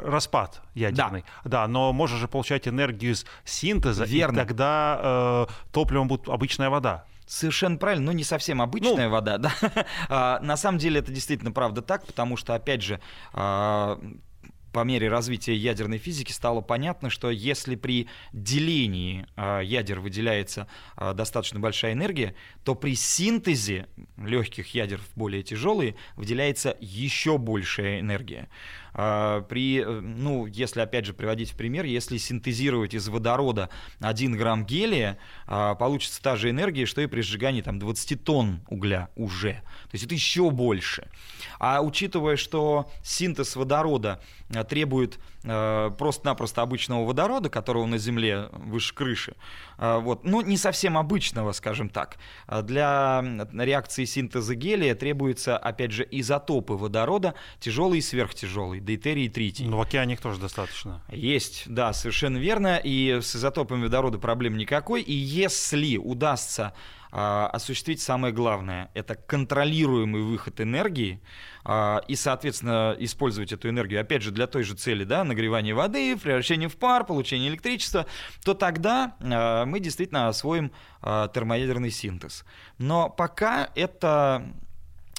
распад 0.03 0.61
ядерный. 0.75 1.23
Да. 1.43 1.63
да, 1.63 1.67
но 1.67 1.91
можно 1.93 2.17
же 2.19 2.27
получать 2.27 2.67
энергию 2.67 3.13
из 3.13 3.25
синтеза, 3.43 4.05
Верно. 4.05 4.35
и 4.35 4.39
тогда 4.45 5.47
э, 5.49 5.53
топливом 5.71 6.07
будет 6.07 6.29
обычная 6.29 6.69
вода. 6.69 7.05
Совершенно 7.25 7.77
правильно, 7.77 8.05
но 8.05 8.11
не 8.11 8.23
совсем 8.23 8.61
обычная 8.61 9.07
ну, 9.07 9.13
вода, 9.13 9.37
да. 9.39 9.51
а, 10.09 10.39
на 10.41 10.57
самом 10.57 10.77
деле 10.77 10.99
это 10.99 11.11
действительно 11.11 11.51
правда 11.51 11.81
так, 11.81 12.05
потому 12.05 12.37
что, 12.37 12.53
опять 12.53 12.83
же, 12.83 12.99
а, 13.33 13.99
по 14.75 14.83
мере 14.83 15.07
развития 15.07 15.55
ядерной 15.55 15.99
физики 15.99 16.33
стало 16.33 16.59
понятно, 16.59 17.09
что 17.09 17.31
если 17.31 17.75
при 17.75 18.09
делении 18.33 19.25
э, 19.37 19.61
ядер 19.63 20.01
выделяется 20.01 20.67
э, 20.97 21.13
достаточно 21.13 21.61
большая 21.61 21.93
энергия, 21.93 22.35
то 22.65 22.75
при 22.75 22.93
синтезе 22.93 23.87
легких 24.17 24.75
ядер 24.75 24.99
в 24.99 25.17
более 25.17 25.43
тяжелые 25.43 25.95
выделяется 26.17 26.75
еще 26.81 27.37
большая 27.37 28.01
энергия. 28.01 28.49
А, 28.97 29.41
при, 29.41 29.81
э, 29.81 29.99
ну, 29.99 30.45
если 30.45 30.79
опять 30.79 31.05
же 31.05 31.13
приводить 31.13 31.51
в 31.51 31.55
пример, 31.57 31.83
если 31.83 32.17
синтезировать 32.17 32.93
из 32.93 33.09
водорода 33.09 33.69
1 33.99 34.37
грамм 34.37 34.65
гелия, 34.65 35.17
а, 35.47 35.75
получится 35.75 36.23
та 36.23 36.37
же 36.37 36.49
энергия, 36.49 36.85
что 36.85 37.01
и 37.01 37.07
при 37.07 37.19
сжигании 37.21 37.61
там, 37.61 37.77
20 37.77 38.23
тонн 38.23 38.61
угля 38.69 39.09
уже. 39.17 39.61
То 39.83 39.89
есть 39.91 40.05
это 40.05 40.15
еще 40.15 40.49
больше. 40.49 41.09
А 41.59 41.81
учитывая, 41.81 42.37
что 42.37 42.89
синтез 43.03 43.57
водорода 43.57 44.21
э, 44.49 44.63
требует 44.63 45.19
просто-напросто 45.45 46.61
обычного 46.61 47.05
водорода, 47.05 47.49
которого 47.49 47.85
на 47.85 47.97
Земле 47.97 48.49
выше 48.51 48.93
крыши, 48.93 49.35
вот, 49.77 50.23
ну, 50.23 50.41
не 50.41 50.57
совсем 50.57 50.97
обычного, 50.97 51.51
скажем 51.51 51.89
так. 51.89 52.17
Для 52.63 53.23
реакции 53.53 54.05
синтеза 54.05 54.55
гелия 54.55 54.95
требуются, 54.95 55.57
опять 55.57 55.91
же, 55.91 56.07
изотопы 56.09 56.73
водорода, 56.73 57.35
тяжелый 57.59 57.99
и 57.99 58.01
сверхтяжелый 58.01 58.79
дейтерий 58.79 59.25
и 59.25 59.29
тритий. 59.29 59.65
Но 59.67 59.77
в 59.77 59.81
океане 59.81 60.13
их 60.13 60.21
тоже 60.21 60.39
достаточно. 60.39 61.01
Есть, 61.11 61.63
да, 61.67 61.93
совершенно 61.93 62.37
верно. 62.37 62.81
И 62.83 63.19
с 63.21 63.35
изотопами 63.35 63.83
водорода 63.83 64.17
проблем 64.17 64.57
никакой. 64.57 65.01
И 65.01 65.13
если 65.13 65.97
удастся 65.97 66.73
а, 67.17 67.47
осуществить 67.47 68.01
самое 68.01 68.33
главное, 68.33 68.91
это 68.93 69.15
контролируемый 69.15 70.21
выход 70.23 70.59
энергии, 70.59 71.21
а, 71.63 72.01
и, 72.09 72.15
соответственно, 72.17 72.93
использовать 72.99 73.53
эту 73.53 73.69
энергию, 73.69 74.01
опять 74.01 74.21
же, 74.21 74.31
для 74.31 74.47
той 74.47 74.63
же 74.63 74.75
цели, 74.75 75.05
да, 75.05 75.23
нагревания 75.23 75.73
воды, 75.73 76.17
превращения 76.17 76.67
в 76.67 76.75
пар, 76.75 77.05
получения 77.05 77.47
электричества, 77.47 78.05
то 78.43 78.53
тогда 78.53 79.15
а, 79.21 79.63
мы 79.63 79.79
действительно 79.79 80.27
освоим 80.27 80.73
термоядерный 81.01 81.91
синтез. 81.91 82.43
Но 82.79 83.09
пока 83.09 83.69
это 83.75 84.51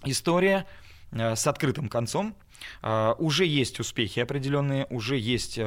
история 0.04 0.66
с 1.12 1.46
открытым 1.46 1.88
концом, 1.88 2.34
уже 2.82 3.46
есть 3.46 3.78
успехи 3.78 4.18
определенные, 4.18 4.86
уже 4.90 5.16
есть 5.16 5.60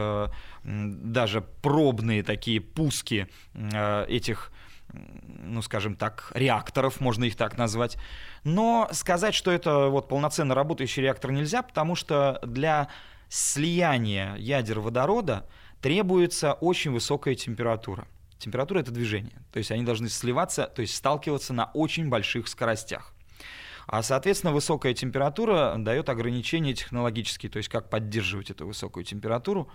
даже 0.64 1.42
пробные 1.62 2.22
такие 2.22 2.60
пуски 2.60 3.28
этих 3.54 4.52
ну, 4.94 5.62
скажем 5.62 5.96
так, 5.96 6.32
реакторов, 6.34 7.00
можно 7.00 7.26
их 7.26 7.36
так 7.36 7.58
назвать. 7.58 7.98
Но 8.44 8.90
сказать, 8.92 9.36
что 9.36 9.52
это 9.52 9.88
вот 9.88 10.08
полноценно 10.08 10.56
работающий 10.56 11.02
реактор 11.02 11.32
нельзя, 11.32 11.62
потому 11.62 11.96
что 11.96 12.40
для 12.44 12.90
слияния 13.30 14.36
ядер 14.36 14.80
водорода 14.80 15.48
требуется 15.82 16.54
очень 16.54 16.92
высокая 16.92 17.36
температура. 17.36 18.08
Температура— 18.38 18.80
это 18.82 18.92
движение. 18.92 19.42
То 19.52 19.60
есть 19.60 19.72
они 19.72 19.84
должны 19.84 20.10
сливаться, 20.10 20.66
то 20.66 20.82
есть 20.82 20.96
сталкиваться 20.96 21.54
на 21.54 21.66
очень 21.74 22.10
больших 22.10 22.48
скоростях. 22.48 23.14
А, 23.92 24.04
соответственно, 24.04 24.54
высокая 24.54 24.94
температура 24.94 25.74
дает 25.80 26.10
ограничения 26.10 26.76
технологические, 26.76 27.50
то 27.50 27.58
есть 27.58 27.70
как 27.70 27.90
поддерживать 27.90 28.52
эту 28.52 28.68
высокую 28.68 29.04
температуру. 29.04 29.68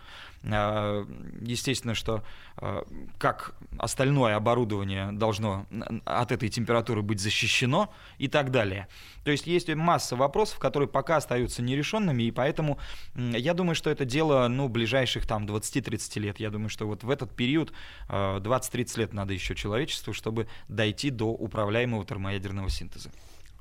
А, 0.45 1.05
естественно, 1.41 1.97
что 1.97 2.23
а, 2.57 2.87
как 3.19 3.57
остальное 3.77 4.37
оборудование 4.37 5.11
должно 5.11 5.67
от 6.05 6.31
этой 6.31 6.49
температуры 6.49 7.03
быть 7.03 7.19
защищено 7.19 7.93
и 8.19 8.29
так 8.29 8.53
далее. 8.53 8.87
То 9.25 9.33
есть 9.33 9.49
есть 9.49 9.69
масса 9.75 10.15
вопросов, 10.15 10.61
которые 10.61 10.89
пока 10.89 11.17
остаются 11.17 11.61
нерешенными, 11.61 12.23
и 12.23 12.31
поэтому 12.31 12.79
я 13.17 13.53
думаю, 13.53 13.75
что 13.75 13.91
это 13.91 14.05
дело 14.05 14.47
ну, 14.47 14.69
ближайших 14.69 15.27
там 15.27 15.45
20-30 15.45 16.21
лет. 16.21 16.39
Я 16.39 16.51
думаю, 16.51 16.69
что 16.69 16.87
вот 16.87 17.03
в 17.03 17.11
этот 17.11 17.35
период 17.35 17.73
20-30 18.09 18.99
лет 19.01 19.13
надо 19.13 19.33
еще 19.33 19.57
человечеству, 19.57 20.13
чтобы 20.13 20.47
дойти 20.69 21.11
до 21.11 21.31
управляемого 21.31 22.05
термоядерного 22.05 22.71
синтеза. 22.71 23.11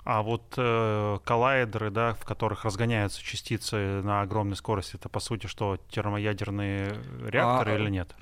А 0.05 0.21
вот 0.21 0.55
э, 0.57 1.17
коллайдеры, 1.23 1.89
да, 1.89 2.13
в 2.13 2.25
которых 2.25 2.65
разгоняются 2.65 3.23
частицы 3.23 4.01
на 4.01 4.21
огромной 4.21 4.57
скорости, 4.57 4.95
это 4.95 5.07
по 5.07 5.21
сути 5.21 5.47
что, 5.47 5.77
термоядерные 5.89 6.97
реакторы 7.25 7.71
а, 7.71 7.75
или 7.77 7.89
нет? 7.89 8.13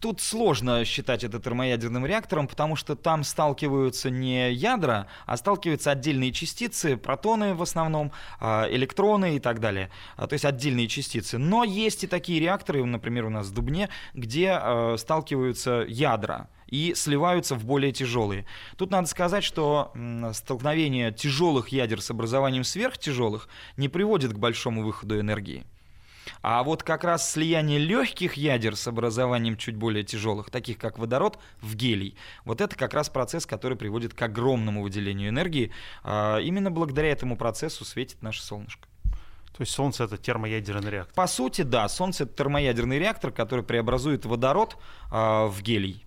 Тут 0.00 0.22
сложно 0.22 0.86
считать 0.86 1.22
это 1.22 1.38
термоядерным 1.38 2.06
реактором, 2.06 2.48
потому 2.48 2.76
что 2.76 2.96
там 2.96 3.24
сталкиваются 3.24 4.08
не 4.08 4.52
ядра, 4.52 5.06
а 5.26 5.36
сталкиваются 5.36 5.90
отдельные 5.90 6.32
частицы, 6.32 6.96
протоны 6.96 7.54
в 7.54 7.60
основном, 7.60 8.12
э, 8.40 8.74
электроны 8.74 9.36
и 9.36 9.38
так 9.38 9.60
далее. 9.60 9.90
А, 10.16 10.26
то 10.26 10.32
есть 10.32 10.46
отдельные 10.46 10.88
частицы. 10.88 11.36
Но 11.36 11.62
есть 11.62 12.04
и 12.04 12.06
такие 12.06 12.40
реакторы, 12.40 12.82
например, 12.86 13.26
у 13.26 13.30
нас 13.30 13.48
в 13.48 13.52
Дубне, 13.52 13.90
где 14.14 14.58
э, 14.58 14.96
сталкиваются 14.96 15.84
ядра 15.86 16.48
и 16.70 16.94
сливаются 16.94 17.54
в 17.54 17.64
более 17.64 17.92
тяжелые. 17.92 18.46
Тут 18.76 18.90
надо 18.90 19.06
сказать, 19.08 19.44
что 19.44 19.92
столкновение 20.32 21.12
тяжелых 21.12 21.68
ядер 21.68 22.00
с 22.00 22.10
образованием 22.10 22.64
сверхтяжелых 22.64 23.48
не 23.76 23.88
приводит 23.88 24.32
к 24.32 24.38
большому 24.38 24.82
выходу 24.82 25.18
энергии. 25.18 25.64
А 26.42 26.62
вот 26.62 26.82
как 26.82 27.04
раз 27.04 27.30
слияние 27.30 27.78
легких 27.78 28.34
ядер 28.34 28.76
с 28.76 28.86
образованием 28.86 29.56
чуть 29.56 29.76
более 29.76 30.04
тяжелых, 30.04 30.50
таких 30.50 30.78
как 30.78 30.98
водород, 30.98 31.38
в 31.60 31.74
гелий, 31.74 32.16
вот 32.44 32.60
это 32.60 32.76
как 32.76 32.94
раз 32.94 33.08
процесс, 33.08 33.46
который 33.46 33.76
приводит 33.76 34.14
к 34.14 34.22
огромному 34.22 34.82
выделению 34.82 35.30
энергии. 35.30 35.72
А 36.02 36.38
именно 36.38 36.70
благодаря 36.70 37.10
этому 37.10 37.36
процессу 37.36 37.84
светит 37.84 38.22
наше 38.22 38.42
солнышко. 38.42 38.86
То 39.56 39.62
есть 39.62 39.72
Солнце 39.72 40.04
это 40.04 40.16
термоядерный 40.16 40.90
реактор? 40.90 41.14
По 41.14 41.26
сути, 41.26 41.62
да. 41.62 41.86
Солнце 41.88 42.24
это 42.24 42.34
термоядерный 42.34 42.98
реактор, 42.98 43.30
который 43.30 43.64
преобразует 43.64 44.24
водород 44.24 44.76
э, 45.10 45.46
в 45.46 45.60
гелий 45.60 46.06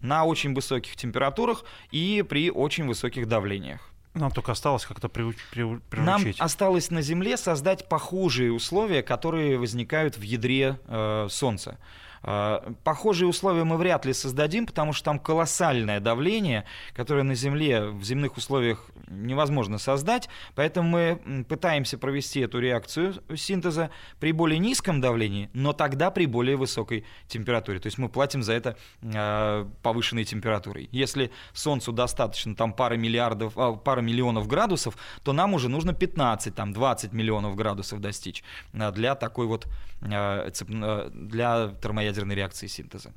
на 0.00 0.24
очень 0.24 0.54
высоких 0.54 0.96
температурах 0.96 1.64
и 1.90 2.24
при 2.28 2.50
очень 2.50 2.86
высоких 2.86 3.28
давлениях. 3.28 3.90
Нам 4.14 4.32
только 4.32 4.52
осталось 4.52 4.84
как-то 4.86 5.08
приу, 5.08 5.34
приучить. 5.52 5.90
Нам 5.92 6.22
осталось 6.38 6.90
на 6.90 7.00
Земле 7.00 7.36
создать 7.36 7.88
похожие 7.88 8.52
условия, 8.52 9.02
которые 9.02 9.56
возникают 9.56 10.16
в 10.16 10.22
ядре 10.22 10.80
э, 10.88 11.28
Солнца. 11.30 11.78
А, 12.22 12.72
похожие 12.84 13.28
условия 13.28 13.64
мы 13.64 13.76
вряд 13.76 14.04
ли 14.04 14.12
создадим, 14.12 14.66
потому 14.66 14.92
что 14.92 15.04
там 15.04 15.18
колоссальное 15.18 16.00
давление, 16.00 16.64
которое 16.92 17.22
на 17.22 17.34
Земле 17.34 17.86
в 17.86 18.02
земных 18.04 18.36
условиях 18.36 18.90
невозможно 19.08 19.78
создать, 19.78 20.28
поэтому 20.54 20.88
мы 20.88 21.44
пытаемся 21.48 21.98
провести 21.98 22.40
эту 22.40 22.58
реакцию 22.58 23.14
синтеза 23.36 23.90
при 24.18 24.32
более 24.32 24.58
низком 24.58 25.00
давлении, 25.00 25.50
но 25.54 25.72
тогда 25.72 26.10
при 26.10 26.26
более 26.26 26.56
высокой 26.56 27.04
температуре. 27.26 27.78
То 27.78 27.86
есть 27.86 27.98
мы 27.98 28.08
платим 28.08 28.42
за 28.42 28.52
это 28.52 28.76
а, 29.02 29.68
повышенной 29.82 30.24
температурой. 30.24 30.88
Если 30.92 31.30
Солнцу 31.52 31.92
достаточно 31.92 32.54
там 32.54 32.72
пары 32.72 32.98
миллиардов, 32.98 33.54
а, 33.56 33.72
пара 33.72 34.00
миллионов 34.00 34.46
градусов, 34.46 34.96
то 35.22 35.32
нам 35.32 35.54
уже 35.54 35.68
нужно 35.68 35.94
15, 35.94 36.54
там 36.54 36.72
20 36.72 37.12
миллионов 37.12 37.56
градусов 37.56 38.00
достичь 38.00 38.44
для 38.72 39.14
такой 39.14 39.46
вот 39.46 39.66
для 40.00 40.48
термоядерной 41.82 42.09
реакции 42.18 42.66
синтеза. 42.66 43.12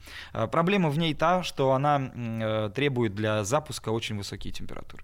Проблема 0.52 0.90
в 0.90 0.98
ней 0.98 1.14
та, 1.14 1.44
что 1.44 1.72
она 1.74 2.12
э, 2.14 2.72
требует 2.74 3.16
для 3.16 3.44
запуска 3.44 3.90
очень 3.90 4.18
высокие 4.18 4.54
температуры. 4.54 5.04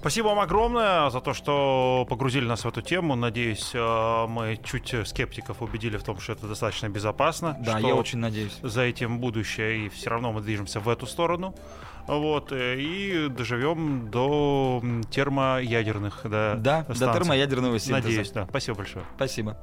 Спасибо 0.00 0.28
вам 0.28 0.38
огромное 0.38 1.10
за 1.10 1.20
то, 1.20 1.34
что 1.34 2.06
погрузили 2.08 2.46
нас 2.46 2.64
в 2.64 2.68
эту 2.68 2.82
тему. 2.82 3.16
Надеюсь, 3.16 3.72
э, 3.74 4.26
мы 4.28 4.58
чуть 4.62 4.94
скептиков 5.08 5.60
убедили 5.60 5.96
в 5.96 6.04
том, 6.04 6.20
что 6.20 6.34
это 6.34 6.46
достаточно 6.46 6.88
безопасно. 6.88 7.56
Да, 7.60 7.78
я 7.80 7.96
очень 7.96 8.18
надеюсь. 8.18 8.58
За 8.62 8.82
этим 8.82 9.18
будущее, 9.18 9.86
и 9.86 9.88
все 9.88 10.10
равно 10.10 10.32
мы 10.32 10.40
движемся 10.40 10.78
в 10.78 10.88
эту 10.88 11.06
сторону. 11.06 11.54
Вот, 12.06 12.52
э, 12.52 12.76
и 12.78 13.28
доживем 13.28 14.08
до 14.10 14.82
термоядерных 15.10 16.20
да, 16.24 16.54
да, 16.54 16.84
до 16.84 17.12
термоядерного 17.12 17.78
синтеза. 17.78 18.08
Надеюсь, 18.08 18.30
да. 18.30 18.46
Спасибо 18.46 18.78
большое. 18.78 19.04
Спасибо. 19.16 19.58